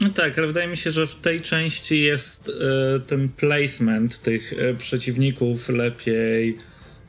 No 0.00 0.10
tak, 0.10 0.38
ale 0.38 0.46
wydaje 0.46 0.68
mi 0.68 0.76
się, 0.76 0.90
że 0.90 1.06
w 1.06 1.14
tej 1.14 1.40
części 1.40 2.00
jest 2.00 2.48
y, 2.48 2.52
ten 3.00 3.28
placement 3.28 4.22
tych 4.22 4.52
y, 4.52 4.74
przeciwników 4.78 5.68
lepiej 5.68 6.58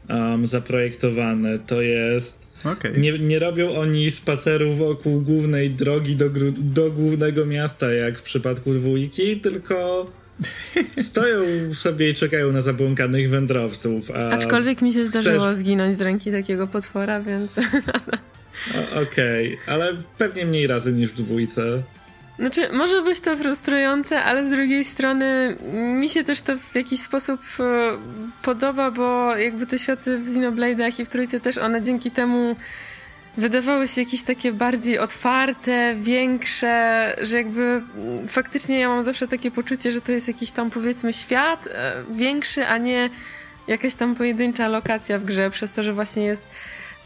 um, 0.10 0.48
zaprojektowany. 0.48 1.60
To 1.60 1.82
jest 1.82 2.47
Okay. 2.66 2.94
Nie, 2.98 3.20
nie 3.20 3.40
robią 3.40 3.76
oni 3.76 4.12
spacerów 4.12 4.78
wokół 4.78 5.22
głównej 5.22 5.72
drogi 5.72 6.16
do, 6.16 6.30
do 6.58 6.92
głównego 6.92 7.46
miasta, 7.46 7.94
jak 7.94 8.20
w 8.20 8.24
przypadku 8.24 8.74
dwójki, 8.74 9.40
tylko 9.40 10.08
stoją 11.10 11.44
sobie 11.74 12.10
i 12.10 12.14
czekają 12.14 12.52
na 12.52 12.62
zabłąkanych 12.62 13.30
wędrowców. 13.30 14.12
Aczkolwiek 14.12 14.82
mi 14.82 14.94
się 14.94 15.06
zdarzyło 15.06 15.46
chcesz... 15.46 15.56
zginąć 15.56 15.98
z 15.98 16.02
ręki 16.02 16.32
takiego 16.32 16.68
potwora, 16.68 17.22
więc... 17.22 17.58
Okej, 18.92 19.54
okay. 19.54 19.74
ale 19.74 19.94
pewnie 20.18 20.46
mniej 20.46 20.68
razy 20.68 20.94
niż 20.94 21.12
w 21.12 21.16
dwójce. 21.16 21.84
Znaczy, 22.40 22.70
może 22.74 23.02
być 23.02 23.20
to 23.20 23.38
frustrujące, 23.38 24.24
ale 24.24 24.44
z 24.44 24.50
drugiej 24.50 24.86
strony 24.86 25.58
mi 25.74 26.10
się 26.10 26.24
też 26.24 26.42
to 26.42 26.58
w 26.58 26.76
jakiś 26.76 27.02
sposób 27.02 27.42
e, 27.60 27.64
podoba, 28.42 28.92
bo 28.92 29.36
jakby 29.36 29.66
te 29.66 29.80
światy 29.80 30.18
w 30.18 30.28
Xenoblade'ach 30.28 31.02
i 31.02 31.06
w 31.06 31.10
Trójce 31.10 31.40
też 31.40 31.58
one 31.58 31.82
dzięki 31.82 32.12
temu 32.12 32.56
wydawały 33.38 33.88
się 33.88 34.02
jakieś 34.02 34.22
takie 34.22 34.54
bardziej 34.54 35.00
otwarte, 35.00 35.96
większe, 35.96 37.16
że 37.22 37.38
jakby 37.38 37.82
faktycznie 38.28 38.80
ja 38.80 38.90
mam 38.90 39.04
zawsze 39.04 39.28
takie 39.28 39.52
poczucie, 39.52 39.92
że 39.92 40.02
to 40.02 40.12
jest 40.12 40.28
jakiś 40.28 40.52
tam 40.52 40.70
powiedzmy 40.70 41.14
świat 41.14 41.68
e, 41.68 42.04
większy, 42.12 42.68
a 42.68 42.78
nie 42.78 43.10
jakaś 43.68 43.94
tam 43.94 44.16
pojedyncza 44.16 44.68
lokacja 44.68 45.20
w 45.20 45.24
grze, 45.24 45.50
przez 45.50 45.72
to, 45.72 45.84
że 45.84 45.94
właśnie 45.94 46.24
jest 46.26 46.44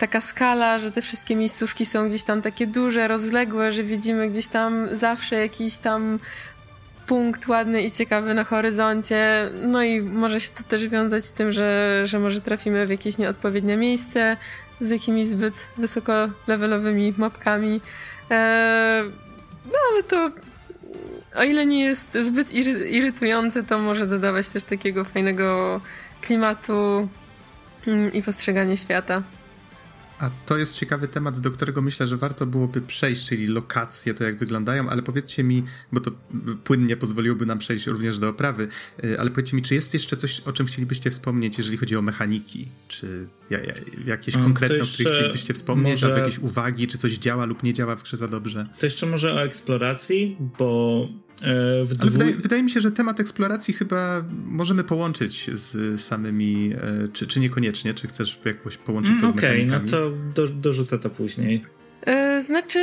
taka 0.02 0.22
skala, 0.22 0.78
że 0.78 0.92
te 0.92 1.02
wszystkie 1.02 1.36
miejscówki 1.36 1.86
są 1.86 2.08
gdzieś 2.08 2.24
tam 2.24 2.42
takie 2.42 2.68
duże, 2.68 3.08
rozległe, 3.08 3.72
że 3.72 3.84
widzimy 3.84 4.30
gdzieś 4.30 4.48
tam 4.48 4.88
zawsze 4.92 5.36
jakiś 5.36 5.78
tam 5.78 6.20
punkt 7.08 7.48
ładny 7.48 7.82
i 7.82 7.92
ciekawy 7.92 8.34
na 8.34 8.44
horyzoncie. 8.44 9.50
No 9.64 9.84
i 9.84 10.02
może 10.02 10.42
się 10.42 10.50
to 10.50 10.64
też 10.64 10.88
wiązać 10.88 11.26
z 11.26 11.34
tym, 11.34 11.52
że, 11.52 12.02
że 12.04 12.20
może 12.20 12.42
trafimy 12.42 12.86
w 12.86 12.90
jakieś 12.90 13.18
nieodpowiednie 13.18 13.78
miejsce 13.78 14.38
z 14.80 14.90
jakimiś 14.90 15.28
zbyt 15.28 15.70
wysoko 15.78 16.30
levelowymi 16.48 17.14
mapkami. 17.18 17.82
Eee, 18.30 19.12
no 19.66 19.78
ale 19.92 20.04
to 20.04 20.32
o 21.36 21.44
ile 21.44 21.66
nie 21.66 21.84
jest 21.86 22.18
zbyt 22.22 22.52
iry 22.52 22.90
irytujące, 22.90 23.64
to 23.64 23.80
może 23.80 24.08
dodawać 24.08 24.50
też 24.50 24.64
takiego 24.64 25.04
fajnego 25.04 25.82
klimatu 26.22 27.08
mm, 27.88 28.14
i 28.14 28.24
postrzeganie 28.24 28.78
świata. 28.78 29.24
A 30.22 30.30
to 30.46 30.58
jest 30.58 30.76
ciekawy 30.76 31.08
temat, 31.08 31.40
do 31.40 31.52
którego 31.52 31.82
myślę, 31.82 32.08
że 32.08 32.18
warto 32.18 32.46
byłoby 32.46 32.82
przejść, 32.82 33.26
czyli 33.26 33.48
lokacje, 33.48 34.14
to 34.14 34.24
jak 34.24 34.38
wyglądają, 34.38 34.90
ale 34.90 35.02
powiedzcie 35.02 35.44
mi, 35.44 35.64
bo 35.92 36.00
to 36.00 36.12
płynnie 36.64 36.98
pozwoliłoby 36.98 37.46
nam 37.46 37.58
przejść 37.58 37.88
również 37.88 38.20
do 38.20 38.30
oprawy, 38.30 38.68
y, 39.04 39.20
ale 39.20 39.32
powiedzcie 39.32 39.56
mi, 39.56 39.62
czy 39.62 39.76
jest 39.76 39.94
jeszcze 39.94 40.18
coś, 40.18 40.40
o 40.40 40.54
czym 40.54 40.66
chcielibyście 40.66 41.12
wspomnieć, 41.12 41.58
jeżeli 41.58 41.78
chodzi 41.78 41.96
o 41.96 42.02
mechaniki? 42.02 42.68
Czy 42.88 43.28
jakieś 44.06 44.36
mm, 44.36 44.48
konkretne, 44.48 44.84
o 44.84 44.88
których 44.88 45.14
chcielibyście 45.14 45.54
wspomnieć, 45.54 45.94
może... 45.94 46.08
albo 46.08 46.20
jakieś 46.20 46.40
uwagi, 46.40 46.88
czy 46.88 46.98
coś 46.98 47.18
działa 47.18 47.46
lub 47.46 47.64
nie 47.64 47.74
działa 47.74 47.96
w 47.96 48.04
grze 48.04 48.18
za 48.18 48.28
dobrze? 48.28 48.68
To 48.80 48.86
jeszcze 48.86 49.06
może 49.06 49.34
o 49.34 49.44
eksploracji, 49.44 50.38
bo 50.58 51.08
dwu... 51.42 52.12
wydaje, 52.12 52.36
wydaje, 52.36 52.64
mi 52.64 52.70
się, 52.70 52.82
że 52.82 52.92
temat 52.92 53.20
eksploracji 53.20 53.74
chyba 53.74 54.24
możemy 54.46 54.84
połączyć 54.84 55.50
z 55.54 56.02
samymi, 56.02 56.74
e, 56.74 57.08
czy, 57.08 57.28
czy 57.28 57.40
niekoniecznie, 57.40 57.94
czy 57.94 58.08
chcesz 58.08 58.40
jakoś 58.46 58.78
połączyć 58.78 59.14
to 59.22 59.28
z 59.28 59.32
Okej, 59.32 59.68
okay, 59.68 59.82
no 59.82 59.92
to 59.92 60.12
do, 60.36 60.48
dorzucę 60.48 61.00
to 61.00 61.10
później. 61.10 61.62
E, 62.02 62.42
znaczy... 62.42 62.80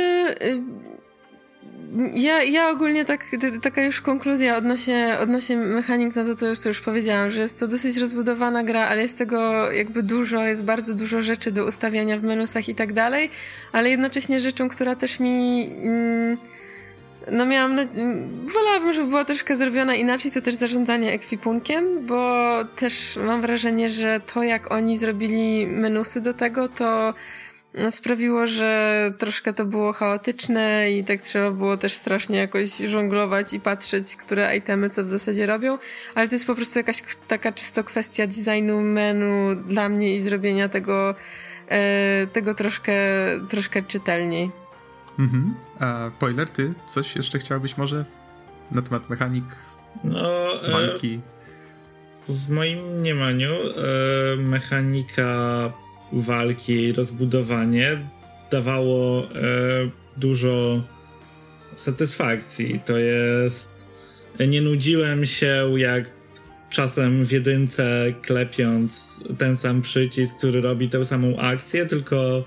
Ja, 2.13 2.43
ja 2.43 2.69
ogólnie 2.69 3.05
tak, 3.05 3.25
taka 3.61 3.83
już 3.83 4.01
konkluzja 4.01 4.57
odnośnie, 4.57 5.17
odnośnie 5.19 5.57
mechanik, 5.57 6.15
no 6.15 6.25
to 6.25 6.35
to 6.35 6.47
już, 6.47 6.59
to 6.59 6.69
już 6.69 6.81
powiedziałam, 6.81 7.31
że 7.31 7.41
jest 7.41 7.59
to 7.59 7.67
dosyć 7.67 7.97
rozbudowana 7.97 8.63
gra, 8.63 8.87
ale 8.87 9.01
jest 9.01 9.17
tego 9.17 9.71
jakby 9.71 10.03
dużo, 10.03 10.43
jest 10.43 10.63
bardzo 10.63 10.95
dużo 10.95 11.21
rzeczy 11.21 11.51
do 11.51 11.65
ustawiania 11.65 12.19
w 12.19 12.23
menusach 12.23 12.69
i 12.69 12.75
tak 12.75 12.93
dalej, 12.93 13.29
ale 13.71 13.89
jednocześnie 13.89 14.39
rzeczą, 14.39 14.69
która 14.69 14.95
też 14.95 15.19
mi... 15.19 15.69
Mm, 15.83 16.37
no 17.31 17.45
miałam, 17.45 17.77
wolałabym, 18.53 18.93
żeby 18.93 19.07
była 19.07 19.25
troszkę 19.25 19.55
zrobiona 19.55 19.95
inaczej, 19.95 20.31
to 20.31 20.41
też 20.41 20.55
zarządzanie 20.55 21.13
ekwipunkiem, 21.13 22.05
bo 22.05 22.49
też 22.75 23.19
mam 23.25 23.41
wrażenie, 23.41 23.89
że 23.89 24.19
to 24.33 24.43
jak 24.43 24.71
oni 24.71 24.97
zrobili 24.97 25.67
menusy 25.67 26.21
do 26.21 26.33
tego, 26.33 26.69
to 26.69 27.13
sprawiło, 27.89 28.47
że 28.47 29.13
troszkę 29.17 29.53
to 29.53 29.65
było 29.65 29.93
chaotyczne 29.93 30.91
i 30.91 31.03
tak 31.03 31.21
trzeba 31.21 31.51
było 31.51 31.77
też 31.77 31.93
strasznie 31.93 32.37
jakoś 32.37 32.77
żonglować 32.77 33.53
i 33.53 33.59
patrzeć, 33.59 34.15
które 34.15 34.57
itemy 34.57 34.89
co 34.89 35.03
w 35.03 35.07
zasadzie 35.07 35.45
robią, 35.45 35.77
ale 36.15 36.27
to 36.27 36.35
jest 36.35 36.47
po 36.47 36.55
prostu 36.55 36.79
jakaś 36.79 37.03
taka 37.27 37.51
czysto 37.51 37.83
kwestia 37.83 38.27
designu 38.27 38.81
menu 38.81 39.55
dla 39.67 39.89
mnie 39.89 40.15
i 40.15 40.21
zrobienia 40.21 40.69
tego, 40.69 41.15
e, 41.67 42.27
tego 42.27 42.53
troszkę, 42.53 42.93
troszkę 43.49 43.83
czytelniej. 43.83 44.51
Mhm. 45.19 45.55
A 45.79 46.11
Poiler, 46.19 46.49
ty 46.49 46.73
coś 46.87 47.15
jeszcze 47.15 47.39
chciałbyś 47.39 47.77
może 47.77 48.05
na 48.71 48.81
temat 48.81 49.09
mechanik, 49.09 49.45
no, 50.03 50.63
e, 50.63 50.71
walki? 50.71 51.19
W 52.29 52.49
moim 52.49 52.79
mniemaniu 52.79 53.51
e, 53.51 54.35
mechanika 54.35 55.73
walki 56.11 56.73
i 56.73 56.93
rozbudowanie 56.93 58.09
dawało 58.51 59.23
e, 59.23 59.29
dużo 60.17 60.83
satysfakcji. 61.75 62.79
To 62.85 62.97
jest... 62.97 63.87
Nie 64.47 64.61
nudziłem 64.61 65.25
się 65.25 65.73
jak 65.77 66.11
czasem 66.69 67.25
w 67.25 67.31
jedynce 67.31 68.13
klepiąc 68.21 69.19
ten 69.37 69.57
sam 69.57 69.81
przycisk, 69.81 70.37
który 70.37 70.61
robi 70.61 70.89
tę 70.89 71.05
samą 71.05 71.37
akcję, 71.37 71.85
tylko 71.85 72.43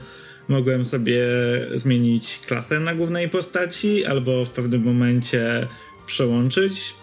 mogłem 0.49 0.85
sobie 0.85 1.27
zmienić 1.75 2.41
klasę 2.47 2.81
na 2.81 2.95
głównej 2.95 3.29
postaci, 3.29 4.05
albo 4.05 4.45
w 4.45 4.51
pewnym 4.51 4.83
momencie 4.83 5.67
przełączyć 6.07 6.95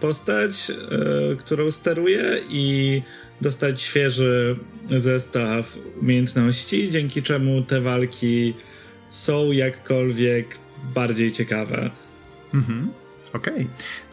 postać, 0.00 0.68
yy, 0.68 1.36
którą 1.36 1.70
steruję 1.70 2.40
i 2.48 3.02
dostać 3.40 3.82
świeży 3.82 4.56
zestaw 4.90 5.78
umiejętności, 6.00 6.90
dzięki 6.90 7.22
czemu 7.22 7.62
te 7.62 7.80
walki 7.80 8.54
są 9.10 9.52
jakkolwiek 9.52 10.58
bardziej 10.94 11.32
ciekawe. 11.32 11.90
Mhm. 12.54 12.92
Okej. 13.32 13.54
Okay. 13.54 13.66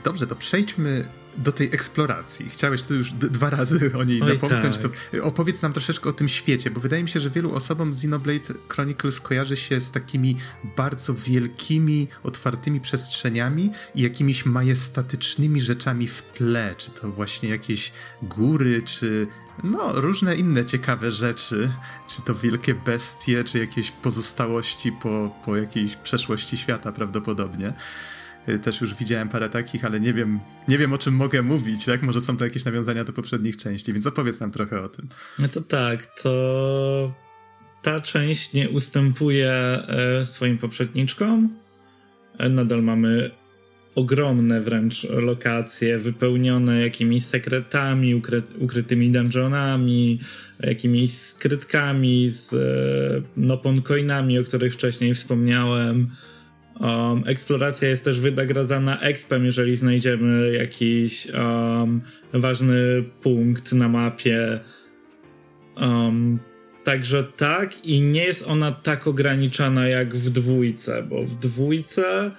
Dobrze, 0.04 0.28
to 0.28 0.36
przejdźmy 0.36 1.06
do 1.38 1.52
tej 1.52 1.68
eksploracji. 1.68 2.50
Chciałeś 2.50 2.84
tu 2.84 2.96
już 2.96 3.12
dwa 3.12 3.50
razy 3.50 3.92
o 3.98 4.04
niej 4.04 4.22
Oj, 4.22 4.34
napomknąć. 4.34 4.78
Tak. 4.78 4.92
To 5.12 5.24
opowiedz 5.24 5.62
nam 5.62 5.74
troszeczkę 5.74 6.10
o 6.10 6.14
tym 6.14 6.28
świecie, 6.28 6.72
bo 6.72 6.80
wydaje 6.80 7.04
mi 7.04 7.10
się, 7.10 7.20
że 7.20 7.30
wielu 7.30 7.56
osobom 7.56 7.90
Xenoblade 7.90 8.54
Chronicles 8.70 9.22
kojarzy 9.22 9.56
się 9.56 9.80
z 9.80 9.92
takimi 9.92 10.38
bardzo 10.78 11.14
wielkimi, 11.14 12.08
otwartymi 12.24 12.80
przestrzeniami 12.80 13.72
i 13.96 14.02
jakimiś 14.02 14.46
majestatycznymi 14.46 15.62
rzeczami 15.62 16.08
w 16.08 16.22
tle. 16.22 16.76
Czy 16.78 16.92
to 16.92 17.12
właśnie 17.12 17.50
jakieś 17.50 17.92
góry, 18.22 18.82
czy 18.82 19.28
no, 19.64 20.02
różne 20.02 20.36
inne 20.36 20.66
ciekawe 20.66 21.12
rzeczy, 21.12 21.72
czy 22.08 22.22
to 22.22 22.36
wielkie 22.36 22.74
bestie, 22.74 23.44
czy 23.44 23.60
jakieś 23.60 23.92
pozostałości 23.92 24.92
po, 24.92 25.36
po 25.46 25.56
jakiejś 25.56 25.96
przeszłości 25.96 26.58
świata 26.58 26.92
prawdopodobnie. 26.92 27.74
Y, 28.50 28.60
też 28.60 28.82
już 28.82 28.96
widziałem 28.96 29.30
parę 29.30 29.50
takich, 29.50 29.86
ale 29.86 30.00
nie 30.00 30.14
wiem, 30.14 30.40
nie 30.68 30.78
wiem 30.78 30.94
o 30.94 30.98
czym 30.98 31.14
mogę 31.14 31.42
mówić, 31.42 31.86
tak? 31.86 32.02
Może 32.02 32.22
są 32.22 32.38
to 32.38 32.46
jakieś 32.46 32.66
nawiązania 32.66 33.04
do 33.04 33.14
poprzednich 33.14 33.58
części, 33.58 33.94
więc 33.94 34.08
opowiedz 34.08 34.40
nam 34.40 34.52
trochę 34.52 34.82
o 34.82 34.90
tym. 34.90 35.08
No 35.40 35.48
to 35.48 35.62
tak, 35.62 36.06
to 36.22 37.14
ta 37.82 38.02
część 38.02 38.54
nie 38.54 38.70
ustępuje 38.70 39.52
e, 39.52 40.26
swoim 40.26 40.58
poprzedniczkom. 40.58 41.50
E, 42.38 42.50
nadal 42.50 42.84
mamy 42.84 43.32
ogromne 43.96 44.62
wręcz 44.62 45.04
lokacje 45.04 45.98
wypełnione 45.98 46.82
jakimiś 46.82 47.26
sekretami, 47.26 48.16
ukry 48.16 48.44
ukrytymi 48.60 49.12
dungeonami, 49.12 50.20
jakimiś 50.60 51.12
skrytkami 51.12 52.32
z 52.32 52.54
e, 52.54 53.42
noponcoinami, 53.42 54.40
o 54.40 54.44
których 54.44 54.74
wcześniej 54.74 55.14
wspomniałem 55.14 56.08
Um, 56.80 57.24
eksploracja 57.26 57.90
jest 57.90 58.04
też 58.04 58.20
wynagradzana 58.20 59.00
expem, 59.00 59.46
jeżeli 59.46 59.78
znajdziemy 59.78 60.54
jakiś 60.54 61.28
um, 61.28 62.02
ważny 62.34 63.04
punkt 63.22 63.74
na 63.74 63.88
mapie. 63.88 64.60
Um, 65.78 66.40
także 66.86 67.24
tak, 67.24 67.86
i 67.86 68.02
nie 68.02 68.24
jest 68.24 68.48
ona 68.48 68.72
tak 68.72 69.08
ograniczana 69.08 69.88
jak 69.88 70.16
w 70.16 70.30
dwójce, 70.30 71.04
bo 71.04 71.24
w 71.24 71.36
dwójce 71.36 72.32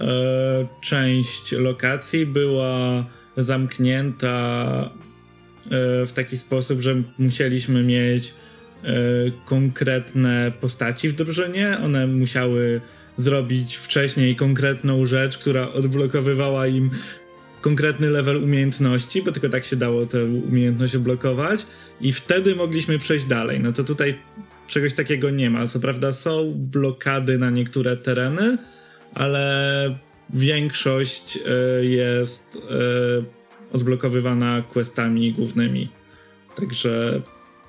e, 0.00 0.66
część 0.80 1.52
lokacji 1.52 2.26
była 2.26 3.04
zamknięta 3.36 4.90
e, 5.64 6.06
w 6.06 6.12
taki 6.12 6.38
sposób, 6.38 6.80
że 6.80 7.02
musieliśmy 7.18 7.82
mieć 7.82 8.34
e, 8.84 8.94
konkretne 9.44 10.52
postaci 10.60 11.08
w 11.08 11.14
drużynie. 11.14 11.78
One 11.84 12.06
musiały 12.06 12.80
zrobić 13.18 13.76
wcześniej 13.76 14.36
konkretną 14.36 15.06
rzecz, 15.06 15.38
która 15.38 15.72
odblokowywała 15.72 16.66
im 16.66 16.90
konkretny 17.60 18.10
level 18.10 18.36
umiejętności, 18.36 19.22
bo 19.22 19.32
tylko 19.32 19.48
tak 19.48 19.64
się 19.64 19.76
dało 19.76 20.06
tę 20.06 20.24
umiejętność 20.24 20.94
odblokować 20.94 21.66
i 22.00 22.12
wtedy 22.12 22.54
mogliśmy 22.54 22.98
przejść 22.98 23.26
dalej. 23.26 23.60
No 23.60 23.72
to 23.72 23.84
tutaj 23.84 24.18
czegoś 24.68 24.94
takiego 24.94 25.30
nie 25.30 25.50
ma. 25.50 25.66
Co 25.66 25.80
prawda 25.80 26.12
są 26.12 26.54
blokady 26.56 27.38
na 27.38 27.50
niektóre 27.50 27.96
tereny, 27.96 28.58
ale 29.14 29.98
większość 30.30 31.36
y, 31.36 31.86
jest 31.86 32.56
y, 32.56 32.60
odblokowywana 33.72 34.62
questami 34.62 35.32
głównymi. 35.32 35.88
Także 36.56 37.22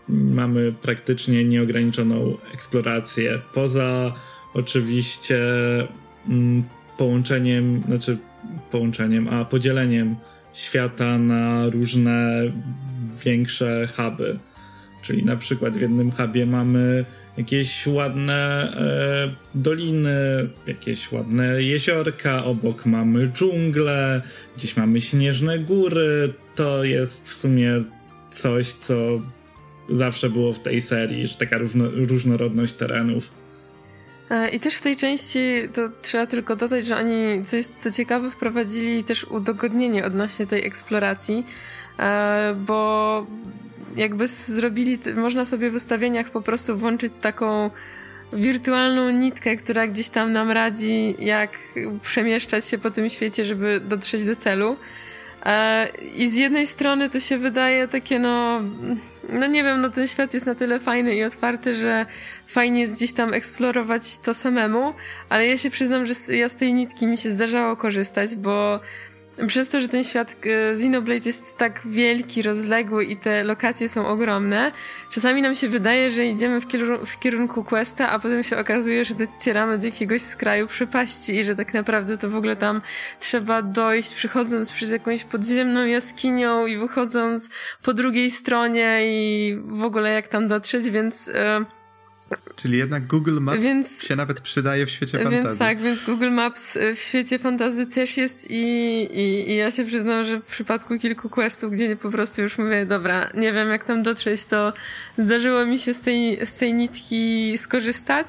mamy 0.10 0.74
praktycznie 0.82 1.46
nieograniczoną 1.46 2.38
eksplorację. 2.54 3.42
Poza 3.54 4.14
oczywiście 4.54 5.38
mm, 6.28 6.64
połączeniem, 6.98 7.84
znaczy 7.88 8.18
połączeniem, 8.72 9.28
a 9.28 9.46
podzieleniem 9.46 10.16
świata 10.54 11.18
na 11.18 11.70
różne 11.70 12.42
większe 13.26 13.88
huby. 13.88 14.40
Czyli 15.02 15.24
na 15.24 15.36
przykład 15.36 15.78
w 15.78 15.82
jednym 15.82 16.12
hubie 16.12 16.46
mamy 16.46 17.06
jakieś 17.38 17.88
ładne 17.88 18.72
e, 18.76 19.36
doliny, 19.56 20.50
jakieś 20.68 21.12
ładne 21.12 21.64
jeziorka, 21.64 22.46
obok 22.46 22.86
mamy 22.86 23.28
dżunglę, 23.28 24.22
gdzieś 24.58 24.78
mamy 24.78 25.02
śnieżne 25.02 25.60
góry. 25.60 26.34
To 26.56 26.84
jest 26.84 27.30
w 27.30 27.34
sumie 27.34 27.84
coś, 28.32 28.68
co 28.68 28.96
zawsze 29.90 30.30
było 30.30 30.54
w 30.54 30.60
tej 30.60 30.82
serii, 30.82 31.28
że 31.28 31.36
taka 31.36 31.58
różnorodność 32.10 32.74
terenów. 32.74 33.39
E, 34.30 34.50
I 34.50 34.60
też 34.60 34.76
w 34.76 34.82
tej 34.82 34.96
części 34.96 35.40
to 35.74 35.90
trzeba 36.02 36.28
tylko 36.28 36.56
dodać, 36.56 36.86
że 36.86 36.98
oni, 36.98 37.46
co 37.46 37.56
jest 37.56 37.74
co 37.76 37.92
ciekawe, 37.92 38.32
wprowadzili 38.32 39.04
też 39.04 39.24
udogodnienie 39.24 40.06
odnośnie 40.06 40.48
tej 40.48 40.66
eksploracji, 40.66 41.46
e, 42.00 42.56
bo 42.58 43.26
jakby 43.96 44.28
zrobili, 44.28 45.00
można 45.16 45.46
sobie 45.46 45.70
w 45.70 45.76
ustawieniach 45.76 46.32
po 46.32 46.42
prostu 46.42 46.78
włączyć 46.78 47.14
taką 47.22 47.70
wirtualną 48.34 49.10
nitkę, 49.10 49.56
która 49.56 49.88
gdzieś 49.88 50.10
tam 50.10 50.34
nam 50.34 50.52
radzi, 50.52 51.16
jak 51.20 51.58
przemieszczać 52.02 52.66
się 52.66 52.78
po 52.78 52.92
tym 52.92 53.10
świecie, 53.10 53.46
żeby 53.46 53.80
dotrzeć 53.80 54.24
do 54.24 54.36
celu. 54.36 54.78
E, 55.46 55.88
I 56.16 56.30
z 56.30 56.36
jednej 56.36 56.68
strony 56.68 57.10
to 57.10 57.20
się 57.20 57.38
wydaje 57.38 57.88
takie, 57.88 58.20
no, 58.20 58.62
no 59.32 59.48
nie 59.48 59.64
wiem, 59.64 59.82
no 59.82 59.90
ten 59.90 60.08
świat 60.08 60.34
jest 60.34 60.46
na 60.46 60.56
tyle 60.56 60.80
fajny 60.80 61.16
i 61.16 61.24
otwarty, 61.24 61.74
że 61.74 62.06
fajnie 62.48 62.82
jest 62.82 62.96
gdzieś 62.96 63.14
tam 63.14 63.34
eksplorować 63.34 64.18
to 64.18 64.34
samemu, 64.34 64.94
ale 65.30 65.48
ja 65.48 65.58
się 65.58 65.70
przyznam, 65.70 66.06
że 66.06 66.14
ja 66.36 66.50
z 66.50 66.56
tej 66.56 66.74
nitki 66.74 67.08
mi 67.08 67.18
się 67.18 67.32
zdarzało 67.32 67.76
korzystać, 67.76 68.36
bo 68.36 68.80
przez 69.48 69.70
to, 69.70 69.82
że 69.82 69.88
ten 69.88 70.04
świat 70.04 70.36
e, 70.46 70.72
Xenoblade 70.72 71.26
jest 71.26 71.58
tak 71.58 71.82
wielki, 71.86 72.42
rozległy 72.42 73.06
i 73.06 73.18
te 73.18 73.44
lokacje 73.44 73.90
są 73.90 74.08
ogromne, 74.08 74.72
czasami 75.10 75.42
nam 75.42 75.56
się 75.56 75.68
wydaje, 75.68 76.12
że 76.12 76.26
idziemy 76.26 76.62
w, 76.62 76.68
kierunku, 76.68 77.06
w 77.06 77.20
kierunku 77.20 77.64
questa, 77.64 78.10
a 78.10 78.20
potem 78.20 78.44
się 78.44 78.58
okazuje, 78.58 79.06
że 79.06 79.16
docieramy 79.16 79.78
do 79.78 79.86
jakiegoś 79.86 80.22
skraju 80.22 80.68
przepaści 80.68 81.36
i 81.36 81.44
że 81.44 81.56
tak 81.56 81.74
naprawdę 81.74 82.18
to 82.18 82.30
w 82.30 82.36
ogóle 82.36 82.56
tam 82.56 82.82
trzeba 83.20 83.62
dojść, 83.62 84.14
przychodząc 84.14 84.72
przez 84.72 84.92
jakąś 84.92 85.24
podziemną 85.24 85.86
jaskinią 85.86 86.68
i 86.68 86.78
wychodząc 86.78 87.50
po 87.84 87.94
drugiej 87.94 88.32
stronie 88.32 89.00
i 89.04 89.58
w 89.68 89.84
ogóle 89.84 90.12
jak 90.12 90.28
tam 90.28 90.48
dotrzeć, 90.48 90.90
więc... 90.90 91.28
Yy, 91.28 91.79
Czyli 92.56 92.78
jednak 92.78 93.08
Google 93.08 93.40
Maps 93.40 93.64
więc, 93.64 94.04
się 94.04 94.16
nawet 94.16 94.42
przydaje 94.42 94.86
w 94.86 94.90
świecie 94.90 95.18
fantazji. 95.18 95.44
Więc 95.44 95.60
tak, 95.60 95.80
więc 95.80 96.04
Google 96.04 96.32
Maps 96.32 96.78
w 96.96 97.00
świecie 97.00 97.40
fantazji 97.40 97.88
też 97.88 98.18
jest 98.18 98.52
i, 98.52 98.64
i, 99.12 99.50
i 99.52 99.56
ja 99.56 99.72
się 99.72 99.86
przyznam, 99.86 100.24
że 100.24 100.40
w 100.40 100.46
przypadku 100.46 101.00
kilku 101.00 101.30
questów, 101.30 101.72
gdzie 101.72 101.96
po 101.96 102.10
prostu 102.10 102.42
już 102.42 102.58
mówię, 102.58 102.86
dobra, 102.86 103.30
nie 103.34 103.54
wiem 103.54 103.70
jak 103.70 103.84
tam 103.84 104.04
dotrzeć, 104.04 104.46
to 104.46 104.74
zdarzyło 105.18 105.66
mi 105.66 105.80
się 105.80 105.94
z 105.94 106.02
tej, 106.02 106.46
z 106.46 106.56
tej 106.56 106.74
nitki 106.74 107.58
skorzystać. 107.58 108.28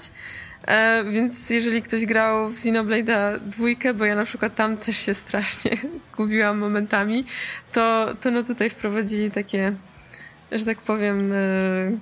E, 0.67 1.05
więc 1.05 1.51
jeżeli 1.51 1.83
ktoś 1.83 2.07
grał 2.07 2.51
w 2.51 2.53
Xenoblade'a 2.53 3.39
dwójkę, 3.39 3.95
bo 3.95 4.05
ja 4.05 4.17
na 4.17 4.25
przykład 4.25 4.55
tam 4.55 4.77
też 4.77 4.97
się 4.97 5.15
strasznie 5.15 5.77
gubiłam 6.17 6.59
momentami, 6.59 7.25
to, 7.73 8.15
to 8.21 8.31
no 8.31 8.43
tutaj 8.43 8.71
wprowadzili 8.71 9.31
takie, 9.31 9.73
że 10.53 10.65
tak 10.65 10.79
powiem, 10.79 11.33
e, 11.33 11.37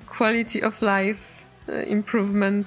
quality 0.07 0.66
of 0.66 0.74
life 0.82 1.38
improvement. 1.87 2.66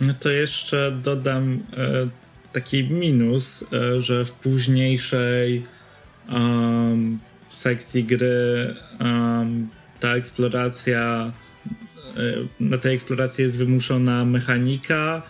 No 0.00 0.14
to 0.14 0.30
jeszcze 0.30 0.98
dodam 1.02 1.52
e, 1.52 2.08
taki 2.52 2.84
minus, 2.84 3.64
e, 3.72 4.00
że 4.00 4.24
w 4.24 4.32
późniejszej 4.32 5.64
um, 6.28 7.18
sekcji 7.50 8.04
gry 8.04 8.76
um, 9.00 9.68
ta 10.00 10.16
eksploracja 10.16 11.32
e, 12.16 12.20
na 12.60 12.78
tej 12.78 12.94
eksploracji 12.94 13.44
jest 13.44 13.56
wymuszona 13.56 14.24
mechanika, 14.24 15.22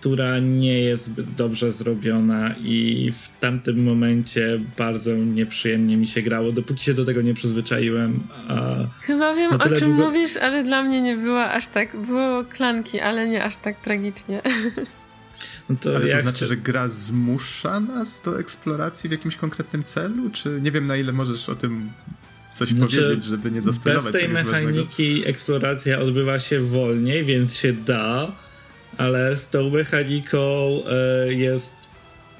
która 0.00 0.38
nie 0.38 0.80
jest 0.80 1.06
zbyt 1.06 1.34
dobrze 1.34 1.72
zrobiona 1.72 2.54
i 2.62 3.12
w 3.12 3.40
tamtym 3.40 3.82
momencie 3.82 4.60
bardzo 4.78 5.14
nieprzyjemnie 5.14 5.96
mi 5.96 6.06
się 6.06 6.22
grało, 6.22 6.52
dopóki 6.52 6.84
się 6.84 6.94
do 6.94 7.04
tego 7.04 7.22
nie 7.22 7.34
przyzwyczaiłem. 7.34 8.20
A 8.48 8.76
Chyba 9.00 9.34
wiem, 9.34 9.52
o 9.52 9.58
czym 9.58 9.78
długo... 9.78 10.04
mówisz, 10.04 10.36
ale 10.36 10.64
dla 10.64 10.82
mnie 10.82 11.02
nie 11.02 11.16
była 11.16 11.52
aż 11.52 11.66
tak, 11.66 11.96
było 11.96 12.44
klanki, 12.44 13.00
ale 13.00 13.28
nie 13.28 13.44
aż 13.44 13.56
tak 13.56 13.80
tragicznie. 13.80 14.42
No 15.68 15.76
to 15.80 15.96
ale 15.96 16.14
to 16.14 16.20
znaczy, 16.20 16.46
że 16.46 16.56
gra 16.56 16.88
zmusza 16.88 17.80
nas 17.80 18.22
do 18.24 18.40
eksploracji 18.40 19.08
w 19.08 19.12
jakimś 19.12 19.36
konkretnym 19.36 19.84
celu? 19.84 20.30
Czy 20.30 20.60
nie 20.62 20.72
wiem, 20.72 20.86
na 20.86 20.96
ile 20.96 21.12
możesz 21.12 21.48
o 21.48 21.54
tym 21.54 21.90
coś 22.58 22.68
znaczy, 22.68 22.96
powiedzieć, 22.96 23.24
żeby 23.24 23.50
nie 23.50 23.62
zaspoilować 23.62 24.12
Bez 24.12 24.22
tej 24.22 24.30
mechaniki 24.30 25.08
ważnego. 25.08 25.30
eksploracja 25.30 25.98
odbywa 25.98 26.38
się 26.40 26.60
wolniej, 26.60 27.24
więc 27.24 27.54
się 27.54 27.72
da, 27.72 28.32
ale 28.98 29.36
z 29.36 29.48
tą 29.48 29.70
mechaniką 29.70 30.38
e, 30.86 31.32
jest 31.32 31.74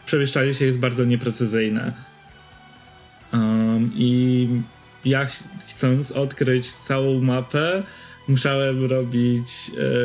przemieszczanie 0.07 0.55
się 0.55 0.65
jest 0.65 0.79
bardzo 0.79 1.05
nieprecyzyjne. 1.05 1.93
Um, 3.33 3.91
I 3.95 4.49
ja 5.05 5.27
chcąc 5.69 6.13
odkryć 6.13 6.73
całą 6.73 7.21
mapę, 7.21 7.83
musiałem 8.29 8.85
robić 8.85 9.49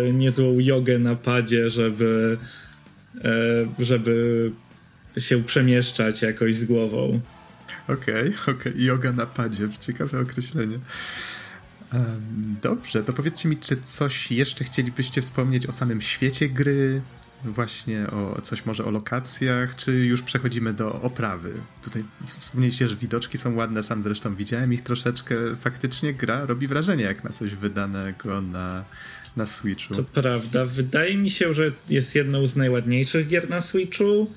e, 0.08 0.14
niezłą 0.14 0.60
jogę 0.60 1.00
na 1.00 1.16
padzie, 1.16 1.70
żeby, 1.70 2.38
e, 3.18 3.84
żeby 3.84 4.52
się 5.18 5.44
przemieszczać 5.44 6.22
jakoś 6.22 6.56
z 6.56 6.66
głową. 6.66 7.20
Okej, 7.88 8.14
okay, 8.14 8.56
okej. 8.56 8.74
Okay. 8.74 8.84
Yoga 8.84 9.12
na 9.12 9.26
padzie. 9.26 9.70
Ciekawe 9.80 10.20
określenie. 10.20 10.80
Dobrze, 12.62 13.04
to 13.04 13.14
powiedzcie 13.14 13.50
mi, 13.50 13.58
czy 13.58 13.78
coś 13.78 14.32
jeszcze 14.32 14.64
chcielibyście 14.64 15.22
wspomnieć 15.22 15.68
o 15.68 15.72
samym 15.72 16.02
świecie 16.02 16.50
gry, 16.50 17.02
właśnie 17.46 18.08
o 18.08 18.42
coś 18.42 18.66
może 18.66 18.86
o 18.86 18.92
lokacjach, 18.92 19.76
czy 19.76 19.92
już 19.92 20.22
przechodzimy 20.22 20.74
do 20.74 21.02
oprawy? 21.02 21.54
Tutaj 21.82 22.04
wspomnieliście, 22.40 22.88
że 22.88 22.96
widoczki 22.96 23.38
są 23.38 23.56
ładne, 23.56 23.84
sam 23.84 24.02
zresztą 24.02 24.36
widziałem 24.36 24.74
ich 24.74 24.82
troszeczkę. 24.82 25.36
Faktycznie 25.56 26.14
gra 26.14 26.46
robi 26.46 26.68
wrażenie 26.68 27.04
jak 27.04 27.24
na 27.24 27.30
coś 27.30 27.56
wydanego 27.56 28.42
na, 28.42 28.84
na 29.36 29.46
Switchu. 29.46 29.96
To 29.96 30.04
prawda. 30.04 30.66
Wydaje 30.66 31.18
mi 31.18 31.30
się, 31.30 31.54
że 31.54 31.72
jest 31.90 32.16
jedną 32.16 32.48
z 32.48 32.56
najładniejszych 32.56 33.28
gier 33.28 33.50
na 33.50 33.62
Switchu. 33.62 34.32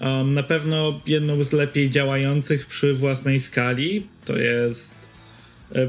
Um, 0.00 0.34
na 0.34 0.42
pewno 0.42 1.00
jedną 1.06 1.44
z 1.44 1.52
lepiej 1.52 1.90
działających 1.90 2.66
przy 2.66 2.94
własnej 2.94 3.40
skali. 3.40 4.06
To 4.24 4.36
jest 4.36 4.99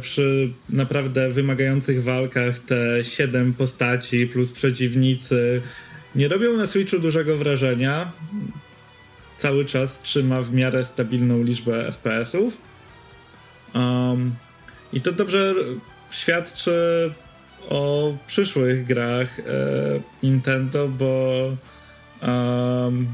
przy 0.02 0.50
naprawdę 0.70 1.30
wymagających 1.30 2.04
walkach 2.04 2.60
te 2.60 3.04
siedem 3.04 3.54
postaci 3.54 4.28
plus 4.28 4.52
przeciwnicy 4.52 5.62
nie 6.16 6.28
robią 6.28 6.58
na 6.58 6.68
Switchu 6.68 7.00
dużego 7.00 7.38
wrażenia. 7.38 8.12
Cały 9.38 9.66
czas 9.66 10.02
trzyma 10.02 10.42
w 10.42 10.54
miarę 10.54 10.86
stabilną 10.86 11.44
liczbę 11.44 11.92
FPS-ów. 11.92 12.58
Um, 13.74 14.36
I 14.94 15.02
to 15.02 15.12
dobrze 15.12 15.56
świadczy 16.12 16.74
o 17.70 18.14
przyszłych 18.28 18.86
grach 18.86 19.40
e, 19.40 19.44
Nintendo, 20.24 20.88
bo 20.88 21.38
um, 22.22 23.08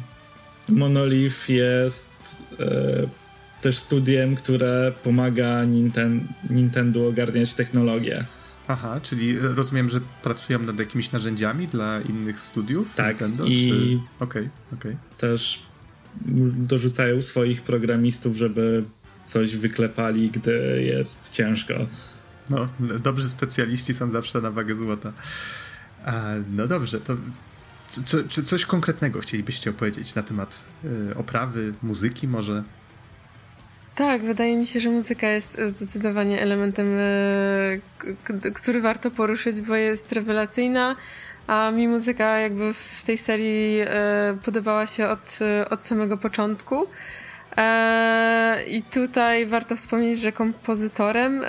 Monolith 0.70 1.49
jest 1.49 2.11
e, 2.59 3.07
też 3.68 3.78
studiem, 3.78 4.36
które 4.36 4.93
pomaga 5.03 5.63
Ninten 5.65 6.28
Nintendo 6.49 7.07
ogarniać 7.07 7.53
technologię. 7.53 8.26
Aha, 8.68 8.99
czyli 9.03 9.38
rozumiem, 9.39 9.89
że 9.89 9.99
pracują 10.24 10.59
nad 10.59 10.80
jakimiś 10.80 11.11
narzędziami 11.11 11.68
dla 11.68 12.01
innych 12.01 12.39
studiów 12.39 12.95
tak, 12.95 13.07
Nintendo? 13.22 13.45
i 13.45 13.99
okej. 14.20 14.49
Okay, 14.72 14.80
okay. 14.80 14.97
też 15.18 15.65
dorzucają 16.57 17.22
swoich 17.22 17.61
programistów, 17.61 18.38
żeby 18.38 18.84
coś 19.26 19.55
wyklepali, 19.55 20.30
gdy 20.30 20.84
jest 20.84 21.30
ciężko. 21.32 21.74
No, 22.49 22.68
dobrzy 22.80 23.30
specjaliści 23.30 23.93
są 23.93 24.11
zawsze 24.11 24.41
na 24.41 24.51
wagę 24.51 24.76
złota. 24.76 25.13
A, 26.05 26.34
no 26.51 26.68
dobrze, 26.68 26.99
to 26.99 27.18
co, 28.05 28.18
czy 28.28 28.43
coś 28.43 28.65
konkretnego 28.65 29.20
chcielibyście 29.20 29.70
opowiedzieć 29.70 30.15
na 30.15 30.24
temat 30.24 30.59
y, 30.86 31.15
oprawy, 31.15 31.74
muzyki 31.84 32.28
może? 32.28 32.63
Tak, 33.97 34.21
wydaje 34.21 34.57
mi 34.57 34.67
się, 34.67 34.79
że 34.79 34.89
muzyka 34.89 35.27
jest 35.27 35.57
zdecydowanie 35.67 36.41
elementem, 36.41 36.97
e, 36.99 38.51
który 38.53 38.81
warto 38.81 39.11
poruszyć, 39.11 39.61
bo 39.61 39.75
jest 39.75 40.11
rewelacyjna, 40.11 40.95
a 41.47 41.71
mi 41.71 41.87
muzyka 41.87 42.39
jakby 42.39 42.73
w 42.73 43.03
tej 43.05 43.17
serii 43.17 43.79
e, 43.81 43.87
podobała 44.45 44.87
się 44.87 45.07
od, 45.07 45.39
od 45.69 45.83
samego 45.83 46.17
początku. 46.17 46.87
E, 47.57 48.63
I 48.67 48.81
tutaj 48.81 49.45
warto 49.45 49.75
wspomnieć, 49.75 50.19
że 50.19 50.31
kompozytorem 50.31 51.41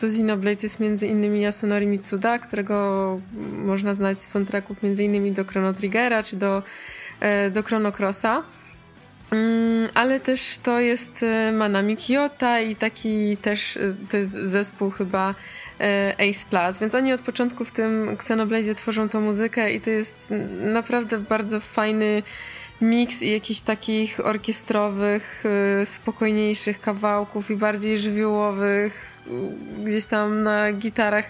do 0.00 0.06
Xenoblade 0.06 0.62
jest 0.62 0.80
między 0.80 1.06
innymi 1.06 1.40
Yasunori 1.40 1.86
Mitsuda, 1.86 2.38
którego 2.38 3.20
można 3.52 3.94
znać 3.94 4.20
z 4.20 4.28
soundtracków 4.28 4.82
między 4.82 5.04
innymi 5.04 5.32
do 5.32 5.44
Chrono 5.44 5.74
Triggera 5.74 6.22
czy 6.22 6.36
do, 6.36 6.62
do 7.50 7.62
Chrono 7.62 7.92
Crossa. 7.92 8.42
Mm, 9.34 9.88
ale 9.94 10.20
też 10.20 10.58
to 10.62 10.80
jest 10.80 11.22
e, 11.22 11.52
Manami 11.52 11.96
Kiyota 11.96 12.60
i 12.60 12.76
taki 12.76 13.36
też, 13.36 13.76
e, 13.76 13.94
to 14.10 14.16
jest 14.16 14.32
zespół 14.32 14.90
chyba 14.90 15.34
e, 15.80 16.14
Ace 16.14 16.46
Plus, 16.50 16.78
więc 16.78 16.94
oni 16.94 17.12
od 17.12 17.20
początku 17.20 17.64
w 17.64 17.72
tym 17.72 18.08
Xenoblade 18.08 18.74
tworzą 18.74 19.08
tą 19.08 19.20
muzykę 19.20 19.72
i 19.72 19.80
to 19.80 19.90
jest 19.90 20.34
naprawdę 20.72 21.18
bardzo 21.18 21.60
fajny 21.60 22.22
miks 22.80 23.22
i 23.22 23.30
jakichś 23.32 23.60
takich 23.60 24.26
orkiestrowych, 24.26 25.44
spokojniejszych 25.84 26.80
kawałków 26.80 27.50
i 27.50 27.56
bardziej 27.56 27.98
żywiołowych, 27.98 29.06
gdzieś 29.84 30.04
tam 30.04 30.42
na 30.42 30.72
gitarach 30.72 31.24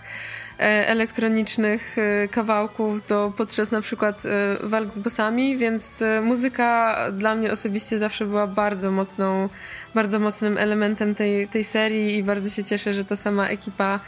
elektronicznych 0.63 1.97
e, 1.99 2.29
kawałków 2.29 3.07
do 3.07 3.33
podczas 3.37 3.71
na 3.71 3.81
przykład 3.81 4.27
e, 4.27 4.59
walk 4.63 4.89
z 4.89 4.99
bossami, 4.99 5.57
więc 5.57 6.03
muzyka 6.23 6.97
dla 7.13 7.35
mnie 7.35 7.53
osobiście 7.53 7.99
zawsze 7.99 8.27
była 8.27 8.47
bardzo 8.47 8.91
mocną, 8.91 9.49
bardzo 9.95 10.19
mocnym 10.19 10.59
elementem 10.59 11.15
tej, 11.15 11.49
tej 11.49 11.65
serii 11.65 12.17
i 12.17 12.23
bardzo 12.23 12.51
się 12.51 12.65
cieszę, 12.65 12.93
że 12.93 13.05
ta 13.05 13.17
sama 13.17 13.49
ekipa 13.49 14.01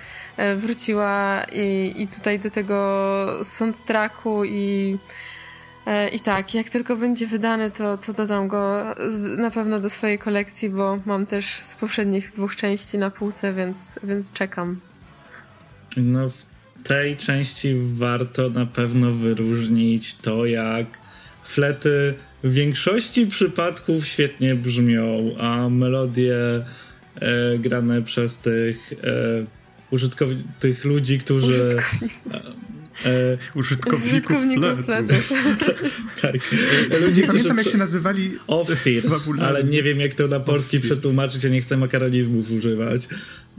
wróciła 0.56 1.42
i, 1.52 1.94
i 1.96 2.08
tutaj 2.08 2.38
do 2.38 2.50
tego 2.50 3.26
soundtracku 3.42 4.44
i 4.44 4.98
E, 5.86 6.08
I 6.08 6.20
tak, 6.20 6.54
jak 6.54 6.70
tylko 6.70 6.96
będzie 6.96 7.26
wydany, 7.26 7.70
to, 7.70 7.98
to 7.98 8.12
dodam 8.12 8.48
go 8.48 8.84
z, 9.08 9.38
na 9.38 9.50
pewno 9.50 9.78
do 9.78 9.90
swojej 9.90 10.18
kolekcji, 10.18 10.70
bo 10.70 10.98
mam 11.06 11.26
też 11.26 11.60
z 11.62 11.76
poprzednich 11.76 12.32
dwóch 12.32 12.56
części 12.56 12.98
na 12.98 13.10
półce, 13.10 13.52
więc, 13.52 13.98
więc 14.02 14.32
czekam. 14.32 14.80
No, 15.96 16.28
w 16.28 16.46
tej 16.84 17.16
części 17.16 17.74
warto 17.86 18.50
na 18.50 18.66
pewno 18.66 19.12
wyróżnić 19.12 20.14
to, 20.14 20.46
jak 20.46 20.98
flety 21.44 22.14
w 22.44 22.52
większości 22.52 23.26
przypadków 23.26 24.06
świetnie 24.06 24.54
brzmią, 24.54 25.36
a 25.38 25.68
melodie 25.68 26.36
e, 27.14 27.58
grane 27.58 28.02
przez 28.02 28.38
tych 28.38 28.92
e, 28.92 28.96
użytkowników, 29.90 30.52
tych 30.58 30.84
ludzi, 30.84 31.18
którzy 31.18 31.76
E, 33.04 33.38
użytkowników, 33.54 34.08
użytkowników 34.08 34.84
fletu. 34.84 35.14
tak. 36.22 36.34
Ludzie, 37.00 37.22
nie 37.22 37.28
pamiętam 37.28 37.58
jak 37.58 37.68
się 37.68 37.78
nazywali 37.78 38.30
Offirs, 38.46 39.06
ale 39.40 39.64
nie 39.64 39.82
wiem 39.82 40.00
jak 40.00 40.14
to 40.14 40.28
na 40.28 40.40
polski 40.40 40.80
przetłumaczyć, 40.80 41.44
ja 41.44 41.50
nie 41.50 41.60
chcę 41.60 41.76
makaronizmów 41.76 42.50
używać. 42.50 43.08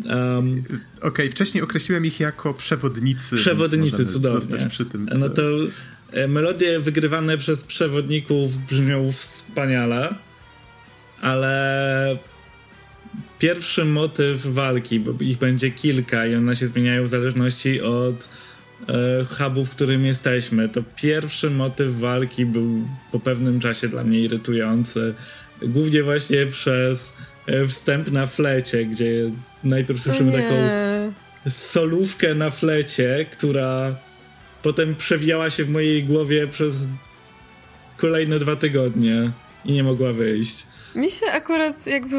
Um, 0.06 0.64
Okej, 0.98 1.10
okay, 1.10 1.30
wcześniej 1.30 1.64
określiłem 1.64 2.06
ich 2.06 2.20
jako 2.20 2.54
przewodnicy. 2.54 3.36
Przewodnicy, 3.36 4.06
cudownie. 4.06 4.68
Przy 4.70 4.86
tym. 4.86 5.10
No 5.20 5.30
to 5.30 5.42
e, 6.12 6.28
melodie 6.28 6.80
wygrywane 6.80 7.38
przez 7.38 7.64
przewodników 7.64 8.58
brzmią 8.58 9.12
wspaniale, 9.12 10.16
ale 11.22 12.18
pierwszy 13.40 13.86
motyw 13.86 14.46
walki, 14.46 15.00
bo 15.00 15.24
ich 15.24 15.38
będzie 15.38 15.72
kilka 15.72 16.26
i 16.26 16.36
one 16.36 16.56
się 16.56 16.68
zmieniają 16.68 17.08
w 17.08 17.10
zależności 17.10 17.82
od 17.82 18.30
e, 18.90 19.26
hubu, 19.26 19.66
w 19.66 19.70
którym 19.70 20.06
jesteśmy. 20.06 20.70
To 20.70 20.84
pierwszy 20.96 21.50
motyw 21.50 21.96
walki 21.96 22.46
był 22.46 22.88
po 23.12 23.20
pewnym 23.20 23.60
czasie 23.60 23.88
dla 23.88 24.04
mnie 24.04 24.20
irytujący. 24.20 25.14
Głównie 25.62 26.04
właśnie 26.04 26.46
przez 26.46 27.14
e, 27.46 27.68
wstęp 27.68 28.12
na 28.12 28.28
flecie, 28.28 28.86
gdzie 28.86 29.32
najpierw 29.64 30.02
słyszymy 30.02 30.32
taką 30.32 30.56
solówkę 31.50 32.36
na 32.36 32.52
flecie, 32.52 33.26
która 33.32 33.96
potem 34.64 34.96
przewijała 34.96 35.50
się 35.50 35.64
w 35.64 35.70
mojej 35.70 36.04
głowie 36.04 36.48
przez 36.48 36.76
kolejne 37.98 38.40
dwa 38.40 38.56
tygodnie 38.56 39.32
i 39.66 39.72
nie 39.72 39.84
mogła 39.84 40.14
wyjść. 40.14 40.68
Mi 40.96 41.12
się 41.12 41.26
akurat 41.26 41.88
jakby 41.88 42.16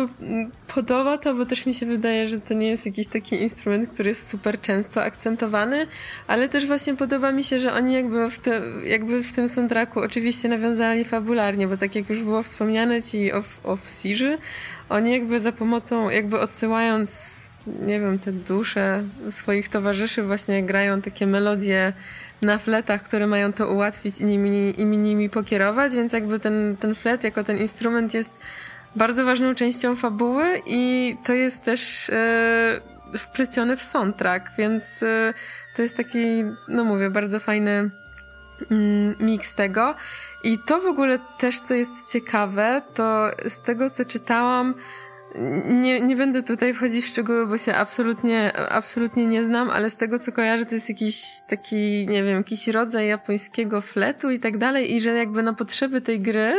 podoba 0.78 1.18
to, 1.18 1.34
bo 1.34 1.46
też 1.46 1.66
mi 1.66 1.74
się 1.74 1.86
wydaje, 1.86 2.26
że 2.26 2.40
to 2.40 2.54
nie 2.54 2.68
jest 2.68 2.86
jakiś 2.86 3.06
taki 3.06 3.42
instrument, 3.42 3.90
który 3.90 4.08
jest 4.08 4.28
super 4.28 4.60
często 4.60 5.02
akcentowany, 5.02 5.86
ale 6.26 6.48
też 6.48 6.66
właśnie 6.66 6.96
podoba 6.96 7.32
mi 7.32 7.44
się, 7.44 7.58
że 7.58 7.72
oni 7.72 7.94
jakby 7.94 8.30
w, 8.30 8.38
te, 8.38 8.62
jakby 8.84 9.22
w 9.22 9.32
tym 9.32 9.48
soundtracku 9.48 10.00
oczywiście 10.00 10.48
nawiązali 10.48 11.04
fabularnie, 11.04 11.68
bo 11.68 11.76
tak 11.76 11.94
jak 11.94 12.10
już 12.10 12.22
było 12.22 12.42
wspomniane 12.42 13.02
ci 13.02 13.32
of, 13.32 13.60
of 13.64 13.80
Siege, 14.02 14.38
oni 14.88 15.12
jakby 15.12 15.40
za 15.40 15.52
pomocą, 15.52 16.10
jakby 16.10 16.40
odsyłając 16.40 17.38
nie 17.66 18.00
wiem, 18.00 18.18
te 18.18 18.32
dusze 18.32 19.02
swoich 19.30 19.68
towarzyszy 19.68 20.22
właśnie 20.22 20.62
grają 20.62 21.02
takie 21.02 21.26
melodie 21.26 21.92
na 22.42 22.58
fletach, 22.58 23.02
które 23.02 23.26
mają 23.26 23.52
to 23.52 23.72
ułatwić 23.72 24.18
i 24.18 24.24
nimi, 24.24 24.80
i 24.80 24.86
nimi 24.86 25.30
pokierować, 25.30 25.94
więc 25.94 26.12
jakby 26.12 26.40
ten, 26.40 26.76
ten 26.80 26.94
flet 26.94 27.24
jako 27.24 27.44
ten 27.44 27.58
instrument 27.58 28.14
jest 28.14 28.40
bardzo 28.98 29.24
ważną 29.24 29.54
częścią 29.54 29.96
fabuły 29.96 30.62
i 30.66 31.16
to 31.24 31.32
jest 31.32 31.64
też 31.64 32.10
e, 32.10 32.80
wplecione 33.18 33.76
w 33.76 33.82
soundtrack, 33.82 34.46
więc 34.58 35.02
e, 35.02 35.34
to 35.76 35.82
jest 35.82 35.96
taki, 35.96 36.44
no 36.68 36.84
mówię, 36.84 37.10
bardzo 37.10 37.40
fajny 37.40 37.90
mm, 38.70 39.14
miks 39.20 39.54
tego. 39.54 39.94
I 40.44 40.58
to 40.66 40.80
w 40.80 40.86
ogóle 40.86 41.18
też, 41.38 41.60
co 41.60 41.74
jest 41.74 42.12
ciekawe, 42.12 42.82
to 42.94 43.30
z 43.48 43.60
tego, 43.60 43.90
co 43.90 44.04
czytałam, 44.04 44.74
nie, 45.64 46.00
nie 46.00 46.16
będę 46.16 46.42
tutaj 46.42 46.74
wchodzić 46.74 47.04
w 47.04 47.08
szczegóły, 47.08 47.46
bo 47.46 47.58
się 47.58 47.74
absolutnie, 47.74 48.56
absolutnie 48.56 49.26
nie 49.26 49.44
znam, 49.44 49.70
ale 49.70 49.90
z 49.90 49.96
tego 49.96 50.18
co 50.18 50.32
kojarzę, 50.32 50.66
to 50.66 50.74
jest 50.74 50.88
jakiś 50.88 51.22
taki, 51.48 52.06
nie 52.08 52.24
wiem, 52.24 52.36
jakiś 52.36 52.68
rodzaj 52.68 53.08
japońskiego 53.08 53.80
fletu 53.80 54.30
i 54.30 54.40
tak 54.40 54.58
dalej, 54.58 54.94
i 54.94 55.00
że 55.00 55.10
jakby 55.10 55.42
na 55.42 55.52
potrzeby 55.52 56.00
tej 56.00 56.20
gry 56.20 56.52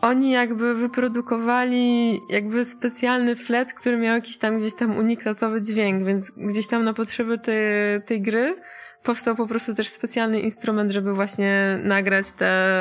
oni 0.00 0.30
jakby 0.30 0.74
wyprodukowali 0.74 2.20
jakby 2.28 2.64
specjalny 2.64 3.36
flet, 3.36 3.72
który 3.72 3.96
miał 3.96 4.14
jakiś 4.14 4.38
tam 4.38 4.58
gdzieś 4.58 4.74
tam 4.74 4.96
unikatowy 4.96 5.60
dźwięk, 5.60 6.04
więc 6.04 6.30
gdzieś 6.30 6.66
tam 6.66 6.84
na 6.84 6.94
potrzeby 6.94 7.38
tej, 7.38 8.02
tej 8.06 8.20
gry 8.20 8.54
powstał 9.02 9.36
po 9.36 9.46
prostu 9.46 9.74
też 9.74 9.88
specjalny 9.88 10.40
instrument, 10.40 10.92
żeby 10.92 11.14
właśnie 11.14 11.78
nagrać 11.84 12.32
te 12.32 12.80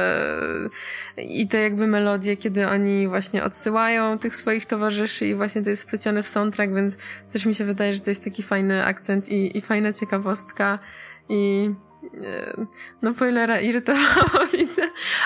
i 1.17 1.47
te 1.47 1.61
jakby 1.61 1.87
melodie, 1.87 2.37
kiedy 2.37 2.67
oni 2.67 3.07
właśnie 3.07 3.43
odsyłają 3.43 4.17
tych 4.17 4.35
swoich 4.35 4.65
towarzyszy 4.65 5.27
i 5.27 5.35
właśnie 5.35 5.63
to 5.63 5.69
jest 5.69 5.83
wplecione 5.83 6.23
w 6.23 6.27
soundtrack, 6.27 6.73
więc 6.73 6.97
też 7.31 7.45
mi 7.45 7.55
się 7.55 7.63
wydaje, 7.63 7.93
że 7.93 7.99
to 7.99 8.09
jest 8.09 8.23
taki 8.23 8.43
fajny 8.43 8.85
akcent 8.85 9.29
i, 9.29 9.57
i 9.57 9.61
fajna 9.61 9.93
ciekawostka 9.93 10.79
i 11.29 11.69
no 13.01 13.13
spoilera 13.13 13.61
irytowało 13.61 14.47
widzę, 14.57 14.81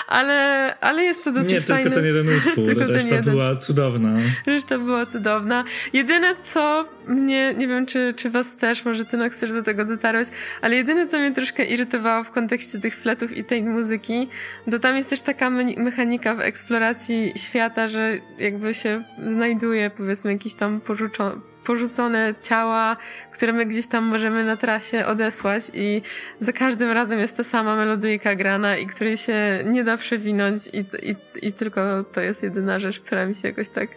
ale, 0.08 0.74
ale 0.80 1.02
jest 1.02 1.24
to 1.24 1.32
dosyć 1.32 1.50
Nie, 1.50 1.60
tylko 1.60 1.90
ten 1.90 2.04
jeden 2.04 2.28
utwór, 2.28 2.78
reszta 2.88 3.22
była 3.22 3.56
cudowna. 3.56 4.16
Reszta 4.46 4.78
była 4.78 5.06
cudowna. 5.06 5.64
Jedyne 5.92 6.36
co 6.36 6.88
mnie, 7.06 7.54
nie 7.54 7.68
wiem 7.68 7.86
czy, 7.86 8.14
czy 8.16 8.30
was 8.30 8.56
też, 8.56 8.84
może 8.84 9.04
ty 9.04 9.30
chcesz 9.30 9.52
do 9.52 9.62
tego 9.62 9.84
dotarłeś, 9.84 10.28
ale 10.60 10.76
jedyne 10.76 11.08
co 11.08 11.18
mnie 11.18 11.32
troszkę 11.32 11.64
irytowało 11.64 12.24
w 12.24 12.30
kontekście 12.30 12.80
tych 12.80 12.96
fletów 12.96 13.32
i 13.32 13.44
tej 13.44 13.62
muzyki, 13.62 14.28
to 14.70 14.78
tam 14.78 14.96
jest 14.96 15.10
też 15.10 15.20
taka 15.20 15.50
me 15.50 15.64
mechanika 15.76 16.34
w 16.34 16.40
eksploracji 16.40 17.32
świata, 17.36 17.86
że 17.86 18.18
jakby 18.38 18.74
się 18.74 19.04
znajduje 19.28 19.90
powiedzmy 19.90 20.32
jakiś 20.32 20.54
tam 20.54 20.80
porzucony 20.80 21.53
porzucone 21.64 22.34
ciała, 22.48 22.96
które 23.32 23.52
my 23.52 23.66
gdzieś 23.66 23.86
tam 23.86 24.04
możemy 24.04 24.44
na 24.44 24.56
trasie 24.56 25.06
odesłać 25.06 25.70
i 25.74 26.02
za 26.40 26.52
każdym 26.52 26.90
razem 26.90 27.18
jest 27.18 27.36
ta 27.36 27.44
sama 27.44 27.76
melodyjka 27.76 28.34
grana 28.34 28.76
i 28.76 28.86
której 28.86 29.16
się 29.16 29.64
nie 29.66 29.84
da 29.84 29.96
przewinąć 29.96 30.66
i, 30.72 30.78
i, 31.10 31.16
i 31.46 31.52
tylko 31.52 32.04
to 32.12 32.20
jest 32.20 32.42
jedyna 32.42 32.78
rzecz, 32.78 33.00
która 33.00 33.26
mi 33.26 33.34
się 33.34 33.48
jakoś 33.48 33.68
tak 33.68 33.88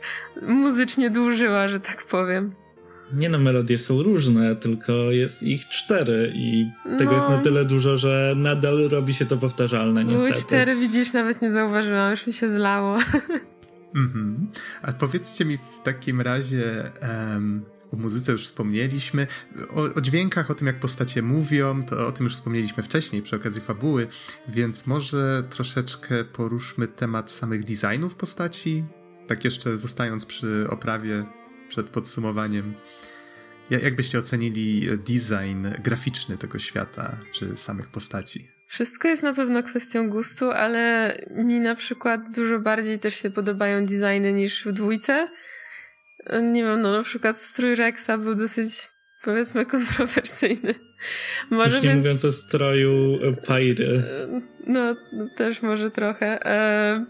muzycznie 0.42 1.10
dłużyła, 1.10 1.68
że 1.68 1.80
tak 1.80 2.04
powiem. 2.04 2.52
Nie 3.14 3.30
no, 3.30 3.38
melodie 3.38 3.78
są 3.78 4.04
różne, 4.04 4.56
tylko 4.56 4.94
jest 4.94 5.44
ich 5.44 5.70
cztery 5.70 6.32
i 6.36 6.72
tego 6.98 7.12
no. 7.12 7.18
jest 7.18 7.30
na 7.30 7.38
tyle 7.38 7.66
dużo, 7.66 7.98
że 7.98 8.34
nadal 8.36 8.90
robi 8.90 9.14
się 9.14 9.26
to 9.26 9.38
powtarzalne, 9.38 10.04
niestety. 10.04 10.24
Były 10.24 10.44
cztery, 10.44 10.76
widzisz, 10.76 11.14
nawet 11.14 11.42
nie 11.42 11.52
zauważyłam, 11.52 12.12
już 12.12 12.28
mi 12.28 12.34
się 12.34 12.50
zlało. 12.50 12.98
Mhm. 13.98 14.48
A 14.82 14.94
powiedzcie 14.94 15.46
mi 15.46 15.58
w 15.58 15.80
takim 15.84 16.22
razie, 16.22 16.92
um, 17.02 17.66
o 17.94 17.96
muzyce 17.96 18.32
już 18.32 18.46
wspomnieliśmy, 18.46 19.28
o, 19.70 19.82
o, 19.96 20.02
dźwiękach, 20.02 20.52
o 20.52 20.56
tym 20.56 20.68
jak 20.68 20.80
postacie 20.80 21.22
mówią, 21.22 21.84
to 21.84 22.08
o 22.08 22.12
tym 22.12 22.24
już 22.24 22.34
wspomnieliśmy 22.34 22.84
wcześniej 22.84 23.22
przy 23.22 23.36
okazji 23.36 23.62
fabuły, 23.62 24.08
więc 24.48 24.88
może 24.88 25.44
troszeczkę 25.50 26.24
poruszmy 26.24 26.88
temat 26.88 27.32
samych 27.32 27.64
designów 27.64 28.16
postaci, 28.16 28.86
tak 29.28 29.46
jeszcze 29.46 29.78
zostając 29.78 30.26
przy 30.26 30.68
oprawie 30.70 31.26
przed 31.70 31.90
podsumowaniem. 31.90 32.74
Jak 33.70 33.96
byście 33.96 34.20
ocenili 34.20 34.88
design 34.98 35.68
graficzny 35.84 36.38
tego 36.38 36.60
świata, 36.60 37.18
czy 37.32 37.58
samych 37.58 37.88
postaci? 37.88 38.57
Wszystko 38.68 39.08
jest 39.08 39.24
na 39.24 39.34
pewno 39.34 39.64
kwestią 39.64 40.10
gustu, 40.10 40.52
ale 40.52 41.14
mi 41.32 41.60
na 41.60 41.76
przykład 41.76 42.32
dużo 42.32 42.60
bardziej 42.60 43.00
też 43.00 43.16
się 43.22 43.30
podobają 43.30 43.86
designy 43.86 44.34
niż 44.34 44.66
w 44.66 44.72
dwójce. 44.72 45.28
Nie 46.42 46.64
wiem, 46.64 46.82
no 46.82 46.92
na 46.92 47.04
przykład 47.04 47.40
strój 47.40 47.76
Rexa 47.76 48.12
był 48.18 48.36
dosyć 48.36 48.90
powiedzmy 49.24 49.66
kontrowersyjny. 49.76 50.76
Może 51.50 51.76
Już 51.76 51.84
nie 51.84 51.90
więc... 51.90 52.06
mówiąc 52.06 52.26
o 52.26 52.32
stroju 52.32 53.20
Pairy. 53.48 54.04
No, 54.68 54.96
no, 55.14 55.28
też 55.36 55.62
może 55.62 55.92
trochę. 55.92 56.46
E... 56.46 57.06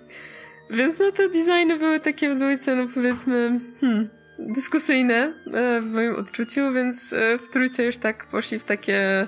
Więc 0.70 1.00
no 1.00 1.12
te 1.12 1.30
designy 1.30 1.78
były 1.78 2.00
takie 2.00 2.36
w 2.36 2.38
dwójce, 2.38 2.76
no 2.76 2.88
powiedzmy, 2.94 3.60
hmm, 3.82 4.10
dyskusyjne 4.40 5.34
e, 5.54 5.82
w 5.82 5.86
moim 5.86 6.16
odczuciu, 6.16 6.74
więc 6.74 7.14
e, 7.14 7.38
w 7.38 7.50
trójce 7.50 7.84
już 7.84 7.98
tak 7.98 8.28
poszli 8.32 8.60
w 8.60 8.64
takie 8.64 9.28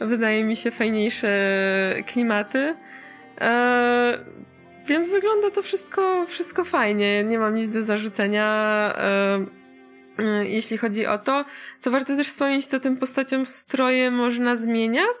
wydaje 0.00 0.44
mi 0.44 0.56
się, 0.56 0.70
fajniejsze 0.70 1.30
klimaty. 2.06 2.74
E, 3.40 4.24
więc 4.86 5.08
wygląda 5.08 5.50
to 5.50 5.62
wszystko, 5.62 6.26
wszystko 6.26 6.64
fajnie. 6.64 7.24
Nie 7.24 7.38
mam 7.38 7.54
nic 7.54 7.72
do 7.72 7.82
zarzucenia. 7.82 8.46
E, 8.98 9.46
e, 10.18 10.46
jeśli 10.46 10.78
chodzi 10.78 11.06
o 11.06 11.18
to, 11.18 11.44
co 11.78 11.90
warto 11.90 12.16
też 12.16 12.28
wspomnieć, 12.28 12.66
to 12.66 12.80
tym 12.80 12.96
postaciom 12.96 13.46
stroje 13.46 14.10
można 14.10 14.56
zmieniać, 14.56 15.16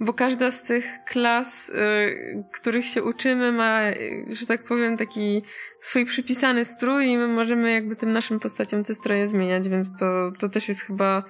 bo 0.00 0.12
każda 0.12 0.50
z 0.50 0.62
tych 0.62 0.86
klas, 1.06 1.68
y, 1.68 2.44
których 2.52 2.84
się 2.84 3.02
uczymy, 3.02 3.52
ma, 3.52 3.80
że 4.28 4.46
tak 4.46 4.64
powiem, 4.64 4.96
taki 4.96 5.42
swój 5.80 6.06
przypisany 6.06 6.64
strój 6.64 7.06
i 7.06 7.18
my 7.18 7.28
możemy 7.28 7.72
jakby 7.72 7.96
tym 7.96 8.12
naszym 8.12 8.40
postaciom 8.40 8.84
te 8.84 8.94
stroje 8.94 9.28
zmieniać, 9.28 9.68
więc 9.68 9.98
to, 9.98 10.32
to 10.38 10.48
też 10.48 10.68
jest 10.68 10.80
chyba 10.80 11.22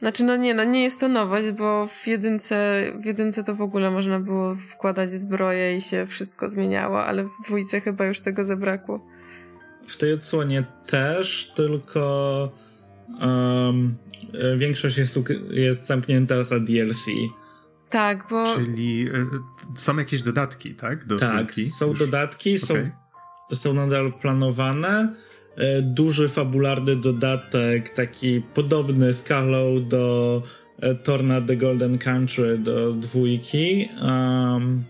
Znaczy, 0.00 0.24
no 0.24 0.36
nie, 0.36 0.54
no 0.54 0.64
nie 0.64 0.82
jest 0.82 1.00
to 1.00 1.08
nowość, 1.08 1.50
bo 1.50 1.86
w 1.86 2.06
jedynce, 2.06 2.84
w 3.02 3.04
jedynce 3.04 3.44
to 3.44 3.54
w 3.54 3.62
ogóle 3.62 3.90
można 3.90 4.20
było 4.20 4.54
wkładać 4.54 5.10
zbroję 5.10 5.76
i 5.76 5.80
się 5.80 6.06
wszystko 6.06 6.48
zmieniało, 6.48 7.04
ale 7.04 7.24
w 7.24 7.30
dwójce 7.44 7.80
chyba 7.80 8.06
już 8.06 8.20
tego 8.20 8.44
zabrakło. 8.44 9.06
W 9.86 9.96
tej 9.96 10.12
odsłonie 10.12 10.64
też, 10.86 11.52
tylko 11.56 12.52
um, 13.20 13.94
większość 14.56 14.98
jest, 14.98 15.18
jest 15.50 15.86
zamknięta 15.86 16.44
za 16.44 16.60
DLC. 16.60 17.04
Tak, 17.90 18.26
bo... 18.30 18.56
Czyli 18.56 19.08
y, 19.08 19.26
są 19.76 19.96
jakieś 19.96 20.22
dodatki, 20.22 20.74
tak? 20.74 21.04
Do 21.04 21.18
tak, 21.18 21.30
trójki? 21.30 21.70
są 21.78 21.94
dodatki, 21.94 22.56
okay. 22.64 22.92
są, 23.50 23.56
są 23.56 23.74
nadal 23.74 24.12
planowane. 24.12 25.14
E, 25.56 25.82
duży, 25.82 26.28
fabularny 26.28 26.96
dodatek, 26.96 27.90
taki 27.90 28.40
podobny 28.54 29.14
skalą 29.14 29.88
do 29.88 30.42
e, 30.80 30.94
Torna 30.94 31.40
The 31.40 31.56
Golden 31.56 31.98
Country, 31.98 32.58
do 32.58 32.92
dwójki. 32.92 33.88
Um, 34.02 34.84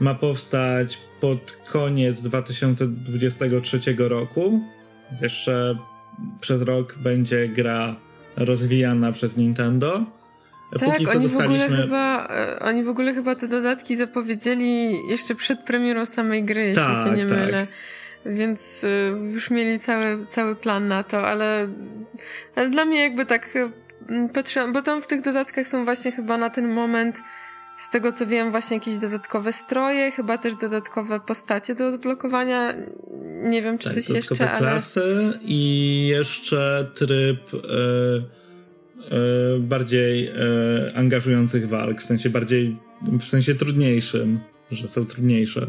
ma 0.00 0.14
powstać 0.14 0.98
pod 1.20 1.58
koniec 1.72 2.22
2023 2.22 3.80
roku. 3.98 4.60
Jeszcze 5.20 5.76
przez 6.40 6.62
rok 6.62 6.98
będzie 6.98 7.48
gra 7.48 7.96
rozwijana 8.36 9.12
przez 9.12 9.36
Nintendo. 9.36 10.04
Tak, 10.72 10.90
Póki 10.90 11.06
oni, 11.06 11.22
dostaliśmy... 11.24 11.68
w 11.68 11.70
ogóle 11.70 11.82
chyba, 11.82 12.28
e, 12.30 12.58
oni 12.58 12.84
w 12.84 12.88
ogóle 12.88 13.14
chyba 13.14 13.34
te 13.34 13.48
dodatki 13.48 13.96
zapowiedzieli 13.96 14.98
jeszcze 15.08 15.34
przed 15.34 15.60
premierą 15.60 16.06
samej 16.06 16.44
gry, 16.44 16.60
jeśli 16.62 16.84
tak, 16.84 17.06
się 17.06 17.16
nie 17.16 17.26
tak. 17.26 17.38
mylę. 17.38 17.66
Więc 18.26 18.84
y, 18.84 19.12
już 19.32 19.50
mieli 19.50 19.78
cały, 19.80 20.26
cały 20.26 20.56
plan 20.56 20.88
na 20.88 21.04
to, 21.04 21.26
ale, 21.28 21.68
ale 22.56 22.70
dla 22.70 22.84
mnie 22.84 23.02
jakby 23.02 23.26
tak 23.26 23.56
y, 23.56 23.70
patrzyłam, 24.34 24.72
bo 24.72 24.82
tam 24.82 25.02
w 25.02 25.06
tych 25.06 25.20
dodatkach 25.20 25.68
są 25.68 25.84
właśnie 25.84 26.12
chyba 26.12 26.38
na 26.38 26.50
ten 26.50 26.68
moment 26.68 27.20
z 27.78 27.90
tego 27.90 28.12
co 28.12 28.26
wiem, 28.26 28.50
właśnie 28.50 28.76
jakieś 28.76 28.94
dodatkowe 28.94 29.52
stroje, 29.52 30.10
chyba 30.10 30.38
też 30.38 30.54
dodatkowe 30.56 31.20
postacie 31.20 31.74
do 31.74 31.88
odblokowania. 31.88 32.74
Nie 33.42 33.62
wiem, 33.62 33.78
czy 33.78 33.84
tak, 33.84 33.94
coś 33.94 34.08
jeszcze, 34.08 34.50
ale. 34.50 34.58
klasy 34.58 35.32
i 35.42 36.06
jeszcze 36.06 36.86
tryb 36.94 37.40
e, 37.54 37.58
bardziej 39.58 40.32
angażujących 40.94 41.68
walk, 41.68 42.00
w 42.00 42.04
sensie 42.04 42.30
bardziej, 42.30 42.76
w 43.02 43.24
sensie 43.24 43.54
trudniejszym, 43.54 44.40
że 44.70 44.88
są 44.88 45.06
trudniejsze. 45.06 45.66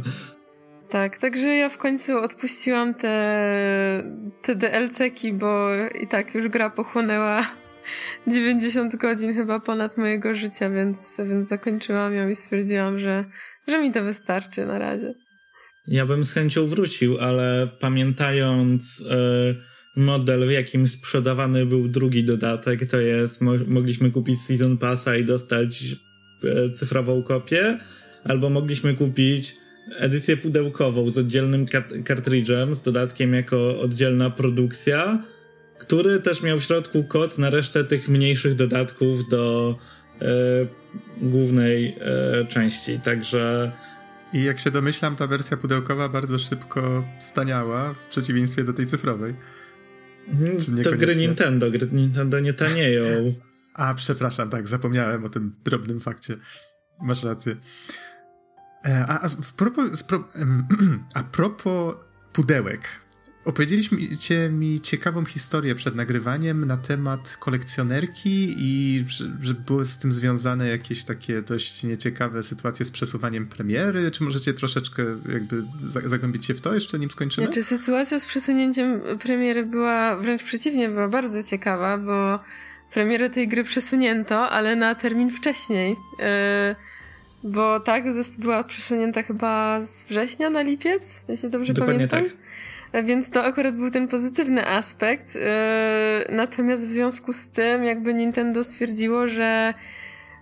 Tak, 0.93 1.17
także 1.17 1.47
ja 1.47 1.69
w 1.69 1.77
końcu 1.77 2.17
odpuściłam 2.17 2.93
te, 2.93 4.03
te 4.41 4.55
DLC-ki, 4.55 5.33
bo 5.33 5.69
i 6.01 6.07
tak 6.07 6.35
już 6.35 6.47
gra 6.47 6.69
pochłonęła 6.69 7.45
90 8.27 8.95
godzin 8.95 9.33
chyba 9.33 9.59
ponad 9.59 9.97
mojego 9.97 10.33
życia, 10.33 10.69
więc, 10.69 11.17
więc 11.29 11.47
zakończyłam 11.47 12.13
ją 12.13 12.29
i 12.29 12.35
stwierdziłam, 12.35 12.99
że, 12.99 13.25
że 13.67 13.81
mi 13.81 13.93
to 13.93 14.03
wystarczy 14.03 14.65
na 14.65 14.79
razie. 14.79 15.13
Ja 15.87 16.05
bym 16.05 16.23
z 16.23 16.31
chęcią 16.31 16.67
wrócił, 16.67 17.17
ale 17.19 17.69
pamiętając 17.79 19.03
e, 19.09 19.15
model, 19.95 20.47
w 20.47 20.51
jakim 20.51 20.87
sprzedawany 20.87 21.65
był 21.65 21.87
drugi 21.87 22.23
dodatek, 22.23 22.89
to 22.89 22.99
jest, 22.99 23.41
mo 23.41 23.51
mogliśmy 23.67 24.11
kupić 24.11 24.41
Season 24.41 24.77
Passa 24.77 25.17
i 25.17 25.23
dostać 25.23 25.83
e, 26.43 26.69
cyfrową 26.69 27.23
kopię, 27.23 27.77
albo 28.23 28.49
mogliśmy 28.49 28.93
kupić 28.93 29.62
edycję 29.97 30.37
pudełkową 30.37 31.09
z 31.09 31.17
oddzielnym 31.17 31.65
kartridżem, 32.05 32.75
z 32.75 32.81
dodatkiem 32.81 33.33
jako 33.33 33.79
oddzielna 33.79 34.29
produkcja, 34.29 35.23
który 35.79 36.19
też 36.19 36.43
miał 36.43 36.59
w 36.59 36.63
środku 36.63 37.03
kod 37.03 37.37
na 37.37 37.49
resztę 37.49 37.83
tych 37.83 38.09
mniejszych 38.09 38.55
dodatków 38.55 39.29
do 39.29 39.75
e, 40.21 40.25
głównej 41.21 41.95
e, 41.99 42.45
części. 42.45 42.99
Także. 42.99 43.71
I 44.33 44.43
jak 44.43 44.59
się 44.59 44.71
domyślam, 44.71 45.15
ta 45.15 45.27
wersja 45.27 45.57
pudełkowa 45.57 46.09
bardzo 46.09 46.39
szybko 46.39 47.03
staniała 47.19 47.93
w 47.93 48.07
przeciwieństwie 48.07 48.63
do 48.63 48.73
tej 48.73 48.85
cyfrowej. 48.85 49.35
Mhm, 50.27 50.83
to 50.83 50.91
gry 50.91 51.15
Nintendo, 51.15 51.71
gry 51.71 51.87
Nintendo 51.91 52.39
nie 52.39 52.53
tanieją. 52.53 53.03
A, 53.73 53.93
przepraszam, 53.93 54.49
tak, 54.49 54.67
zapomniałem 54.67 55.25
o 55.25 55.29
tym 55.29 55.55
drobnym 55.63 55.99
fakcie. 55.99 56.37
Masz 57.01 57.23
rację. 57.23 57.55
E, 58.85 59.05
a, 59.07 59.19
a, 59.21 59.29
w 59.29 59.53
propos, 59.53 60.03
pro, 60.03 60.23
a 61.13 61.23
propos 61.23 61.95
pudełek. 62.33 62.81
Opowiedzieliście 63.45 64.49
mi 64.49 64.81
ciekawą 64.81 65.25
historię 65.25 65.75
przed 65.75 65.95
nagrywaniem 65.95 66.65
na 66.65 66.77
temat 66.77 67.37
kolekcjonerki 67.37 68.55
i 68.57 69.05
że, 69.41 69.53
były 69.53 69.85
z 69.85 69.97
tym 69.97 70.13
związane 70.13 70.67
jakieś 70.67 71.03
takie 71.03 71.41
dość 71.41 71.83
nieciekawe 71.83 72.43
sytuacje 72.43 72.85
z 72.85 72.91
przesuwaniem 72.91 73.47
premiery. 73.47 74.11
Czy 74.11 74.23
możecie 74.23 74.53
troszeczkę 74.53 75.03
jakby 75.33 75.63
zagłębić 75.83 76.45
się 76.45 76.53
w 76.53 76.61
to 76.61 76.73
jeszcze 76.73 76.99
nim 76.99 77.11
skończymy? 77.11 77.47
Znaczy 77.47 77.63
sytuacja 77.63 78.19
z 78.19 78.25
przesunięciem 78.25 79.01
premiery 79.19 79.65
była 79.65 80.15
wręcz 80.17 80.43
przeciwnie, 80.43 80.89
była 80.89 81.07
bardzo 81.07 81.43
ciekawa, 81.43 81.97
bo 81.97 82.39
premierę 82.93 83.29
tej 83.29 83.47
gry 83.47 83.63
przesunięto, 83.63 84.49
ale 84.49 84.75
na 84.75 84.95
termin 84.95 85.31
wcześniej. 85.31 85.95
Yy 86.19 86.75
bo 87.43 87.79
tak, 87.79 88.03
była 88.37 88.63
przesunięta 88.63 89.23
chyba 89.23 89.81
z 89.81 90.03
września 90.03 90.49
na 90.49 90.61
lipiec, 90.61 91.21
jeśli 91.27 91.49
dobrze 91.49 91.73
Dokładnie 91.73 92.07
pamiętam. 92.07 92.37
Tak. 92.91 93.05
Więc 93.05 93.31
to 93.31 93.43
akurat 93.43 93.75
był 93.75 93.91
ten 93.91 94.07
pozytywny 94.07 94.67
aspekt. 94.67 95.35
E, 95.35 96.25
natomiast 96.29 96.87
w 96.87 96.89
związku 96.89 97.33
z 97.33 97.49
tym, 97.49 97.85
jakby 97.85 98.13
Nintendo 98.13 98.63
stwierdziło, 98.63 99.27
że 99.27 99.73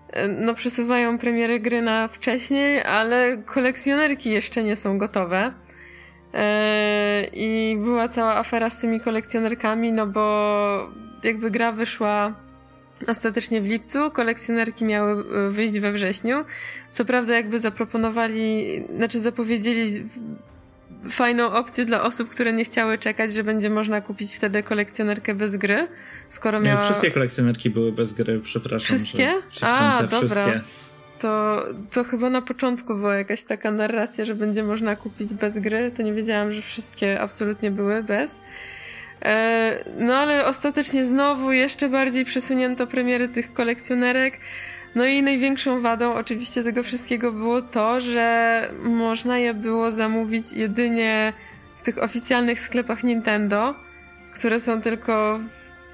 e, 0.09 0.27
no 0.27 0.53
przesuwają 0.53 1.17
premiery 1.17 1.59
gry 1.59 1.81
na 1.81 2.07
wcześniej, 2.07 2.83
ale 2.83 3.37
kolekcjonerki 3.37 4.29
jeszcze 4.29 4.63
nie 4.63 4.75
są 4.75 4.97
gotowe. 4.97 5.53
E, 6.33 7.23
I 7.33 7.77
była 7.83 8.07
cała 8.07 8.35
afera 8.35 8.69
z 8.69 8.79
tymi 8.79 8.99
kolekcjonerkami, 8.99 9.91
no 9.91 10.07
bo 10.07 10.89
jakby 11.23 11.51
gra 11.51 11.71
wyszła 11.71 12.33
ostatecznie 13.07 13.61
w 13.61 13.65
lipcu, 13.65 14.11
kolekcjonerki 14.11 14.85
miały 14.85 15.11
e, 15.11 15.49
wyjść 15.51 15.79
we 15.79 15.91
wrześniu. 15.91 16.45
Co 16.91 17.05
prawda 17.05 17.35
jakby 17.35 17.59
zaproponowali, 17.59 18.83
znaczy 18.97 19.19
zapowiedzieli 19.19 20.05
fajną 21.09 21.53
opcję 21.53 21.85
dla 21.85 22.03
osób, 22.03 22.29
które 22.29 22.53
nie 22.53 22.63
chciały 22.63 22.97
czekać, 22.97 23.33
że 23.33 23.43
będzie 23.43 23.69
można 23.69 24.01
kupić 24.01 24.35
wtedy 24.35 24.63
kolekcjonerkę 24.63 25.35
bez 25.35 25.55
gry, 25.55 25.87
skoro 26.29 26.59
nie, 26.59 26.65
miała... 26.65 26.85
wszystkie 26.85 27.11
kolekcjonerki 27.11 27.69
były 27.69 27.91
bez 27.91 28.13
gry, 28.13 28.39
przepraszam. 28.43 28.97
Wszystkie? 28.97 29.31
A, 29.61 30.03
dobra. 30.03 30.51
Wszystkie. 30.51 30.61
To, 31.19 31.65
to 31.91 32.03
chyba 32.03 32.29
na 32.29 32.41
początku 32.41 32.95
była 32.95 33.15
jakaś 33.15 33.43
taka 33.43 33.71
narracja, 33.71 34.25
że 34.25 34.35
będzie 34.35 34.63
można 34.63 34.95
kupić 34.95 35.33
bez 35.33 35.59
gry, 35.59 35.91
to 35.97 36.03
nie 36.03 36.13
wiedziałam, 36.13 36.51
że 36.51 36.61
wszystkie 36.61 37.21
absolutnie 37.21 37.71
były 37.71 38.03
bez. 38.03 38.41
E, 39.25 39.83
no 39.99 40.15
ale 40.15 40.45
ostatecznie 40.45 41.05
znowu 41.05 41.51
jeszcze 41.51 41.89
bardziej 41.89 42.25
przesunięto 42.25 42.87
premiery 42.87 43.29
tych 43.29 43.53
kolekcjonerek. 43.53 44.39
No 44.95 45.05
i 45.05 45.23
największą 45.23 45.81
wadą 45.81 46.13
oczywiście 46.13 46.63
tego 46.63 46.83
wszystkiego 46.83 47.31
było 47.31 47.61
to, 47.61 48.01
że 48.01 48.69
można 48.83 49.37
je 49.37 49.53
było 49.53 49.91
zamówić 49.91 50.53
jedynie 50.53 51.33
w 51.77 51.83
tych 51.83 51.97
oficjalnych 51.97 52.59
sklepach 52.59 53.03
Nintendo, 53.03 53.75
które 54.33 54.59
są 54.59 54.81
tylko 54.81 55.39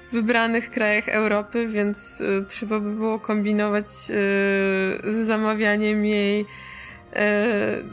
w 0.08 0.12
wybranych 0.12 0.70
krajach 0.70 1.08
Europy, 1.08 1.66
więc 1.66 2.20
y, 2.20 2.44
trzeba 2.48 2.80
by 2.80 2.94
było 2.94 3.18
kombinować 3.20 3.86
y, 3.86 5.12
z 5.12 5.26
zamawianiem 5.26 6.04
jej 6.04 6.46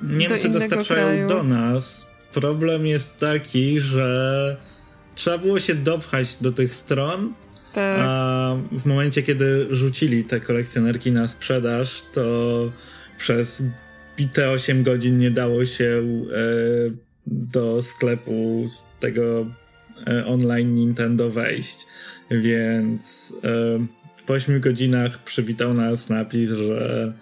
Niemcy 0.04 0.50
do 0.50 0.60
dostarczają 0.60 1.06
kraju. 1.06 1.28
do 1.28 1.44
nas. 1.44 2.12
Problem 2.34 2.88
jest 2.88 3.20
taki, 3.20 3.80
że 3.80 4.58
trzeba 5.16 5.38
było 5.38 5.60
się 5.60 5.76
dopchać 5.76 6.38
do 6.42 6.52
tych 6.52 6.74
stron. 6.74 7.34
Tak. 7.74 8.00
A 8.00 8.56
w 8.72 8.86
momencie, 8.86 9.24
kiedy 9.24 9.68
rzucili 9.70 10.24
te 10.24 10.40
kolekcjonerki 10.40 11.12
na 11.12 11.28
sprzedaż, 11.28 12.04
to 12.14 12.72
przez 13.18 13.64
bite 14.18 14.50
8 14.50 14.84
godzin 14.84 15.18
nie 15.18 15.32
dało 15.32 15.66
się 15.66 16.04
e, 16.32 16.42
do 17.28 17.84
sklepu 17.84 18.66
z 18.68 19.00
tego 19.00 19.46
e, 20.08 20.26
online 20.26 20.76
Nintendo 20.76 21.30
wejść. 21.30 21.88
Więc 22.32 23.34
e, 23.44 23.86
po 24.26 24.34
8 24.34 24.60
godzinach 24.60 25.24
przywitał 25.24 25.74
nas 25.74 26.10
napis, 26.10 26.52
że 26.52 27.14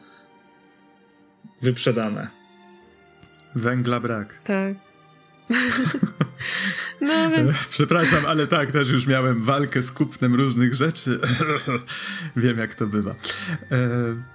wyprzedane. 1.62 2.28
Węgla 3.56 4.00
brak. 4.00 4.40
Tak. 4.44 4.93
No 7.02 7.30
więc... 7.30 7.68
Przepraszam, 7.68 8.26
ale 8.26 8.48
tak, 8.48 8.72
też 8.72 8.90
już 8.90 9.08
miałem 9.08 9.44
walkę 9.44 9.82
z 9.82 9.92
kupnem 9.92 10.36
różnych 10.36 10.74
rzeczy. 10.74 11.20
Wiem, 12.36 12.58
jak 12.58 12.76
to 12.76 12.88
bywa. 12.88 13.16
E... 13.72 14.34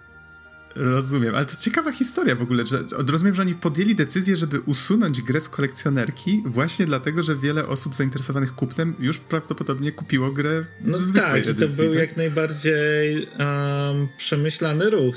Rozumiem, 0.76 1.34
ale 1.34 1.46
to 1.46 1.56
ciekawa 1.56 1.92
historia 1.92 2.34
w 2.34 2.42
ogóle, 2.42 2.66
że 2.66 2.84
rozumiem, 2.90 3.34
że 3.34 3.42
oni 3.42 3.54
podjęli 3.54 3.94
decyzję, 3.94 4.36
żeby 4.36 4.60
usunąć 4.60 5.22
grę 5.22 5.40
z 5.40 5.48
kolekcjonerki 5.48 6.42
właśnie 6.46 6.86
dlatego, 6.86 7.22
że 7.22 7.36
wiele 7.36 7.66
osób 7.66 7.94
zainteresowanych 7.94 8.54
kupnem 8.54 8.94
już 8.98 9.18
prawdopodobnie 9.18 9.92
kupiło 9.92 10.30
grę 10.30 10.64
No 10.84 10.98
tak, 11.14 11.46
i 11.46 11.54
to 11.54 11.68
był 11.68 11.90
tak? 11.90 12.00
jak 12.00 12.16
najbardziej 12.16 13.26
um, 13.38 14.08
przemyślany 14.18 14.90
ruch, 14.90 15.14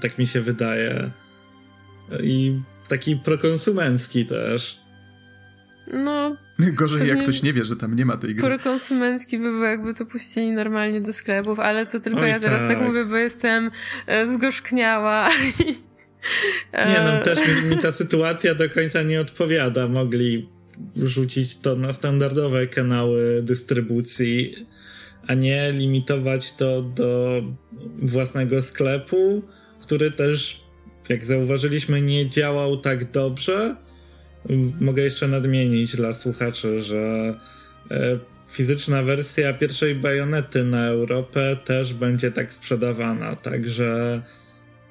tak 0.00 0.18
mi 0.18 0.26
się 0.26 0.40
wydaje. 0.40 1.10
I 2.22 2.60
taki 2.88 3.16
prokonsumencki 3.16 4.26
też. 4.26 4.81
No. 5.92 6.36
Gorzej 6.78 7.08
jak 7.08 7.22
ktoś 7.22 7.42
nie 7.42 7.52
wie, 7.52 7.64
że 7.64 7.76
tam 7.76 7.96
nie 7.96 8.06
ma 8.06 8.16
tej 8.16 8.34
gry. 8.34 8.48
Prokonsumencki 8.48 9.38
by 9.38 9.44
było, 9.44 9.64
jakby 9.64 9.94
to 9.94 10.06
puścili 10.06 10.50
normalnie 10.50 11.00
do 11.00 11.12
sklepów, 11.12 11.60
ale 11.60 11.86
to 11.86 12.00
tylko 12.00 12.20
Oj, 12.20 12.28
ja 12.28 12.40
teraz 12.40 12.60
tak. 12.60 12.68
tak 12.68 12.80
mówię, 12.80 13.04
bo 13.04 13.16
jestem 13.16 13.70
e, 14.06 14.26
zgorzkniała. 14.26 15.28
nie 16.74 17.00
no, 17.04 17.22
też 17.22 17.38
mi, 17.38 17.70
mi 17.70 17.78
ta 17.78 17.92
sytuacja 17.92 18.54
do 18.54 18.70
końca 18.70 19.02
nie 19.02 19.20
odpowiada. 19.20 19.88
Mogli 19.88 20.48
rzucić 20.96 21.56
to 21.56 21.76
na 21.76 21.92
standardowe 21.92 22.66
kanały 22.66 23.42
dystrybucji, 23.42 24.66
a 25.26 25.34
nie 25.34 25.72
limitować 25.72 26.52
to 26.52 26.82
do 26.82 27.42
własnego 27.98 28.62
sklepu, 28.62 29.42
który 29.80 30.10
też, 30.10 30.64
jak 31.08 31.24
zauważyliśmy, 31.24 32.02
nie 32.02 32.28
działał 32.28 32.76
tak 32.76 33.10
dobrze 33.10 33.76
Mogę 34.80 35.02
jeszcze 35.02 35.28
nadmienić 35.28 35.96
dla 35.96 36.12
słuchaczy, 36.12 36.80
że 36.80 37.34
e, 37.90 38.18
fizyczna 38.50 39.02
wersja 39.02 39.52
pierwszej 39.52 39.94
bajonety 39.94 40.64
na 40.64 40.86
Europę 40.86 41.56
też 41.64 41.94
będzie 41.94 42.30
tak 42.30 42.52
sprzedawana, 42.52 43.36
także 43.36 44.22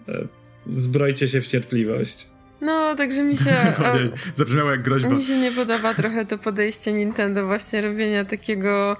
e, 0.10 0.28
zbrojcie 0.74 1.28
się 1.28 1.42
w 1.42 1.48
cierpliwość. 1.48 2.28
No, 2.62 2.96
także 2.96 3.24
mi 3.24 3.38
się. 3.38 3.56
Zabrzmiało 4.36 4.72
jak 4.72 4.82
groźba. 4.82 5.10
Mi 5.10 5.24
się 5.24 5.38
nie 5.38 5.52
podoba 5.52 5.94
trochę 5.94 6.26
to 6.26 6.38
podejście 6.38 6.94
Nintendo, 6.94 7.46
właśnie 7.46 7.82
robienia 7.82 8.26
takiego 8.26 8.98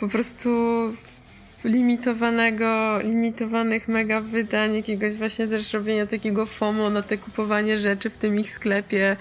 po 0.00 0.08
prostu 0.08 0.48
limitowanego, 1.64 2.98
limitowanych 3.02 3.88
mega 3.88 4.20
wydań, 4.20 4.74
jakiegoś 4.74 5.14
właśnie 5.14 5.48
też 5.48 5.72
robienia 5.72 6.06
takiego 6.06 6.46
FOMO 6.46 6.90
na 6.90 7.02
te 7.02 7.18
kupowanie 7.18 7.78
rzeczy 7.78 8.10
w 8.10 8.16
tym 8.16 8.40
ich 8.40 8.50
sklepie. 8.50 9.16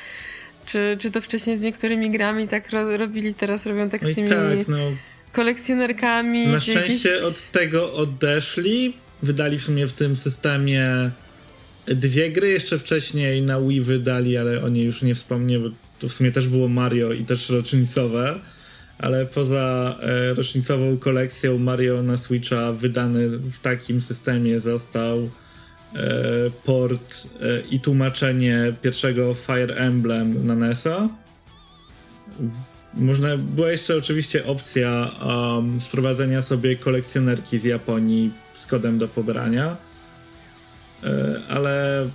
Czy, 0.67 0.97
czy 0.99 1.11
to 1.11 1.21
wcześniej 1.21 1.57
z 1.57 1.61
niektórymi 1.61 2.11
grami 2.11 2.47
tak 2.47 2.71
ro 2.71 2.97
robili, 2.97 3.33
teraz 3.33 3.65
robią 3.65 3.89
tak 3.89 4.05
z 4.05 4.15
tymi 4.15 4.29
tak, 4.29 4.67
no. 4.67 4.77
kolekcjonerkami. 5.31 6.47
Na 6.47 6.59
szczęście 6.59 7.09
jakieś... 7.09 7.23
od 7.23 7.51
tego 7.51 7.93
odeszli. 7.93 8.93
Wydali 9.23 9.59
w 9.59 9.63
sumie 9.63 9.87
w 9.87 9.93
tym 9.93 10.15
systemie 10.15 11.11
dwie 11.87 12.31
gry, 12.31 12.49
jeszcze 12.49 12.79
wcześniej 12.79 13.41
na 13.41 13.61
Wii 13.61 13.81
wydali, 13.81 14.37
ale 14.37 14.63
o 14.63 14.69
niej 14.69 14.85
już 14.85 15.01
nie 15.01 15.15
wspomnę, 15.15 15.59
bo 15.59 15.69
to 15.99 16.09
w 16.09 16.13
sumie 16.13 16.31
też 16.31 16.47
było 16.47 16.67
Mario 16.67 17.13
i 17.13 17.25
też 17.25 17.49
rocznicowe. 17.49 18.39
Ale 18.97 19.25
poza 19.25 19.97
e, 20.01 20.33
rocznicową 20.33 20.97
kolekcją 20.97 21.57
Mario 21.57 22.03
na 22.03 22.17
Switcha 22.17 22.71
wydany 22.71 23.29
w 23.29 23.59
takim 23.59 24.01
systemie 24.01 24.59
został 24.59 25.29
port 26.63 27.27
e, 27.41 27.59
i 27.59 27.79
tłumaczenie 27.79 28.73
pierwszego 28.81 29.33
Fire 29.33 29.75
Emblem 29.75 30.47
na 30.47 30.55
NESa. 30.55 31.09
Można, 32.93 33.37
była 33.37 33.71
jeszcze 33.71 33.97
oczywiście 33.97 34.45
opcja 34.45 35.11
um, 35.25 35.81
sprowadzenia 35.81 36.41
sobie 36.41 36.75
kolekcjonerki 36.75 37.59
z 37.59 37.63
Japonii 37.63 38.31
z 38.53 38.65
kodem 38.65 38.97
do 38.97 39.07
pobrania, 39.07 39.77
e, 41.03 41.41
ale 41.49 42.05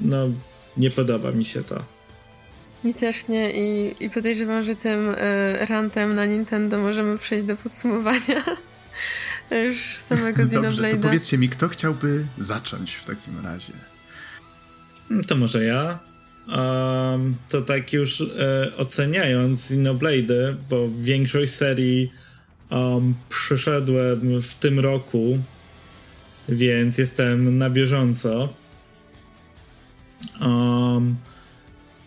no 0.00 0.28
nie 0.76 0.90
podoba 0.90 1.32
mi 1.32 1.44
się 1.44 1.64
to. 1.64 1.82
Mi 2.84 2.94
też 2.94 3.28
nie 3.28 3.50
i, 3.50 3.94
i 4.04 4.10
podejrzewam, 4.10 4.62
że 4.62 4.76
tym 4.76 5.10
y, 5.10 5.16
rantem 5.68 6.14
na 6.14 6.26
Nintendo 6.26 6.78
możemy 6.78 7.18
przejść 7.18 7.46
do 7.46 7.56
podsumowania. 7.56 8.44
Już 9.50 9.96
samego 9.98 10.46
Dobrze, 10.46 10.88
to 10.88 10.96
powiedzcie 10.96 11.38
mi, 11.38 11.48
kto 11.48 11.68
chciałby 11.68 12.26
zacząć 12.38 12.94
w 12.94 13.04
takim 13.04 13.40
razie? 13.44 13.72
No 15.10 15.22
to 15.22 15.36
może 15.36 15.64
ja. 15.64 15.98
Um, 16.48 17.36
to 17.48 17.62
tak 17.62 17.92
już 17.92 18.20
e, 18.20 18.72
oceniając 18.76 19.64
Xenoblade, 19.64 20.56
bo 20.70 20.88
większość 20.98 21.52
serii 21.52 22.12
um, 22.70 23.14
przyszedłem 23.28 24.42
w 24.42 24.54
tym 24.54 24.80
roku, 24.80 25.38
więc 26.48 26.98
jestem 26.98 27.58
na 27.58 27.70
bieżąco. 27.70 28.54
Um, 30.40 31.16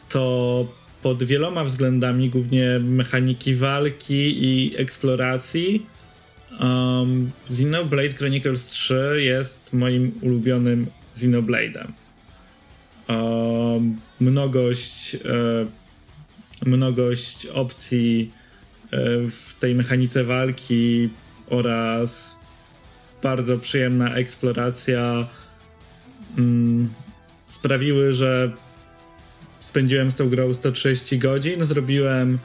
to 0.10 0.66
pod 1.02 1.24
wieloma 1.24 1.64
względami, 1.64 2.30
głównie 2.30 2.80
mechaniki 2.80 3.56
walki 3.56 4.46
i 4.46 4.78
eksploracji, 4.78 5.86
Um, 6.62 7.32
Xenoblade 7.50 8.14
Chronicles 8.14 8.66
3 8.66 9.18
jest 9.18 9.74
moim 9.74 10.12
ulubionym 10.22 10.88
Xenoblade'em. 11.16 11.88
Um, 13.08 13.98
mnogość, 14.20 15.16
e, 15.16 15.20
mnogość 16.66 17.46
opcji 17.46 18.32
e, 18.92 18.98
w 19.28 19.56
tej 19.60 19.76
mechanice 19.76 20.24
walki 20.24 21.10
oraz 21.48 22.40
bardzo 23.24 23.58
przyjemna 23.58 24.16
eksploracja 24.16 25.28
mm, 26.38 26.94
sprawiły, 27.48 28.14
że 28.14 28.52
spędziłem 29.60 30.12
z 30.12 30.16
tą 30.16 30.30
grą 30.30 30.54
130 30.54 31.18
godzin. 31.18 31.64
Zrobiłem 31.64 32.34
e, 32.34 32.38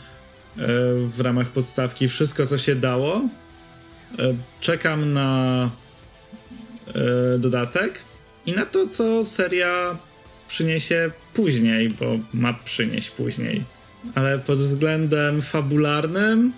w 1.01 1.21
ramach 1.21 1.49
podstawki 1.49 2.09
wszystko, 2.09 2.47
co 2.47 2.59
się 2.59 2.75
dało 2.75 3.29
czekam 4.61 5.13
na 5.13 5.71
e, 6.95 7.39
dodatek 7.39 7.99
i 8.47 8.53
na 8.53 8.67
to, 8.67 8.87
co 8.87 9.25
seria 9.25 9.99
przyniesie 10.49 11.11
później, 11.35 11.89
bo 11.89 12.19
ma 12.35 12.55
przynieść 12.55 13.11
później. 13.11 13.65
Ale 14.15 14.39
pod 14.39 14.59
względem 14.59 15.43
fabularnym 15.43 16.53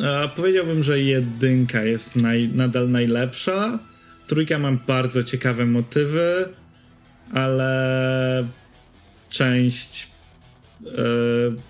e, 0.00 0.28
powiedziałbym, 0.36 0.82
że 0.82 1.00
jedynka 1.00 1.82
jest 1.82 2.16
naj, 2.16 2.48
nadal 2.54 2.90
najlepsza. 2.90 3.78
Trójka 4.26 4.58
mam 4.58 4.78
bardzo 4.86 5.24
ciekawe 5.24 5.66
motywy, 5.66 6.48
ale 7.34 8.48
część 9.30 10.08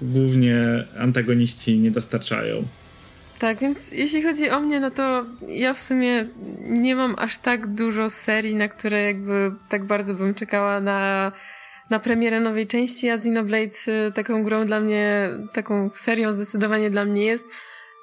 głównie 0.02 0.84
antagoniści 0.98 1.78
nie 1.78 1.90
dostarczają. 1.90 2.64
Tak, 3.38 3.58
więc 3.58 3.90
jeśli 3.90 4.22
chodzi 4.22 4.50
o 4.50 4.60
mnie, 4.60 4.80
no 4.80 4.90
to 4.90 5.24
ja 5.48 5.74
w 5.74 5.80
sumie 5.80 6.28
nie 6.60 6.96
mam 6.96 7.14
aż 7.18 7.38
tak 7.38 7.66
dużo 7.66 8.10
serii, 8.10 8.54
na 8.54 8.68
które 8.68 9.02
jakby 9.02 9.52
tak 9.68 9.84
bardzo 9.84 10.14
bym 10.14 10.34
czekała 10.34 10.80
na, 10.80 11.32
na 11.90 11.98
premierę 11.98 12.40
nowej 12.40 12.66
części, 12.66 13.10
a 13.10 13.14
Xenoblade 13.14 14.08
y, 14.08 14.12
taką 14.12 14.44
grą 14.44 14.64
dla 14.64 14.80
mnie, 14.80 15.30
taką 15.52 15.90
serią 15.94 16.32
zdecydowanie 16.32 16.90
dla 16.90 17.04
mnie 17.04 17.24
jest. 17.24 17.44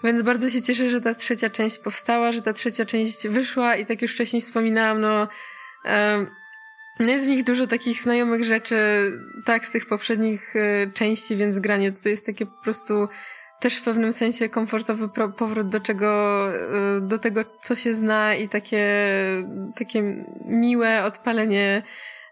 Więc 0.03 0.21
bardzo 0.21 0.49
się 0.49 0.61
cieszę, 0.61 0.89
że 0.89 1.01
ta 1.01 1.15
trzecia 1.15 1.49
część 1.49 1.79
powstała, 1.79 2.31
że 2.31 2.41
ta 2.41 2.53
trzecia 2.53 2.85
część 2.85 3.27
wyszła 3.27 3.75
i 3.75 3.85
tak 3.85 4.01
już 4.01 4.13
wcześniej 4.13 4.41
wspominałam, 4.41 5.01
no, 5.01 5.27
um, 5.85 6.27
no 6.99 7.11
jest 7.11 7.25
w 7.25 7.29
nich 7.29 7.43
dużo 7.43 7.67
takich 7.67 8.01
znajomych 8.01 8.43
rzeczy, 8.43 8.77
tak, 9.45 9.65
z 9.65 9.71
tych 9.71 9.85
poprzednich 9.85 10.55
y, 10.55 10.91
części, 10.93 11.35
więc 11.35 11.59
granie 11.59 11.91
to 11.91 12.09
jest 12.09 12.25
takie 12.25 12.45
po 12.45 12.63
prostu 12.63 13.07
też 13.59 13.75
w 13.75 13.83
pewnym 13.83 14.13
sensie 14.13 14.49
komfortowy 14.49 15.09
powrót 15.37 15.67
do 15.67 15.79
czego, 15.79 16.49
y, 16.97 17.01
do 17.01 17.19
tego, 17.19 17.41
co 17.61 17.75
się 17.75 17.93
zna 17.93 18.35
i 18.35 18.49
takie, 18.49 18.87
takie 19.75 20.25
miłe 20.45 21.03
odpalenie 21.03 21.83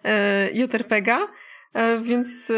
y, 0.05 0.09
JRPGa. 0.53 1.19
Y, 1.21 2.01
więc 2.01 2.51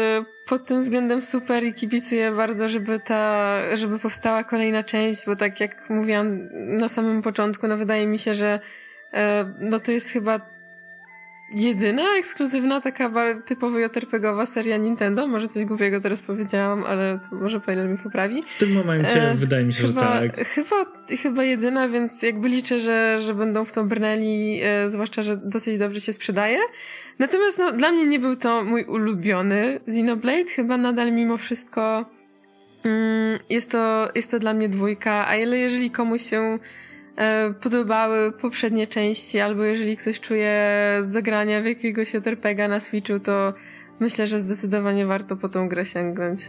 pod 0.46 0.66
tym 0.66 0.80
względem 0.80 1.22
super 1.22 1.64
i 1.64 1.74
kibicuję 1.74 2.32
bardzo, 2.32 2.68
żeby 2.68 3.00
ta, 3.00 3.58
żeby 3.74 3.98
powstała 3.98 4.44
kolejna 4.44 4.82
część, 4.82 5.26
bo 5.26 5.36
tak 5.36 5.60
jak 5.60 5.90
mówiłam 5.90 6.38
na 6.66 6.88
samym 6.88 7.22
początku, 7.22 7.68
no 7.68 7.76
wydaje 7.76 8.06
mi 8.06 8.18
się, 8.18 8.34
że 8.34 8.60
no 9.58 9.78
to 9.78 9.92
jest 9.92 10.10
chyba 10.10 10.40
jedyna 11.54 12.02
ekskluzywna 12.18 12.80
taka 12.80 13.10
typowo 13.44 13.78
JRPGowa 13.78 14.46
seria 14.46 14.76
Nintendo. 14.76 15.26
Może 15.26 15.48
coś 15.48 15.64
głupiego 15.64 16.00
teraz 16.00 16.22
powiedziałam, 16.22 16.84
ale 16.84 17.20
może 17.32 17.60
Pajler 17.60 17.88
mi 17.88 17.98
poprawi. 17.98 18.42
W 18.46 18.58
tym 18.58 18.72
momencie 18.72 19.30
e, 19.30 19.34
wydaje 19.34 19.64
mi 19.64 19.72
się, 19.72 19.86
chyba, 19.86 20.22
że 20.22 20.28
tak. 20.28 20.48
Chyba, 20.48 20.76
chyba 21.22 21.44
jedyna, 21.44 21.88
więc 21.88 22.22
jakby 22.22 22.48
liczę, 22.48 22.78
że, 22.78 23.18
że 23.18 23.34
będą 23.34 23.64
w 23.64 23.72
to 23.72 23.84
brnęli, 23.84 24.60
e, 24.62 24.90
zwłaszcza, 24.90 25.22
że 25.22 25.36
dosyć 25.36 25.78
dobrze 25.78 26.00
się 26.00 26.12
sprzedaje. 26.12 26.58
Natomiast 27.18 27.58
no, 27.58 27.72
dla 27.72 27.90
mnie 27.90 28.06
nie 28.06 28.18
był 28.18 28.36
to 28.36 28.64
mój 28.64 28.84
ulubiony 28.84 29.80
Xenoblade. 29.88 30.50
Chyba 30.50 30.76
nadal 30.76 31.12
mimo 31.12 31.36
wszystko 31.36 32.04
mm, 32.84 33.38
jest, 33.50 33.70
to, 33.70 34.08
jest 34.14 34.30
to 34.30 34.38
dla 34.38 34.54
mnie 34.54 34.68
dwójka, 34.68 35.28
a 35.28 35.36
jeżeli 35.36 35.90
komuś 35.90 36.22
się 36.22 36.58
podobały 37.60 38.32
poprzednie 38.32 38.86
części, 38.86 39.40
albo 39.40 39.64
jeżeli 39.64 39.96
ktoś 39.96 40.20
czuje 40.20 40.60
zagrania 41.02 41.62
w 41.62 41.64
jakiegoś 41.64 42.14
JRPG'a 42.14 42.68
na 42.68 42.80
Switchu, 42.80 43.20
to 43.20 43.54
myślę, 44.00 44.26
że 44.26 44.40
zdecydowanie 44.40 45.06
warto 45.06 45.36
po 45.36 45.48
tą 45.48 45.68
grę 45.68 45.84
sięgnąć. 45.84 46.40